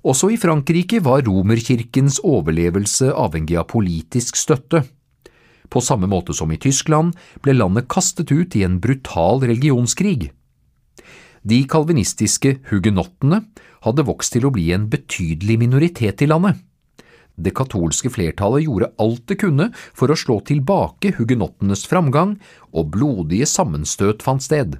Også 0.00 0.30
i 0.32 0.38
Frankrike 0.40 1.02
var 1.04 1.26
romerkirkens 1.28 2.22
overlevelse 2.24 3.10
avhengig 3.12 3.58
av 3.60 3.68
politisk 3.72 4.40
støtte. 4.40 4.80
På 5.68 5.84
samme 5.84 6.08
måte 6.08 6.32
som 6.32 6.48
i 6.52 6.60
Tyskland 6.60 7.12
ble 7.44 7.52
landet 7.58 7.90
kastet 7.92 8.32
ut 8.32 8.56
i 8.56 8.64
en 8.64 8.80
brutal 8.80 9.44
religionskrig. 9.44 10.30
De 11.44 11.60
kalvinistiske 11.68 12.58
hugenottene 12.70 13.42
hadde 13.84 14.06
vokst 14.08 14.32
til 14.32 14.46
å 14.48 14.52
bli 14.54 14.70
en 14.72 14.86
betydelig 14.88 15.58
minoritet 15.60 16.24
i 16.24 16.28
landet. 16.30 16.56
Det 17.34 17.52
katolske 17.56 18.08
flertallet 18.14 18.64
gjorde 18.64 18.92
alt 19.02 19.24
det 19.28 19.36
kunne 19.42 19.68
for 19.76 20.08
å 20.08 20.16
slå 20.16 20.38
tilbake 20.48 21.16
hugenottenes 21.18 21.82
framgang, 21.90 22.36
og 22.72 22.92
blodige 22.94 23.48
sammenstøt 23.50 24.22
fant 24.24 24.44
sted. 24.44 24.78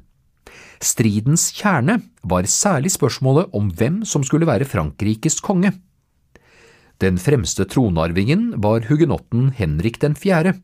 Stridens 0.84 1.48
kjerne 1.54 1.98
var 2.22 2.46
særlig 2.50 2.94
spørsmålet 2.94 3.52
om 3.56 3.68
hvem 3.74 4.02
som 4.08 4.24
skulle 4.26 4.48
være 4.48 4.68
Frankrikes 4.68 5.40
konge. 5.44 5.74
Den 7.02 7.18
fremste 7.18 7.66
tronarvingen 7.66 8.54
var 8.62 8.86
hugenotten 8.88 9.50
Henrik 9.58 9.98
den 10.00 10.14
fjerde, 10.14 10.54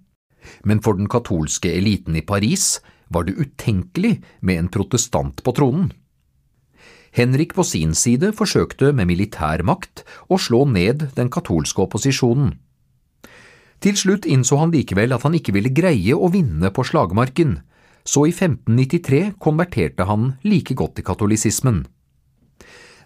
men 0.64 0.80
for 0.80 0.96
den 0.96 1.11
katolske 1.11 1.72
eliten 1.74 2.16
i 2.16 2.24
Paris 2.24 2.78
var 3.11 3.26
det 3.26 3.36
utenkelig 3.38 4.20
med 4.40 4.58
en 4.62 4.70
protestant 4.72 5.42
på 5.44 5.54
tronen. 5.56 5.90
Henrik 7.11 7.56
på 7.58 7.64
sin 7.66 7.94
side 7.98 8.30
forsøkte 8.38 8.92
med 8.94 9.11
militær 9.11 9.64
makt 9.66 10.04
å 10.30 10.38
slå 10.38 10.62
ned 10.70 11.08
den 11.16 11.30
katolske 11.32 11.82
opposisjonen. 11.82 12.54
Til 13.80 13.96
slutt 13.96 14.28
innså 14.28 14.61
han 14.61 14.70
likevel 14.74 15.14
at 15.16 15.24
han 15.26 15.34
ikke 15.34 15.54
ville 15.56 15.72
greie 15.74 16.14
å 16.14 16.30
vinne 16.30 16.70
på 16.70 16.84
slagmarken, 16.86 17.58
så 18.04 18.26
i 18.28 18.32
1593 18.32 19.34
konverterte 19.42 20.06
han 20.06 20.34
like 20.46 20.76
godt 20.76 20.98
til 20.98 21.06
katolisismen. 21.08 21.82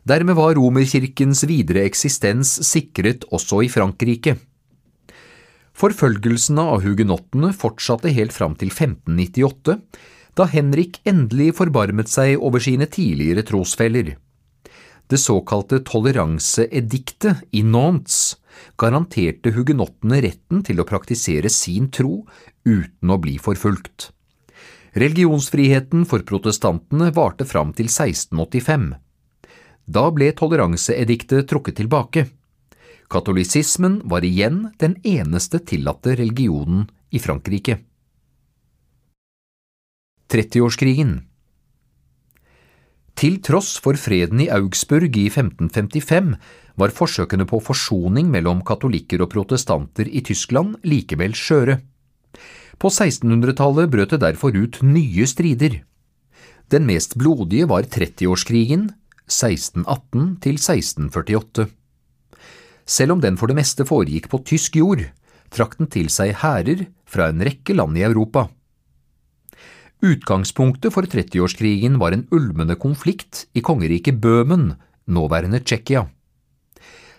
Dermed 0.04 0.36
var 0.36 0.58
romerkirkens 0.58 1.46
videre 1.48 1.86
eksistens 1.88 2.58
sikret 2.68 3.24
også 3.32 3.62
i 3.64 3.70
Frankrike. 3.72 4.36
Forfølgelsene 5.74 6.62
av 6.74 6.84
hugenottene 6.84 7.50
fortsatte 7.56 8.12
helt 8.14 8.34
fram 8.34 8.54
til 8.58 8.70
1598, 8.70 9.78
da 10.38 10.46
Henrik 10.50 11.00
endelig 11.06 11.52
forbarmet 11.58 12.10
seg 12.10 12.38
over 12.38 12.62
sine 12.62 12.86
tidligere 12.90 13.44
trosfeller. 13.46 14.14
Det 15.10 15.20
såkalte 15.20 15.82
toleranseediktet 15.84 17.44
i 17.52 17.62
Nantes 17.66 18.38
garanterte 18.80 19.52
hugenottene 19.52 20.22
retten 20.24 20.62
til 20.64 20.80
å 20.80 20.86
praktisere 20.88 21.50
sin 21.52 21.90
tro 21.92 22.22
uten 22.64 23.10
å 23.12 23.18
bli 23.20 23.36
forfulgt. 23.42 24.10
Religionsfriheten 24.94 26.06
for 26.06 26.22
protestantene 26.26 27.10
varte 27.14 27.44
fram 27.50 27.74
til 27.74 27.90
1685. 27.90 28.92
Da 29.90 30.04
ble 30.14 30.30
toleranseediktet 30.38 31.50
trukket 31.50 31.82
tilbake. 31.82 32.28
Katolisismen 33.10 34.00
var 34.04 34.24
igjen 34.24 34.70
den 34.80 34.96
eneste 35.04 35.60
tillatte 35.60 36.16
religionen 36.16 36.86
i 37.10 37.20
Frankrike. 37.22 37.78
30-årskrigen 40.32 41.18
Til 43.14 43.36
tross 43.44 43.76
for 43.78 43.98
freden 44.00 44.40
i 44.42 44.48
Augsburg 44.50 45.14
i 45.20 45.28
1555 45.28 46.32
var 46.80 46.94
forsøkene 46.96 47.46
på 47.46 47.60
forsoning 47.62 48.32
mellom 48.32 48.64
katolikker 48.66 49.22
og 49.22 49.30
protestanter 49.36 50.08
i 50.08 50.24
Tyskland 50.26 50.80
likevel 50.82 51.36
skjøre. 51.38 51.78
På 52.80 52.90
1600-tallet 52.90 53.92
brøt 53.92 54.16
det 54.16 54.22
derfor 54.24 54.56
ut 54.56 54.80
nye 54.82 55.28
strider. 55.30 55.82
Den 56.72 56.88
mest 56.88 57.14
blodige 57.20 57.68
var 57.70 57.86
30-årskrigen, 57.86 58.88
1618 59.30 60.40
til 60.42 60.58
1648. 60.58 61.68
Selv 62.86 63.16
om 63.16 63.20
den 63.20 63.38
for 63.40 63.48
det 63.48 63.56
meste 63.56 63.86
foregikk 63.88 64.28
på 64.32 64.42
tysk 64.44 64.76
jord, 64.76 65.06
trakk 65.54 65.78
den 65.78 65.88
til 65.88 66.10
seg 66.12 66.34
hærer 66.42 66.86
fra 67.08 67.30
en 67.32 67.44
rekke 67.44 67.76
land 67.76 67.96
i 67.98 68.04
Europa. 68.04 68.48
Utgangspunktet 70.04 70.92
for 70.92 71.08
30-årskrigen 71.08 71.96
var 72.00 72.12
en 72.12 72.26
ulmende 72.34 72.76
konflikt 72.76 73.46
i 73.56 73.62
kongeriket 73.64 74.20
Bøhmen, 74.20 74.74
nåværende 75.08 75.62
Tsjekkia. 75.64 76.04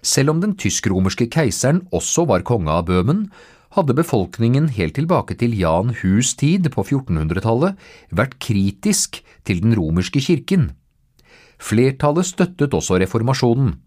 Selv 0.05 0.35
om 0.35 0.41
den 0.43 0.53
tysk-romerske 0.53 1.25
keiseren 1.33 1.81
også 1.89 2.27
var 2.29 2.45
konge 2.45 2.69
av 2.69 2.85
Bøhmen, 2.85 3.25
hadde 3.73 3.95
befolkningen 3.97 4.69
helt 4.75 4.95
tilbake 4.99 5.35
til 5.39 5.55
Jan 5.57 5.95
Hus 6.03 6.35
tid 6.37 6.69
på 6.71 6.85
1400-tallet 6.85 7.79
vært 8.13 8.37
kritisk 8.39 9.23
til 9.47 9.63
den 9.63 9.73
romerske 9.75 10.21
kirken. 10.21 10.69
Flertallet 11.57 12.27
støttet 12.29 12.75
også 12.77 12.99
reformasjonen. 13.01 13.79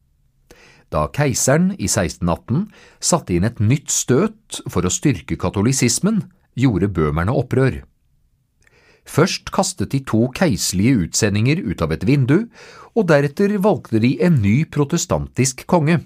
Da 0.89 1.09
keiseren 1.13 1.75
i 1.77 1.89
1618 1.89 2.69
satte 3.01 3.37
inn 3.37 3.45
et 3.45 3.61
nytt 3.61 3.93
støt 3.93 4.63
for 4.73 4.87
å 4.87 4.93
styrke 4.93 5.37
katolisismen, 5.41 6.23
gjorde 6.59 6.89
bømerne 6.89 7.35
opprør. 7.37 7.83
Først 9.09 9.53
kastet 9.55 9.95
de 9.95 10.03
to 10.05 10.27
keiserlige 10.37 11.07
utsendinger 11.07 11.63
ut 11.65 11.81
av 11.85 11.95
et 11.97 12.05
vindu, 12.09 12.49
og 12.97 13.09
deretter 13.09 13.55
valgte 13.65 14.01
de 14.03 14.17
en 14.25 14.41
ny 14.43 14.63
protestantisk 14.69 15.65
konge. 15.71 16.03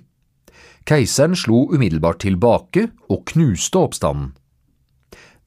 Keiseren 0.86 1.34
slo 1.38 1.64
umiddelbart 1.70 2.22
tilbake 2.22 2.88
og 3.10 3.24
knuste 3.30 3.78
oppstanden. 3.78 4.32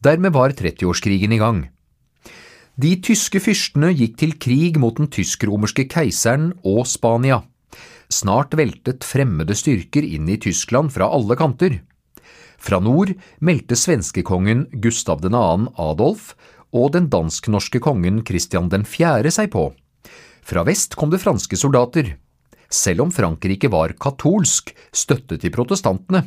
Dermed 0.04 0.36
var 0.36 0.54
30-årskrigen 0.56 1.34
i 1.36 1.40
gang. 1.42 1.64
De 2.76 2.92
tyske 3.00 3.40
fyrstene 3.40 3.94
gikk 3.96 4.18
til 4.20 4.36
krig 4.40 4.80
mot 4.80 4.98
den 5.00 5.08
tysk-romerske 5.12 5.88
keiseren 5.92 6.52
og 6.68 6.84
Spania. 6.92 7.42
Snart 8.12 8.54
veltet 8.58 9.06
fremmede 9.08 9.56
styrker 9.58 10.06
inn 10.06 10.30
i 10.30 10.40
Tyskland 10.42 10.94
fra 10.94 11.10
alle 11.12 11.38
kanter. 11.40 11.80
Fra 12.58 12.80
nord 12.80 13.14
meldte 13.40 13.78
svenskekongen 13.78 14.68
Gustav 14.84 15.24
2. 15.26 15.32
Adolf 15.78 16.34
og 16.76 16.94
den 16.96 17.10
dansk-norske 17.12 17.82
kongen 17.84 18.22
Christian 18.26 18.70
4. 18.70 19.32
seg 19.32 19.52
på. 19.54 19.72
Fra 20.46 20.64
vest 20.68 20.96
kom 20.96 21.10
det 21.10 21.24
franske 21.24 21.58
soldater 21.58 22.16
selv 22.76 23.06
om 23.06 23.12
Frankrike 23.14 23.70
var 23.72 23.96
katolsk, 24.02 24.74
støttet 24.92 25.44
de 25.44 25.52
protestantene. 25.54 26.26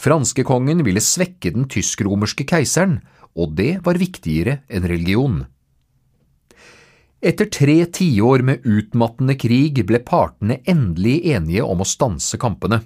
Franskekongen 0.00 0.82
ville 0.86 1.02
svekke 1.02 1.52
den 1.54 1.68
tysk-romerske 1.70 2.46
keiseren, 2.48 3.00
og 3.34 3.54
det 3.58 3.78
var 3.86 3.98
viktigere 4.00 4.60
enn 4.68 4.86
religion. 4.90 5.44
Etter 7.24 7.48
tre 7.48 7.78
tiår 7.88 8.42
med 8.44 8.66
utmattende 8.68 9.32
krig 9.40 9.78
ble 9.88 10.02
partene 10.04 10.58
endelig 10.68 11.22
enige 11.32 11.64
om 11.64 11.80
å 11.80 11.86
stanse 11.88 12.36
kampene. 12.36 12.82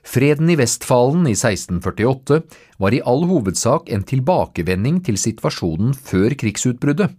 Freden 0.00 0.48
i 0.48 0.56
Vestfalen 0.56 1.26
i 1.28 1.34
1648 1.34 2.38
var 2.80 2.94
i 2.96 3.02
all 3.04 3.26
hovedsak 3.28 3.90
en 3.92 4.06
tilbakevending 4.08 5.02
til 5.04 5.20
situasjonen 5.20 5.92
før 5.92 6.32
krigsutbruddet. 6.40 7.12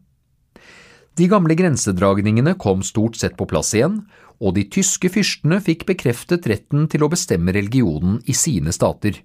De 1.20 1.28
gamle 1.30 1.54
grensedragningene 1.60 2.56
kom 2.58 2.82
stort 2.82 3.20
sett 3.20 3.38
på 3.38 3.46
plass 3.52 3.76
igjen, 3.78 4.02
og 4.42 4.56
de 4.58 4.66
tyske 4.72 5.14
fyrstene 5.14 5.60
fikk 5.62 5.86
bekreftet 5.92 6.50
retten 6.50 6.90
til 6.90 7.06
å 7.06 7.12
bestemme 7.14 7.54
religionen 7.54 8.18
i 8.26 8.34
sine 8.34 8.74
stater. 8.74 9.22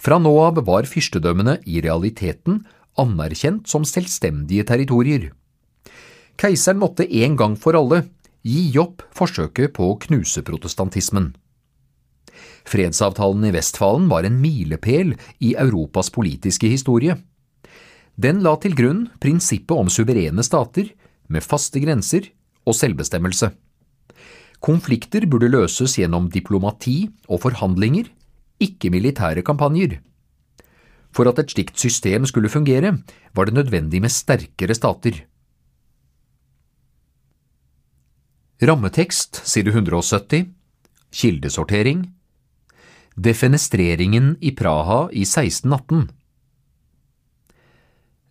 Fra 0.00 0.18
nå 0.18 0.34
av 0.42 0.58
var 0.66 0.90
fyrstedømmene 0.90 1.60
i 1.70 1.78
realiteten 1.86 2.64
anerkjent 2.98 3.70
som 3.70 3.86
selvstendige 3.86 4.66
territorier. 4.66 5.30
Keiseren 6.40 6.80
måtte 6.82 7.06
en 7.22 7.36
gang 7.38 7.54
for 7.60 7.76
alle 7.78 8.04
gi 8.44 8.66
opp 8.80 9.04
forsøket 9.16 9.72
på 9.76 9.88
å 9.92 9.98
knuse 10.02 10.42
protestantismen. 10.44 11.32
Fredsavtalen 12.64 13.44
i 13.48 13.52
Vestfalen 13.54 14.08
var 14.10 14.26
en 14.26 14.40
milepæl 14.40 15.14
i 15.44 15.54
Europas 15.60 16.10
politiske 16.12 16.68
historie. 16.68 17.16
Den 18.16 18.42
la 18.44 18.54
til 18.62 18.76
grunn 18.78 19.08
prinsippet 19.20 19.76
om 19.76 19.90
suverene 19.90 20.44
stater 20.46 20.90
med 21.28 21.44
faste 21.44 21.80
grenser 21.82 22.30
og 22.64 22.76
selvbestemmelse. 22.78 23.50
Konflikter 24.64 25.26
burde 25.28 25.50
løses 25.52 25.98
gjennom 25.98 26.30
diplomati 26.32 27.04
og 27.28 27.42
forhandlinger, 27.42 28.08
ikke 28.62 28.90
militære 28.94 29.44
kampanjer. 29.44 29.98
For 31.14 31.28
at 31.28 31.38
et 31.42 31.52
slikt 31.52 31.78
system 31.78 32.24
skulle 32.26 32.50
fungere, 32.50 32.96
var 33.36 33.46
det 33.46 33.58
nødvendig 33.58 34.00
med 34.02 34.14
sterkere 34.14 34.74
stater. 34.74 35.20
Rammetekst 38.64 39.42
side 39.44 39.68
170 39.68 40.46
Kildesortering 41.12 41.98
Defenestreringen 43.14 44.36
i 44.40 44.54
Praha 44.56 45.10
i 45.12 45.26
1618 45.26 46.06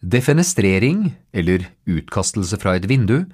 Defenestrering, 0.02 1.12
eller 1.38 1.68
utkastelse 1.86 2.58
fra 2.58 2.74
et 2.80 2.88
vindu, 2.90 3.28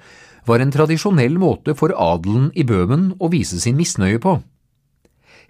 var 0.43 0.59
en 0.59 0.73
tradisjonell 0.75 1.37
måte 1.39 1.71
for 1.79 1.95
adelen 1.95 2.49
i 2.51 2.65
Bøhmen 2.67 3.13
å 3.15 3.29
vise 3.31 3.61
sin 3.63 3.79
misnøye 3.79 4.19
på. 4.19 4.35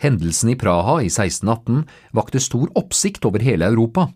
Hendelsen 0.06 0.52
i 0.54 0.58
Praha 0.60 1.00
i 1.02 1.10
1618 1.10 1.88
vakte 2.20 2.44
stor 2.46 2.70
oppsikt 2.78 3.26
over 3.26 3.42
hele 3.42 3.72
Europa. 3.74 4.12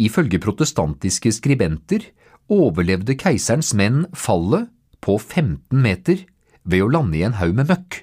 Ifølge 0.00 0.40
protestantiske 0.40 1.34
skribenter 1.42 2.08
overlevde 2.48 3.18
keiserens 3.20 3.74
menn 3.76 4.06
fallet 4.16 4.72
på 5.04 5.18
15 5.18 5.80
meter 5.82 6.24
ved 6.64 6.84
å 6.84 6.90
lande 6.90 7.18
i 7.18 7.24
en 7.26 7.38
haug 7.40 7.54
med 7.56 7.70
møkk. 7.70 8.02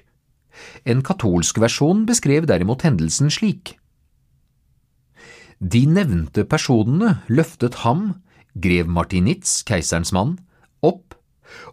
En 0.86 1.02
katolsk 1.04 1.58
versjon 1.62 2.04
beskrev 2.08 2.46
derimot 2.50 2.84
hendelsen 2.86 3.32
slik. 3.32 3.76
De 5.58 5.84
nevnte 5.88 6.44
personene 6.44 7.18
løftet 7.28 7.82
ham, 7.84 8.20
grev 8.54 8.90
Martinitz, 8.90 9.62
keiserens 9.66 10.12
mann, 10.14 10.36
opp 10.84 11.14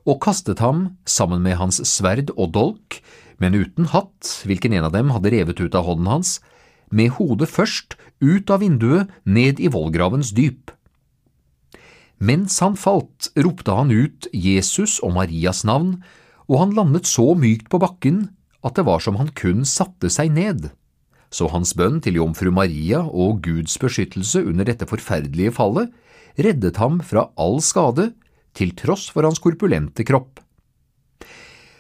og 0.06 0.22
kastet 0.24 0.62
ham 0.62 0.98
sammen 1.10 1.42
med 1.46 1.58
hans 1.60 1.82
sverd 1.88 2.32
og 2.38 2.54
dolk, 2.56 3.02
men 3.42 3.58
uten 3.58 3.90
hatt, 3.90 4.44
hvilken 4.46 4.74
en 4.78 4.88
av 4.88 4.94
dem 4.94 5.12
hadde 5.14 5.32
revet 5.34 5.62
ut 5.62 5.76
av 5.78 5.88
hånden 5.88 6.10
hans, 6.12 6.40
med 6.92 7.16
hodet 7.18 7.50
først 7.50 7.98
ut 8.22 8.52
av 8.54 8.62
vinduet 8.62 9.10
ned 9.26 9.60
i 9.60 9.72
vollgravens 9.72 10.34
dyp. 10.38 10.72
Mens 12.22 12.60
han 12.62 12.78
falt, 12.78 13.32
ropte 13.34 13.74
han 13.74 13.90
ut 13.90 14.28
Jesus 14.30 15.00
og 15.02 15.16
Marias 15.16 15.64
navn, 15.66 15.96
og 16.46 16.60
han 16.62 16.76
landet 16.78 17.10
så 17.10 17.32
mykt 17.34 17.72
på 17.72 17.80
bakken 17.82 18.28
at 18.62 18.78
det 18.78 18.86
var 18.86 19.02
som 19.02 19.18
han 19.18 19.32
kun 19.34 19.66
satte 19.66 20.12
seg 20.14 20.30
ned. 20.36 20.70
Så 21.34 21.48
hans 21.50 21.74
bønn 21.74 21.98
til 22.04 22.20
jomfru 22.20 22.52
Maria 22.54 23.02
og 23.08 23.42
Guds 23.46 23.78
beskyttelse 23.82 24.44
under 24.44 24.68
dette 24.68 24.86
forferdelige 24.86 25.56
fallet 25.56 25.90
reddet 26.38 26.78
ham 26.78 27.00
fra 27.02 27.30
all 27.42 27.58
skade, 27.64 28.12
til 28.54 28.74
tross 28.76 29.08
for 29.10 29.24
hans 29.24 29.40
korpulente 29.40 30.04
kropp. 30.04 30.42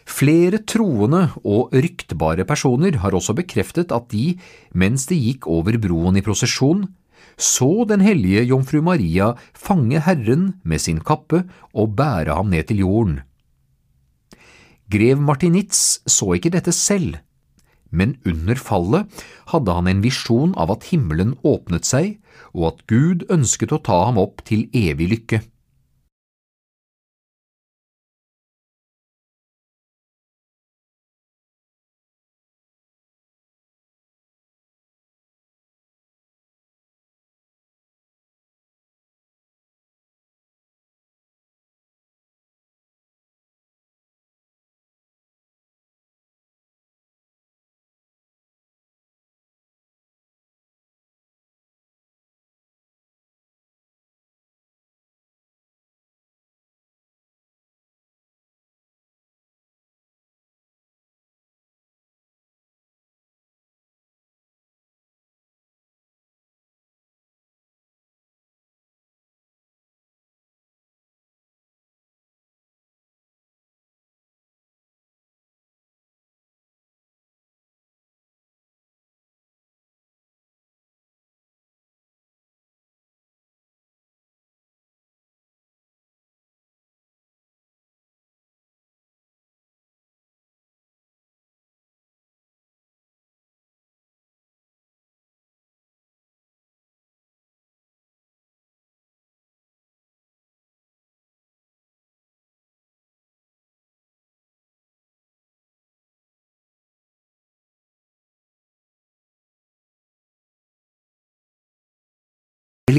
Flere 0.08 0.62
troende 0.68 1.28
og 1.44 1.76
ryktbare 1.76 2.46
personer 2.48 2.98
har 3.04 3.16
også 3.16 3.36
bekreftet 3.38 3.92
at 3.96 4.08
de, 4.12 4.38
mens 4.74 5.06
de 5.12 5.20
gikk 5.20 5.48
over 5.52 5.78
broen 5.84 6.18
i 6.18 6.24
prosesjon, 6.26 6.88
så 7.38 7.86
den 7.90 8.04
hellige 8.06 8.44
jomfru 8.50 8.82
Maria 8.86 9.34
fange 9.58 10.02
Herren 10.06 10.54
med 10.64 10.82
sin 10.84 11.02
kappe 11.02 11.44
og 11.74 11.96
bære 11.98 12.38
ham 12.38 12.52
ned 12.54 12.70
til 12.70 12.84
jorden. 12.84 13.20
Grev 14.92 15.22
Martinitz 15.24 16.02
så 16.08 16.34
ikke 16.36 16.52
dette 16.52 16.74
selv, 16.76 17.16
men 17.92 18.18
under 18.28 18.60
fallet 18.60 19.24
hadde 19.52 19.76
han 19.76 19.88
en 19.88 20.04
visjon 20.04 20.56
av 20.60 20.72
at 20.76 20.90
himmelen 20.92 21.38
åpnet 21.48 21.88
seg, 21.88 22.18
og 22.56 22.74
at 22.74 22.84
Gud 22.92 23.26
ønsket 23.32 23.72
å 23.76 23.80
ta 23.84 24.02
ham 24.08 24.20
opp 24.20 24.44
til 24.48 24.68
evig 24.76 25.10
lykke. 25.16 25.42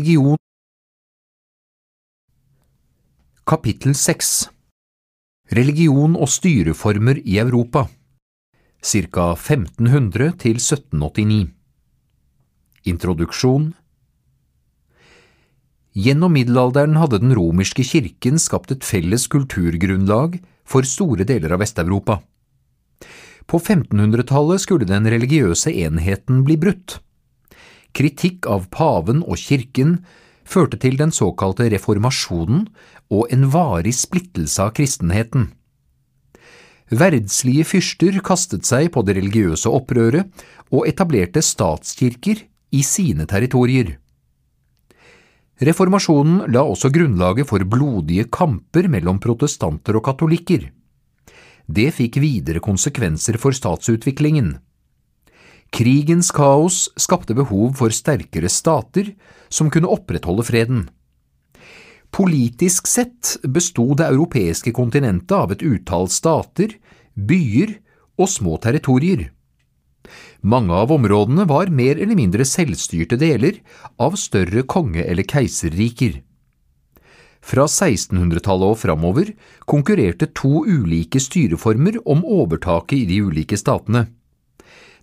Religion. 0.02 0.36
Kapittel 3.46 3.94
6 3.94 4.30
Religion 5.54 6.16
og 6.18 6.26
styreformer 6.32 7.20
i 7.22 7.36
Europa. 7.38 7.84
Ca. 8.82 9.26
1500 9.36 10.32
til 10.42 10.58
1789 10.58 11.52
Introduksjon. 12.90 13.68
Gjennom 15.94 16.34
middelalderen 16.34 16.98
hadde 16.98 17.22
den 17.22 17.36
romerske 17.38 17.86
kirken 17.86 18.42
skapt 18.42 18.74
et 18.74 18.82
felles 18.82 19.28
kulturgrunnlag 19.30 20.40
for 20.66 20.82
store 20.82 21.28
deler 21.30 21.54
av 21.54 21.62
Vest-Europa. 21.62 22.18
På 23.46 23.62
1500-tallet 23.62 24.66
skulle 24.66 24.90
den 24.90 25.06
religiøse 25.06 25.70
enheten 25.86 26.42
bli 26.42 26.58
brutt 26.58 26.98
kritikk 27.96 28.48
av 28.50 28.68
paven 28.72 29.22
og 29.22 29.40
kirken 29.40 29.98
førte 30.44 30.78
til 30.80 30.98
den 31.00 31.12
såkalte 31.14 31.68
reformasjonen 31.72 32.66
og 33.12 33.32
en 33.34 33.48
varig 33.52 33.94
splittelse 33.96 34.62
av 34.64 34.72
kristenheten. 34.76 35.50
Verdslige 36.92 37.64
fyrster 37.64 38.18
kastet 38.24 38.68
seg 38.68 38.90
på 38.92 39.04
det 39.06 39.16
religiøse 39.16 39.70
opprøret 39.72 40.44
og 40.72 40.84
etablerte 40.88 41.40
statskirker 41.44 42.42
i 42.72 42.82
sine 42.84 43.24
territorier. 43.28 43.94
Reformasjonen 45.62 46.50
la 46.52 46.64
også 46.66 46.90
grunnlaget 46.92 47.48
for 47.48 47.64
blodige 47.64 48.26
kamper 48.32 48.88
mellom 48.92 49.20
protestanter 49.22 49.96
og 49.96 50.04
katolikker. 50.08 50.66
Det 51.68 51.88
fikk 51.94 52.18
videre 52.20 52.60
konsekvenser 52.60 53.38
for 53.40 53.54
statsutviklingen. 53.56 54.56
Krigens 55.72 56.28
kaos 56.36 56.90
skapte 57.00 57.34
behov 57.34 57.78
for 57.78 57.94
sterkere 57.94 58.50
stater 58.52 59.14
som 59.48 59.70
kunne 59.72 59.88
opprettholde 59.88 60.44
freden. 60.44 60.82
Politisk 62.12 62.90
sett 62.90 63.38
besto 63.48 63.86
det 63.96 64.10
europeiske 64.12 64.74
kontinentet 64.76 65.32
av 65.32 65.54
et 65.54 65.64
utall 65.64 66.10
stater, 66.12 66.74
byer 67.16 67.78
og 68.20 68.28
små 68.28 68.58
territorier. 68.60 69.30
Mange 70.44 70.76
av 70.76 70.92
områdene 70.92 71.46
var 71.48 71.72
mer 71.72 71.96
eller 71.96 72.18
mindre 72.18 72.44
selvstyrte 72.44 73.16
deler 73.16 73.62
av 73.96 74.18
større 74.20 74.66
konge- 74.68 75.06
eller 75.08 75.24
keiserriker. 75.24 76.20
Fra 77.42 77.64
1600-tallet 77.64 78.74
og 78.74 78.78
framover 78.78 79.32
konkurrerte 79.66 80.28
to 80.36 80.66
ulike 80.68 81.22
styreformer 81.22 81.96
om 82.04 82.26
overtaket 82.28 82.98
i 83.00 83.06
de 83.08 83.22
ulike 83.24 83.56
statene. 83.56 84.10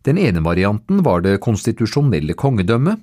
Den 0.07 0.17
ene 0.17 0.41
varianten 0.45 1.03
var 1.03 1.23
det 1.25 1.41
konstitusjonelle 1.43 2.35
kongedømmet. 2.39 3.01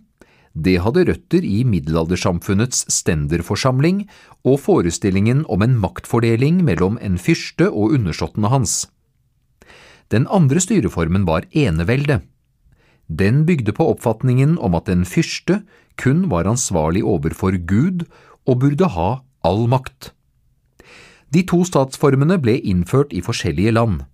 Det 0.57 0.79
hadde 0.81 1.05
røtter 1.11 1.45
i 1.45 1.61
middelaldersamfunnets 1.69 2.87
stenderforsamling 2.93 4.07
og 4.49 4.61
forestillingen 4.65 5.45
om 5.53 5.63
en 5.63 5.75
maktfordeling 5.83 6.63
mellom 6.65 6.97
en 7.05 7.19
fyrste 7.21 7.69
og 7.69 7.93
undersåttene 7.99 8.49
hans. 8.49 8.87
Den 10.09 10.25
andre 10.33 10.63
styreformen 10.63 11.27
var 11.29 11.45
enevelde. 11.53 12.23
Den 13.07 13.45
bygde 13.47 13.75
på 13.77 13.85
oppfatningen 13.93 14.57
om 14.59 14.75
at 14.79 14.89
en 14.89 15.05
fyrste 15.05 15.61
kun 16.01 16.31
var 16.31 16.49
ansvarlig 16.49 17.05
overfor 17.05 17.59
Gud 17.69 18.07
og 18.47 18.63
burde 18.65 18.89
ha 18.97 19.11
all 19.45 19.67
makt. 19.69 20.15
De 21.35 21.43
to 21.45 21.61
statsformene 21.69 22.39
ble 22.41 22.57
innført 22.65 23.13
i 23.13 23.21
forskjellige 23.21 23.75
land. 23.77 24.07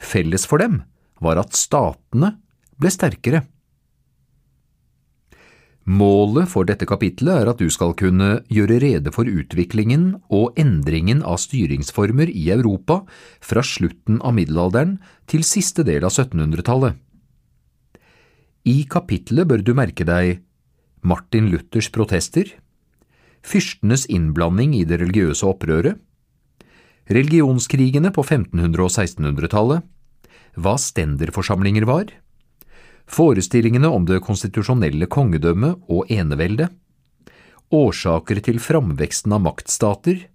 Felles 0.00 0.46
for 0.48 0.62
dem 0.62 0.80
var 1.22 1.40
at 1.42 1.56
statene 1.56 2.36
ble 2.80 2.90
sterkere. 2.92 3.44
Målet 5.82 6.46
for 6.46 6.66
dette 6.66 6.86
kapitlet 6.86 7.42
er 7.42 7.48
at 7.50 7.58
du 7.58 7.66
skal 7.72 7.90
kunne 7.98 8.44
gjøre 8.52 8.78
rede 8.84 9.10
for 9.14 9.26
utviklingen 9.26 10.12
og 10.30 10.58
endringen 10.60 11.24
av 11.26 11.40
styringsformer 11.42 12.30
i 12.30 12.44
Europa 12.54 13.00
fra 13.42 13.64
slutten 13.66 14.20
av 14.22 14.36
middelalderen 14.36 15.00
til 15.26 15.42
siste 15.42 15.82
del 15.82 16.06
av 16.06 16.14
1700-tallet. 16.14 16.94
I 18.62 18.84
kapitlet 18.86 19.48
bør 19.50 19.64
du 19.66 19.72
merke 19.74 20.06
deg 20.06 20.44
Martin 21.02 21.50
Luthers 21.50 21.90
protester, 21.90 22.46
fyrstenes 23.42 24.06
innblanding 24.06 24.76
i 24.78 24.84
det 24.86 25.00
religiøse 25.02 25.42
opprøret, 25.50 25.98
religionskrigene 27.10 28.12
på 28.14 28.22
1500- 28.22 28.86
og 28.86 28.92
1600-tallet, 28.92 29.82
hva 30.56 30.76
stenderforsamlinger 30.78 31.86
var, 31.88 32.10
forestillingene 33.08 33.88
om 33.88 34.04
det 34.08 34.22
konstitusjonelle 34.24 35.08
kongedømmet 35.10 35.88
og 35.92 36.10
eneveldet, 36.12 36.70
årsaker 37.72 38.42
til 38.44 38.60
framveksten 38.60 39.32
av 39.32 39.42
maktstater, 39.46 40.26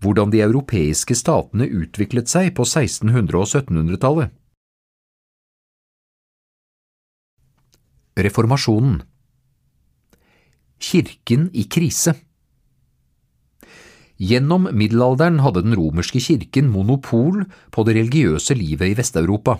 hvordan 0.00 0.32
de 0.32 0.40
europeiske 0.42 1.14
statene 1.14 1.68
utviklet 1.68 2.30
seg 2.30 2.54
på 2.56 2.66
1600- 2.66 3.36
og 3.36 3.46
1700-tallet. 3.46 4.34
Reformasjonen 8.20 8.98
Kirken 10.80 11.46
i 11.52 11.66
krise 11.70 12.16
Gjennom 14.20 14.68
middelalderen 14.76 15.38
hadde 15.40 15.62
den 15.64 15.74
romerske 15.78 16.20
kirken 16.20 16.68
monopol 16.68 17.46
på 17.72 17.84
det 17.88 17.96
religiøse 17.96 18.52
livet 18.58 18.92
i 18.92 18.96
Vest-Europa. 18.98 19.56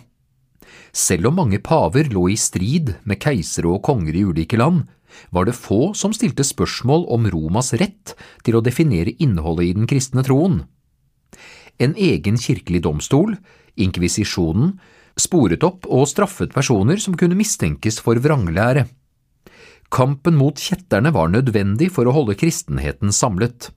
Selv 0.93 1.31
om 1.31 1.39
mange 1.41 1.63
paver 1.65 2.11
lå 2.13 2.27
i 2.29 2.37
strid 2.37 2.93
med 3.09 3.23
keisere 3.23 3.71
og 3.73 3.81
konger 3.87 4.19
i 4.19 4.25
ulike 4.27 4.59
land, 4.61 4.85
var 5.33 5.49
det 5.49 5.57
få 5.57 5.95
som 5.97 6.13
stilte 6.15 6.45
spørsmål 6.47 7.07
om 7.11 7.27
Romas 7.33 7.73
rett 7.81 8.15
til 8.45 8.59
å 8.59 8.63
definere 8.63 9.17
innholdet 9.19 9.71
i 9.71 9.75
den 9.79 9.89
kristne 9.91 10.23
troen. 10.27 10.61
En 11.81 11.97
egen 11.97 12.37
kirkelig 12.37 12.85
domstol, 12.85 13.39
inkvisisjonen, 13.81 14.75
sporet 15.17 15.65
opp 15.65 15.89
og 15.89 16.09
straffet 16.11 16.53
personer 16.53 17.01
som 17.01 17.17
kunne 17.17 17.39
mistenkes 17.39 17.99
for 18.05 18.21
vranglære. 18.21 18.85
Kampen 19.91 20.37
mot 20.39 20.61
kjetterne 20.61 21.11
var 21.17 21.33
nødvendig 21.33 21.89
for 21.97 22.07
å 22.07 22.15
holde 22.15 22.37
kristenheten 22.39 23.11
samlet. 23.15 23.73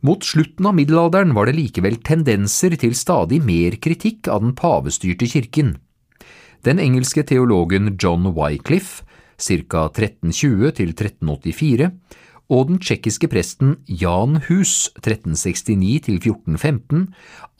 Mot 0.00 0.22
slutten 0.24 0.66
av 0.66 0.76
middelalderen 0.78 1.34
var 1.34 1.48
det 1.48 1.56
likevel 1.56 1.98
tendenser 2.06 2.76
til 2.78 2.94
stadig 2.94 3.40
mer 3.42 3.74
kritikk 3.82 4.28
av 4.30 4.44
den 4.44 4.54
pavestyrte 4.58 5.26
kirken. 5.26 5.76
Den 6.66 6.78
engelske 6.82 7.24
teologen 7.26 7.96
John 7.98 8.30
Wycliffe, 8.36 9.04
ca. 9.38 9.88
1320 9.90 10.72
til 10.78 10.94
1384, 10.94 11.90
og 12.48 12.70
den 12.70 12.78
tsjekkiske 12.80 13.28
presten 13.28 13.74
Jan 13.86 14.38
Hus 14.46 14.88
1369 14.96 16.06
til 16.06 16.16
1415 16.16 17.08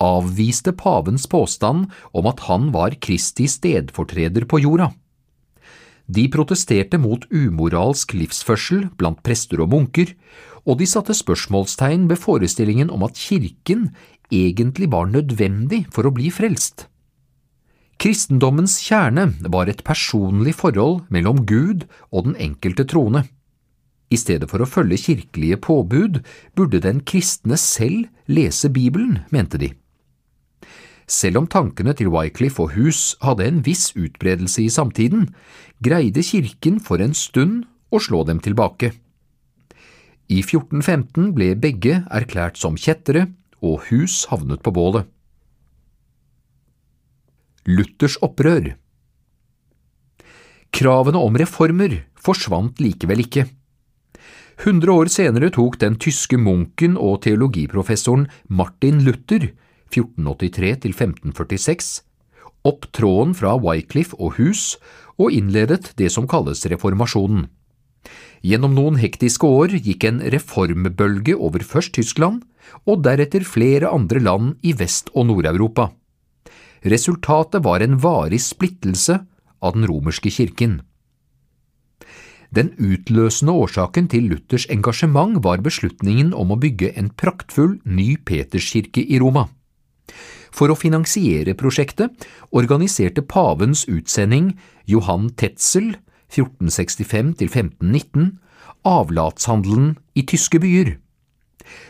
avviste 0.01 0.73
pavens 0.73 1.27
påstand 1.29 1.91
om 2.17 2.31
at 2.31 2.47
han 2.47 2.71
var 2.73 2.97
Kristi 3.03 3.49
stedfortreder 3.51 4.49
på 4.49 4.63
jorda. 4.65 4.93
De 6.09 6.25
protesterte 6.33 6.97
mot 6.97 7.27
umoralsk 7.29 8.15
livsførsel 8.17 8.87
blant 8.97 9.21
prester 9.27 9.61
og 9.61 9.75
munker, 9.75 10.15
og 10.69 10.79
de 10.83 10.87
satte 10.87 11.17
spørsmålstegn 11.17 12.07
ved 12.11 12.21
forestillingen 12.21 12.93
om 12.93 13.07
at 13.07 13.17
kirken 13.17 13.89
egentlig 14.29 14.91
var 14.93 15.09
nødvendig 15.09 15.87
for 15.95 16.05
å 16.05 16.13
bli 16.13 16.29
frelst. 16.35 16.87
Kristendommens 17.99 18.77
kjerne 18.85 19.33
var 19.51 19.67
et 19.67 19.81
personlig 19.83 20.55
forhold 20.61 21.01
mellom 21.11 21.43
Gud 21.49 21.89
og 22.13 22.29
den 22.29 22.37
enkelte 22.39 22.85
troende. 22.87 23.25
I 24.13 24.17
stedet 24.21 24.49
for 24.53 24.63
å 24.63 24.69
følge 24.69 25.01
kirkelige 25.03 25.59
påbud 25.65 26.21
burde 26.57 26.81
den 26.85 27.03
kristne 27.03 27.59
selv 27.61 28.07
lese 28.31 28.71
Bibelen, 28.71 29.25
mente 29.35 29.59
de. 29.61 29.73
Selv 31.09 31.41
om 31.41 31.49
tankene 31.49 31.95
til 31.97 32.13
Wycliffe 32.13 32.63
og 32.63 32.77
Hus 32.77 33.17
hadde 33.25 33.49
en 33.49 33.61
viss 33.65 33.91
utbredelse 33.97 34.63
i 34.63 34.71
samtiden, 34.73 35.31
greide 35.85 36.23
kirken 36.23 36.79
for 36.85 37.01
en 37.01 37.17
stund 37.17 37.65
å 37.91 38.01
slå 38.01 38.23
dem 38.29 38.41
tilbake. 38.45 38.93
I 40.29 40.43
1415 40.45 41.33
ble 41.33 41.55
begge 41.57 42.03
erklært 42.13 42.61
som 42.61 42.77
kjettere, 42.77 43.31
og 43.65 43.81
Hus 43.89 44.27
havnet 44.31 44.61
på 44.63 44.71
bålet. 44.77 45.09
Luthers 47.69 48.17
opprør 48.25 48.71
Kravene 50.73 51.21
om 51.21 51.37
reformer 51.41 52.05
forsvant 52.21 52.81
likevel 52.81 53.21
ikke. 53.25 53.47
Hundre 54.65 54.93
år 55.01 55.09
senere 55.13 55.51
tok 55.55 55.79
den 55.81 55.97
tyske 56.03 56.37
munken 56.41 56.97
og 57.01 57.23
teologiprofessoren 57.25 58.27
Martin 58.49 59.01
Luther 59.07 59.49
1483–1546, 59.95 62.03
opp 62.69 62.89
tråden 62.93 63.35
fra 63.39 63.55
Wycliffe 63.57 64.17
og 64.19 64.37
Hus 64.37 64.77
og 65.17 65.33
innledet 65.33 65.95
det 65.99 66.11
som 66.13 66.29
kalles 66.29 66.67
reformasjonen. 66.69 67.49
Gjennom 68.45 68.75
noen 68.77 68.99
hektiske 69.01 69.47
år 69.47 69.75
gikk 69.83 70.05
en 70.07 70.21
reformbølge 70.35 71.35
over 71.35 71.65
først 71.67 71.97
Tyskland 71.99 72.45
og 72.87 73.03
deretter 73.07 73.47
flere 73.47 73.91
andre 73.91 74.23
land 74.23 74.59
i 74.63 74.75
Vest- 74.79 75.11
og 75.15 75.27
Nord-Europa. 75.31 75.91
Resultatet 76.87 77.65
var 77.65 77.83
en 77.83 77.99
varig 77.99 78.41
splittelse 78.43 79.19
av 79.59 79.75
den 79.75 79.89
romerske 79.91 80.31
kirken. 80.31 80.81
Den 82.55 82.71
utløsende 82.81 83.53
årsaken 83.53 84.07
til 84.09 84.31
Luthers 84.31 84.65
engasjement 84.73 85.43
var 85.45 85.61
beslutningen 85.61 86.33
om 86.33 86.55
å 86.55 86.61
bygge 86.61 86.95
en 86.97 87.11
praktfull 87.11 87.77
ny 87.85 88.15
Peterskirke 88.25 89.03
i 89.05 89.19
Roma. 89.21 89.49
For 90.55 90.73
å 90.73 90.79
finansiere 90.79 91.53
prosjektet 91.59 92.25
organiserte 92.57 93.21
pavens 93.21 93.85
utsending 93.91 94.55
Johan 94.89 95.29
Tetzel 95.37 95.99
1465–1519 96.33 98.39
avlatshandelen 98.89 99.97
i 100.15 100.25
tyske 100.29 100.61
byer. 100.63 100.97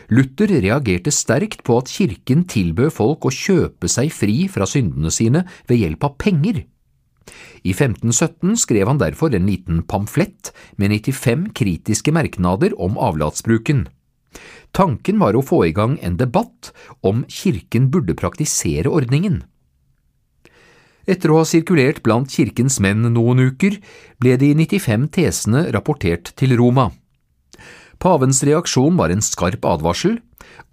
Luther 0.09 0.51
reagerte 0.63 1.11
sterkt 1.13 1.61
på 1.63 1.77
at 1.79 1.91
kirken 1.91 2.43
tilbød 2.49 2.91
folk 2.95 3.27
å 3.27 3.33
kjøpe 3.33 3.87
seg 3.91 4.11
fri 4.11 4.41
fra 4.51 4.67
syndene 4.67 5.11
sine 5.13 5.45
ved 5.69 5.83
hjelp 5.83 6.09
av 6.09 6.17
penger. 6.19 6.63
I 7.61 7.75
1517 7.75 8.57
skrev 8.57 8.89
han 8.89 8.99
derfor 8.99 9.35
en 9.35 9.47
liten 9.47 9.83
pamflett 9.87 10.51
med 10.81 10.95
95 10.97 11.51
kritiske 11.55 12.13
merknader 12.15 12.73
om 12.81 12.97
avlatsbruken. 12.97 13.85
Tanken 14.75 15.21
var 15.21 15.37
å 15.37 15.45
få 15.45 15.61
i 15.67 15.75
gang 15.75 15.97
en 16.05 16.17
debatt 16.17 16.71
om 17.05 17.21
kirken 17.29 17.89
burde 17.93 18.17
praktisere 18.17 18.89
ordningen. 18.89 19.43
Etter 21.09 21.31
å 21.33 21.39
ha 21.41 21.47
sirkulert 21.47 22.03
blant 22.05 22.29
kirkens 22.29 22.77
menn 22.83 23.07
noen 23.15 23.41
uker, 23.49 23.79
ble 24.21 24.35
de 24.37 24.51
95 24.53 25.07
tesene 25.15 25.65
rapportert 25.73 26.29
til 26.37 26.53
Roma. 26.59 26.91
Pavens 27.99 28.43
reaksjon 28.45 28.99
var 28.99 29.11
en 29.11 29.23
skarp 29.25 29.65
advarsel 29.65 30.19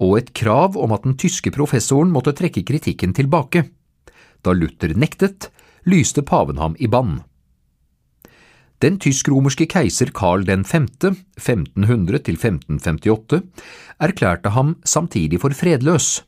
og 0.03 0.19
et 0.21 0.35
krav 0.37 0.77
om 0.79 0.93
at 0.95 1.05
den 1.07 1.17
tyske 1.19 1.51
professoren 1.55 2.13
måtte 2.13 2.35
trekke 2.37 2.63
kritikken 2.69 3.15
tilbake. 3.17 3.65
Da 4.45 4.53
Luther 4.53 4.93
nektet, 4.95 5.49
lyste 5.89 6.23
paven 6.23 6.61
ham 6.61 6.77
i 6.79 6.87
bann. 6.91 7.23
Den 8.85 8.99
tysk-romerske 9.01 9.65
keiser 9.73 10.13
Karl 10.13 10.45
5., 10.45 11.17
1500–1558, 11.41 13.41
erklærte 14.05 14.53
ham 14.53 14.77
samtidig 14.85 15.41
for 15.41 15.57
fredløs. 15.57 16.21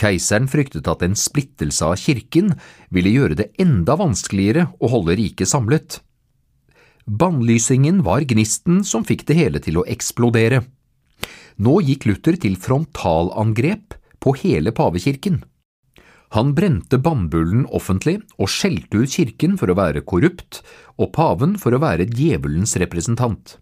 Keiseren 0.00 0.48
fryktet 0.50 0.88
at 0.90 1.02
en 1.06 1.16
splittelse 1.18 1.84
av 1.86 1.98
kirken 2.00 2.54
ville 2.94 3.12
gjøre 3.14 3.38
det 3.42 3.50
enda 3.62 3.96
vanskeligere 4.00 4.68
å 4.80 4.90
holde 4.92 5.18
riket 5.20 5.50
samlet. 5.50 6.00
Bannlysingen 7.06 8.02
var 8.06 8.26
gnisten 8.28 8.84
som 8.86 9.06
fikk 9.06 9.26
det 9.28 9.38
hele 9.38 9.62
til 9.62 9.80
å 9.80 9.86
eksplodere. 9.88 10.62
Nå 11.60 11.80
gikk 11.84 12.06
Luther 12.08 12.38
til 12.40 12.56
frontalangrep 12.60 13.96
på 14.20 14.34
hele 14.42 14.72
pavekirken. 14.76 15.40
Han 16.36 16.52
brente 16.54 17.00
bannbullen 17.02 17.64
offentlig 17.74 18.20
og 18.38 18.52
skjelte 18.52 19.02
ut 19.02 19.10
kirken 19.16 19.56
for 19.58 19.72
å 19.72 19.78
være 19.78 20.04
korrupt 20.06 20.60
og 21.00 21.10
paven 21.16 21.56
for 21.58 21.74
å 21.74 21.82
være 21.82 22.06
djevelens 22.06 22.76
representant. 22.78 23.56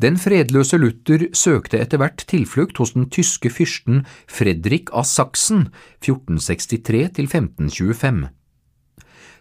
Den 0.00 0.16
fredløse 0.18 0.78
Luther 0.80 1.28
søkte 1.36 1.78
etter 1.82 2.00
hvert 2.00 2.24
tilflukt 2.30 2.78
hos 2.80 2.94
den 2.96 3.08
tyske 3.12 3.50
fyrsten 3.52 4.04
Fredrik 4.30 4.90
av 4.96 5.04
Saksen 5.06 5.68
1463 6.00 7.04
1525. 7.12 8.22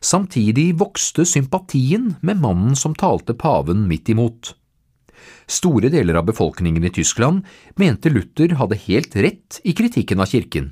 Samtidig 0.02 0.72
vokste 0.82 1.26
sympatien 1.30 2.16
med 2.26 2.42
mannen 2.42 2.76
som 2.76 2.98
talte 2.98 3.38
paven 3.38 3.86
midt 3.90 4.10
imot. 4.10 4.56
Store 5.46 5.92
deler 5.94 6.18
av 6.18 6.26
befolkningen 6.26 6.84
i 6.84 6.94
Tyskland 6.94 7.46
mente 7.78 8.10
Luther 8.10 8.56
hadde 8.58 8.80
helt 8.88 9.16
rett 9.16 9.60
i 9.64 9.76
kritikken 9.78 10.22
av 10.24 10.32
kirken. 10.32 10.72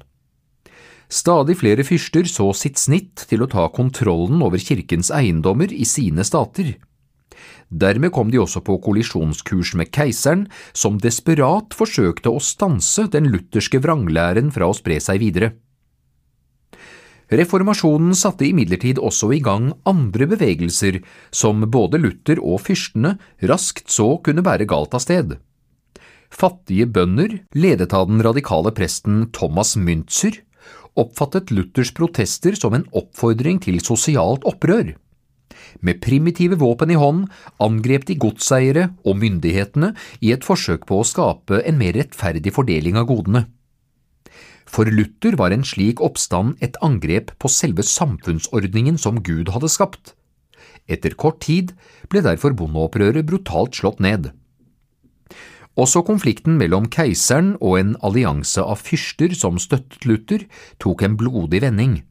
Stadig 1.10 1.56
flere 1.58 1.86
fyrster 1.86 2.28
så 2.30 2.52
sitt 2.54 2.78
snitt 2.78 3.26
til 3.30 3.42
å 3.42 3.50
ta 3.50 3.66
kontrollen 3.74 4.44
over 4.46 4.62
kirkens 4.62 5.10
eiendommer 5.14 5.72
i 5.74 5.86
sine 5.86 6.26
stater. 6.26 6.76
Dermed 7.70 8.14
kom 8.16 8.32
de 8.34 8.41
også 8.41 8.64
på 8.66 8.80
kollisjonskurs 8.84 9.76
med 9.80 9.91
keiseren, 9.94 10.48
som 10.74 10.99
desperat 11.02 11.76
forsøkte 11.78 12.34
å 12.34 12.44
stanse 12.44 13.07
den 13.14 13.30
lutherske 13.34 13.82
vranglæren 13.84 14.53
fra 14.56 14.70
å 14.70 14.78
spre 14.78 14.99
seg 15.03 15.22
videre. 15.22 15.53
Reformasjonen 17.30 18.16
satte 18.18 18.48
imidlertid 18.48 18.98
også 18.98 19.30
i 19.36 19.41
gang 19.45 19.70
andre 19.90 20.26
bevegelser 20.32 20.98
som 21.30 21.61
både 21.70 21.99
Luther 22.02 22.41
og 22.41 22.64
fyrstene 22.66 23.20
raskt 23.52 23.94
så 23.94 24.16
kunne 24.26 24.41
bære 24.45 24.66
galt 24.70 24.98
av 24.98 25.03
sted. 25.06 25.36
Fattige 26.30 26.88
bønder, 26.90 27.40
ledet 27.53 27.94
av 27.94 28.07
den 28.10 28.22
radikale 28.26 28.74
presten 28.74 29.28
Thomas 29.34 29.76
Müntzer, 29.78 30.41
oppfattet 30.98 31.53
Luthers 31.53 31.94
protester 31.94 32.57
som 32.57 32.74
en 32.74 32.88
oppfordring 32.98 33.61
til 33.61 33.78
sosialt 33.82 34.45
opprør. 34.49 34.95
Med 35.82 36.02
primitive 36.04 36.58
våpen 36.60 36.92
i 36.94 36.98
hånd 37.00 37.28
angrep 37.64 38.08
de 38.10 38.18
godseiere 38.20 38.90
og 39.04 39.20
myndighetene 39.22 39.94
i 40.22 40.34
et 40.36 40.46
forsøk 40.46 40.86
på 40.90 41.00
å 41.00 41.08
skape 41.08 41.62
en 41.64 41.80
mer 41.80 41.96
rettferdig 41.98 42.54
fordeling 42.56 43.00
av 43.00 43.10
godene. 43.10 43.46
For 44.70 44.86
Luther 44.86 45.38
var 45.40 45.54
en 45.54 45.66
slik 45.66 46.02
oppstand 46.06 46.60
et 46.62 46.78
angrep 46.86 47.34
på 47.42 47.50
selve 47.50 47.86
samfunnsordningen 47.86 49.00
som 49.02 49.24
Gud 49.26 49.50
hadde 49.56 49.72
skapt. 49.72 50.14
Etter 50.90 51.16
kort 51.18 51.42
tid 51.46 51.74
ble 52.10 52.22
derfor 52.26 52.54
bondeopprøret 52.58 53.26
brutalt 53.26 53.78
slått 53.78 54.02
ned. 54.04 54.30
Også 55.80 56.02
konflikten 56.04 56.58
mellom 56.60 56.90
keiseren 56.92 57.54
og 57.62 57.78
en 57.80 57.92
allianse 58.04 58.62
av 58.62 58.82
fyrster 58.84 59.34
som 59.38 59.60
støttet 59.62 60.06
Luther, 60.06 60.44
tok 60.82 61.06
en 61.06 61.16
blodig 61.18 61.62
vending. 61.64 62.02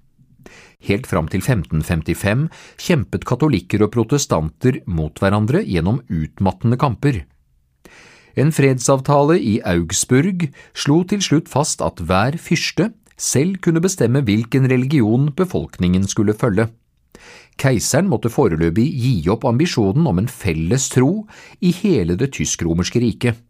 Helt 0.87 1.09
fram 1.11 1.27
til 1.27 1.43
1555 1.43 2.47
kjempet 2.79 3.27
katolikker 3.27 3.83
og 3.83 3.93
protestanter 3.97 4.79
mot 4.87 5.19
hverandre 5.19 5.65
gjennom 5.67 6.01
utmattende 6.07 6.79
kamper. 6.79 7.25
En 8.39 8.53
fredsavtale 8.55 9.41
i 9.43 9.59
Augsburg 9.67 10.47
slo 10.77 11.01
til 11.11 11.25
slutt 11.25 11.51
fast 11.51 11.83
at 11.83 11.99
hver 11.99 12.39
fyrste 12.39 12.93
selv 13.19 13.59
kunne 13.65 13.83
bestemme 13.83 14.23
hvilken 14.23 14.71
religion 14.71 15.33
befolkningen 15.35 16.07
skulle 16.07 16.37
følge. 16.39 16.69
Keiseren 17.59 18.07
måtte 18.07 18.31
foreløpig 18.31 18.87
gi 18.95 19.13
opp 19.33 19.49
ambisjonen 19.49 20.07
om 20.07 20.21
en 20.23 20.31
felles 20.31 20.87
tro 20.95 21.27
i 21.59 21.73
hele 21.81 22.15
det 22.15 22.31
tysk-romerske 22.37 23.03
riket. 23.03 23.43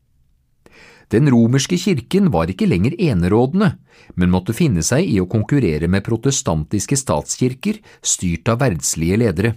Den 1.09 1.31
romerske 1.33 1.79
kirken 1.81 2.29
var 2.35 2.51
ikke 2.53 2.69
lenger 2.69 2.97
enerådende, 3.01 3.71
men 4.15 4.33
måtte 4.33 4.57
finne 4.57 4.85
seg 4.85 5.09
i 5.09 5.17
å 5.23 5.29
konkurrere 5.31 5.89
med 5.89 6.05
protestantiske 6.05 6.99
statskirker 7.01 7.81
styrt 8.05 8.51
av 8.53 8.61
verdslige 8.61 9.17
ledere. 9.25 9.55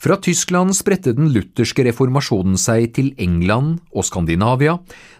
Fra 0.00 0.16
Tyskland 0.16 0.72
spredte 0.72 1.12
den 1.12 1.28
lutherske 1.28 1.84
reformasjonen 1.84 2.56
seg 2.56 2.94
til 2.96 3.10
England 3.20 3.82
og 3.92 4.06
Skandinavia, 4.08 4.78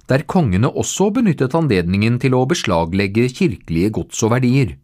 der 0.08 0.24
kongene 0.24 0.70
også 0.72 1.10
benyttet 1.12 1.52
anledningen 1.54 2.16
til 2.22 2.32
å 2.38 2.46
beslaglegge 2.48 3.26
kirkelige 3.28 3.92
gods 3.98 4.24
og 4.24 4.32
verdier. 4.32 4.78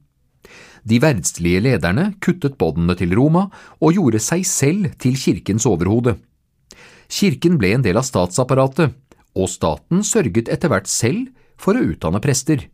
De 0.86 1.00
verdslige 1.02 1.64
lederne 1.64 2.10
kuttet 2.20 2.58
båndene 2.60 2.94
til 3.00 3.16
Roma 3.16 3.48
og 3.80 3.96
gjorde 3.96 4.20
seg 4.20 4.44
selv 4.46 4.92
til 5.00 5.16
kirkens 5.18 5.64
overhode. 5.66 6.18
Kirken 7.08 7.56
ble 7.56 7.72
en 7.78 7.86
del 7.86 7.96
av 7.96 8.04
statsapparatet, 8.04 8.92
og 9.36 9.50
staten 9.52 10.02
sørget 10.06 10.48
etter 10.52 10.72
hvert 10.72 10.88
selv 10.90 11.28
for 11.60 11.76
å 11.76 11.84
utdanne 11.92 12.20
prester. 12.24 12.66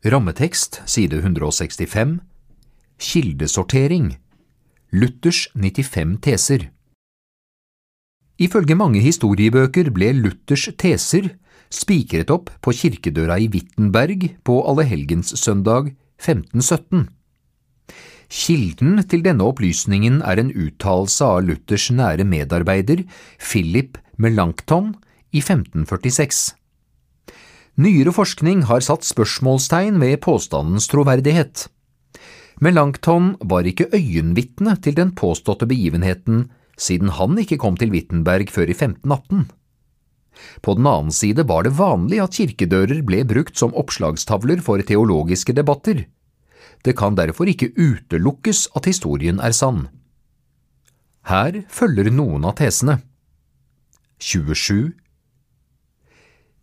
Rammetekst 0.00 0.80
side 0.88 1.20
165 1.20 2.20
Kildesortering 3.00 4.14
Luthers 4.96 5.48
95 5.52 6.16
teser 6.24 6.70
Ifølge 8.40 8.78
mange 8.80 9.02
historiebøker 9.04 9.90
ble 9.92 10.14
Luthers 10.16 10.70
teser 10.80 11.34
spikret 11.70 12.32
opp 12.32 12.48
på 12.64 12.72
kirkedøra 12.74 13.36
i 13.44 13.50
Wittenberg 13.52 14.26
på 14.46 14.56
Allehelgenssøndag 14.72 15.92
1517. 16.20 17.10
Kilden 18.30 19.00
til 19.10 19.24
denne 19.26 19.46
opplysningen 19.50 20.20
er 20.22 20.40
en 20.40 20.52
uttalelse 20.54 21.26
av 21.26 21.42
Luthers 21.44 21.88
nære 21.92 22.24
medarbeider 22.24 23.02
Philip 23.36 23.98
Melanchthon 24.20 24.92
i 25.32 25.40
1546. 25.40 26.40
Nyere 27.80 28.12
forskning 28.12 28.66
har 28.68 28.82
satt 28.84 29.06
spørsmålstegn 29.08 29.96
ved 30.02 30.20
påstandens 30.26 30.90
troverdighet. 30.92 31.62
Melanchthon 32.60 33.32
var 33.40 33.64
ikke 33.64 33.88
øyenvitne 33.96 34.76
til 34.84 34.98
den 34.98 35.14
påståtte 35.16 35.64
begivenheten, 35.70 36.50
siden 36.76 37.14
han 37.16 37.40
ikke 37.40 37.56
kom 37.64 37.80
til 37.80 37.94
Wittenberg 37.94 38.52
før 38.52 38.68
i 38.68 38.76
1518. 38.76 39.48
På 40.60 40.76
den 40.76 40.86
annen 40.86 41.16
side 41.16 41.48
var 41.48 41.64
det 41.64 41.78
vanlig 41.80 42.20
at 42.20 42.36
kirkedører 42.36 43.00
ble 43.06 43.24
brukt 43.24 43.56
som 43.56 43.72
oppslagstavler 43.72 44.60
for 44.60 44.84
teologiske 44.84 45.56
debatter. 45.56 46.04
Det 46.84 46.92
kan 46.96 47.16
derfor 47.16 47.48
ikke 47.48 47.72
utelukkes 47.72 48.68
at 48.76 48.84
historien 48.84 49.40
er 49.40 49.56
sann. 49.56 49.86
Her 51.24 51.64
følger 51.72 52.12
noen 52.12 52.44
av 52.44 52.60
tesene. 52.60 53.00
27 54.20 54.92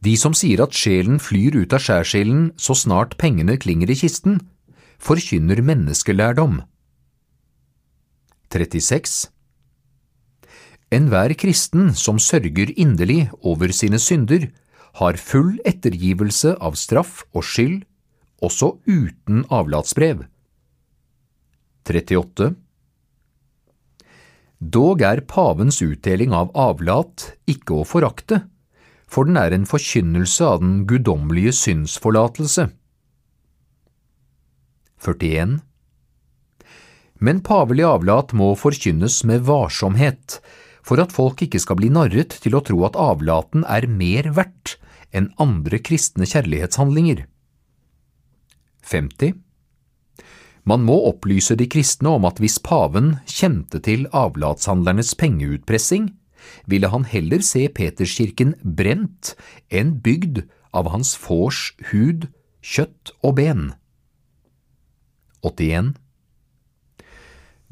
De 0.05 0.13
som 0.21 0.35
sier 0.37 0.61
at 0.61 0.75
sjelen 0.77 1.17
flyr 1.17 1.57
ut 1.57 1.73
av 1.73 1.81
skjærsilden 1.81 2.51
så 2.61 2.75
snart 2.77 3.15
pengene 3.17 3.57
klinger 3.57 3.89
i 3.89 3.97
kisten, 3.97 4.37
forkynner 5.01 5.63
menneskelærdom. 5.65 6.61
36 8.53 9.31
Enhver 10.93 11.33
kristen 11.35 11.89
som 11.97 12.21
sørger 12.21 12.71
inderlig 12.77 13.27
over 13.41 13.73
sine 13.75 13.99
synder, 13.99 14.47
har 15.01 15.17
full 15.17 15.57
ettergivelse 15.67 16.55
av 16.61 16.77
straff 16.77 17.25
og 17.33 17.43
skyld, 17.45 17.81
også 18.41 18.77
uten 18.85 19.43
avlatsbrev. 19.49 20.23
38 21.89 22.53
Dog 24.57 25.03
er 25.05 25.21
pavens 25.29 25.83
utdeling 25.85 26.33
av 26.33 26.49
avlat 26.57 27.27
ikke 27.45 27.83
å 27.83 27.85
forakte, 27.85 28.41
for 29.05 29.29
den 29.29 29.37
er 29.37 29.53
en 29.53 29.67
forkynnelse 29.69 30.41
av 30.43 30.63
den 30.63 30.79
guddommelige 30.89 31.53
syndsforlatelse. 31.53 32.67
41. 35.05 35.59
Men 37.21 37.41
pavelig 37.45 37.85
avlat 37.85 38.33
må 38.33 38.51
forkynnes 38.57 39.21
med 39.29 39.45
varsomhet, 39.45 40.39
for 40.81 41.01
at 41.03 41.13
folk 41.13 41.41
ikke 41.45 41.61
skal 41.61 41.77
bli 41.77 41.93
narret 41.93 42.33
til 42.41 42.57
å 42.57 42.63
tro 42.65 42.81
at 42.87 42.97
avlaten 42.97 43.65
er 43.69 43.85
mer 43.85 44.31
verdt 44.33 44.79
enn 45.13 45.29
andre 45.41 45.77
kristne 45.85 46.25
kjærlighetshandlinger. 46.25 47.27
50. 48.87 49.37
Man 50.67 50.83
må 50.83 50.97
opplyse 51.07 51.55
de 51.55 51.67
kristne 51.71 52.11
om 52.17 52.25
at 52.27 52.41
hvis 52.43 52.57
paven 52.59 53.15
kjente 53.29 53.79
til 53.83 54.03
avlatshandlernes 54.11 55.13
pengeutpressing, 55.19 56.09
ville 56.67 56.89
han 56.91 57.07
heller 57.07 57.43
se 57.45 57.65
Peterskirken 57.71 58.53
brent 58.61 59.33
enn 59.71 59.95
bygd 60.03 60.43
av 60.75 60.89
hans 60.91 61.13
fårs 61.15 61.71
hud, 61.91 62.27
kjøtt 62.59 63.13
og 63.23 63.37
ben. 63.39 63.63
81. 65.47 65.95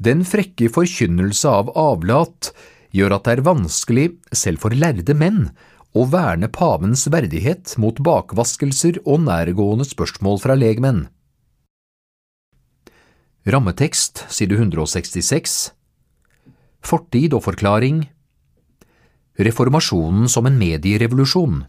Den 0.00 0.24
frekke 0.28 0.68
forkynnelse 0.72 1.52
av 1.52 1.72
avlat 1.76 2.50
gjør 2.96 3.16
at 3.16 3.28
det 3.28 3.36
er 3.36 3.46
vanskelig, 3.46 4.06
selv 4.32 4.62
for 4.64 4.76
lærde 4.76 5.16
menn, 5.16 5.50
å 5.96 6.04
verne 6.12 6.48
pavens 6.52 7.06
verdighet 7.12 7.76
mot 7.80 8.00
bakvaskelser 8.04 9.00
og 9.04 9.24
nærgående 9.24 9.86
spørsmål 9.88 10.40
fra 10.42 10.56
legmenn. 10.56 11.06
Rammetekst 13.46 14.24
side 14.34 14.56
166 14.58 15.52
Fortid 16.82 17.30
og 17.36 17.44
forklaring 17.44 18.00
Reformasjonen 19.38 20.26
som 20.26 20.48
en 20.50 20.56
medierevolusjon 20.58 21.60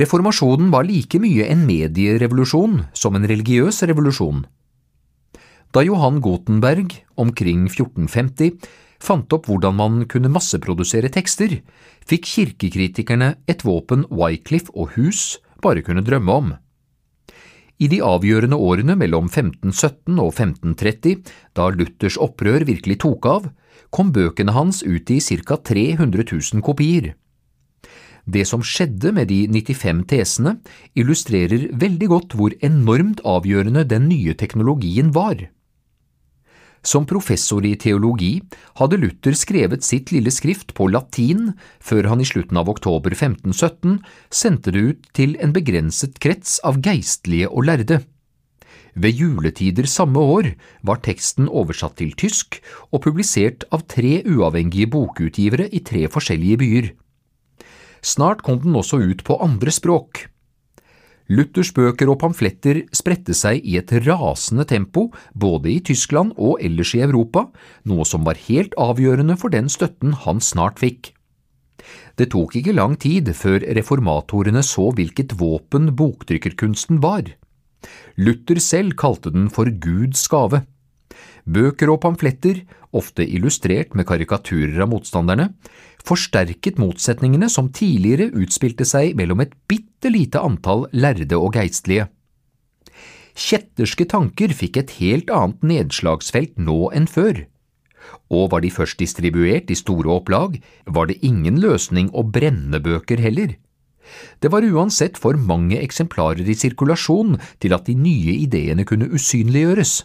Reformasjonen 0.00 0.72
var 0.72 0.88
like 0.88 1.20
mye 1.20 1.50
en 1.52 1.66
medierevolusjon 1.68 2.80
som 2.96 3.20
en 3.20 3.28
religiøs 3.28 3.82
revolusjon. 3.92 4.46
Da 5.76 5.84
Johan 5.84 6.24
Gutenberg 6.24 6.96
omkring 7.20 7.68
1450 7.68 8.56
fant 9.04 9.36
opp 9.36 9.52
hvordan 9.52 9.76
man 9.76 10.02
kunne 10.08 10.32
masseprodusere 10.32 11.12
tekster, 11.12 11.60
fikk 12.08 12.32
kirkekritikerne 12.32 13.34
et 13.44 13.68
våpen 13.68 14.08
Wycliffe 14.08 14.72
og 14.72 14.96
Hus 14.96 15.42
bare 15.60 15.84
kunne 15.84 16.08
drømme 16.08 16.40
om. 16.40 16.54
I 17.82 17.88
de 17.90 17.98
avgjørende 18.06 18.56
årene 18.56 18.94
mellom 18.98 19.26
1517 19.26 20.18
og 20.22 20.30
1530, 20.30 21.24
da 21.58 21.68
Luthers 21.74 22.18
opprør 22.22 22.66
virkelig 22.68 23.00
tok 23.02 23.26
av, 23.26 23.50
kom 23.90 24.12
bøkene 24.14 24.54
hans 24.54 24.82
ut 24.86 25.10
i 25.10 25.20
ca 25.20 25.58
300 25.58 26.26
000 26.30 26.62
kopier. 26.66 27.14
Det 28.24 28.46
som 28.48 28.62
skjedde 28.64 29.12
med 29.12 29.28
de 29.28 29.44
95 29.50 30.04
tesene, 30.08 30.56
illustrerer 30.96 31.68
veldig 31.76 32.08
godt 32.08 32.36
hvor 32.38 32.54
enormt 32.64 33.20
avgjørende 33.20 33.84
den 33.84 34.08
nye 34.08 34.32
teknologien 34.34 35.12
var. 35.12 35.50
Som 36.84 37.06
professor 37.08 37.64
i 37.64 37.72
teologi 37.80 38.42
hadde 38.76 38.98
Luther 39.00 39.32
skrevet 39.38 39.86
sitt 39.86 40.10
lille 40.12 40.28
skrift 40.34 40.74
på 40.76 40.90
latin 40.92 41.54
før 41.80 42.10
han 42.12 42.20
i 42.20 42.26
slutten 42.28 42.60
av 42.60 42.68
oktober 42.68 43.16
1517 43.16 44.02
sendte 44.28 44.74
det 44.74 44.82
ut 44.90 45.06
til 45.16 45.32
en 45.40 45.54
begrenset 45.56 46.20
krets 46.20 46.58
av 46.60 46.82
geistlige 46.84 47.48
og 47.48 47.70
lærde. 47.70 48.02
Ved 48.94 49.16
juletider 49.16 49.88
samme 49.90 50.20
år 50.20 50.50
var 50.86 51.00
teksten 51.02 51.48
oversatt 51.48 51.96
til 51.98 52.12
tysk 52.20 52.60
og 52.92 53.02
publisert 53.08 53.64
av 53.74 53.88
tre 53.90 54.20
uavhengige 54.22 54.92
bokutgivere 54.92 55.66
i 55.72 55.80
tre 55.82 56.04
forskjellige 56.12 56.60
byer. 56.60 56.92
Snart 58.04 58.44
kom 58.44 58.60
den 58.60 58.76
også 58.76 59.00
ut 59.00 59.24
på 59.24 59.40
andre 59.40 59.72
språk. 59.72 60.26
Luthers 61.32 61.70
bøker 61.72 62.10
og 62.12 62.18
pamfletter 62.20 62.82
spredte 62.92 63.32
seg 63.36 63.64
i 63.64 63.78
et 63.80 63.92
rasende 64.04 64.66
tempo 64.68 65.06
både 65.32 65.70
i 65.72 65.78
Tyskland 65.80 66.34
og 66.36 66.60
ellers 66.60 66.92
i 66.98 67.00
Europa, 67.06 67.46
noe 67.88 68.04
som 68.04 68.26
var 68.28 68.40
helt 68.48 68.76
avgjørende 68.76 69.38
for 69.40 69.54
den 69.54 69.70
støtten 69.72 70.12
han 70.26 70.42
snart 70.44 70.82
fikk. 70.82 71.14
Det 72.20 72.28
tok 72.34 72.58
ikke 72.60 72.76
lang 72.76 72.98
tid 73.00 73.32
før 73.34 73.64
reformatorene 73.76 74.62
så 74.64 74.90
hvilket 74.94 75.34
våpen 75.40 75.94
boktrykkerkunsten 75.96 77.00
var. 77.02 77.32
Luther 78.20 78.60
selv 78.60 78.94
kalte 79.00 79.32
den 79.34 79.48
for 79.52 79.68
Guds 79.68 80.28
gave. 80.28 80.62
Bøker 81.44 81.92
og 81.92 82.00
pamfletter, 82.04 82.62
ofte 82.94 83.26
illustrert 83.26 83.94
med 83.98 84.06
karikaturer 84.08 84.84
av 84.84 84.90
motstanderne, 84.92 85.50
forsterket 86.04 86.78
motsetningene 86.80 87.48
som 87.52 87.72
tidligere 87.74 88.30
utspilte 88.36 88.86
seg 88.88 89.16
mellom 89.18 89.42
et 89.44 89.56
bitte 89.70 90.12
lite 90.12 90.42
antall 90.42 90.86
lærde 90.92 91.38
og 91.38 91.56
geistlige. 91.56 92.08
Kjetterske 93.34 94.06
tanker 94.06 94.54
fikk 94.54 94.78
et 94.78 94.94
helt 95.00 95.32
annet 95.34 95.64
nedslagsfelt 95.66 96.54
nå 96.60 96.92
enn 96.94 97.08
før. 97.10 97.42
Og 98.30 98.50
var 98.52 98.62
de 98.62 98.70
først 98.70 99.00
distribuert 99.00 99.72
i 99.72 99.78
store 99.78 100.12
opplag, 100.12 100.60
var 100.86 101.10
det 101.10 101.22
ingen 101.26 101.58
løsning 101.62 102.12
å 102.14 102.22
brenne 102.22 102.78
bøker 102.84 103.18
heller. 103.18 103.56
Det 104.38 104.50
var 104.52 104.66
uansett 104.68 105.18
for 105.18 105.38
mange 105.40 105.80
eksemplarer 105.80 106.46
i 106.46 106.56
sirkulasjon 106.58 107.38
til 107.62 107.74
at 107.74 107.88
de 107.88 107.96
nye 107.98 108.36
ideene 108.44 108.84
kunne 108.86 109.08
usynliggjøres. 109.10 110.02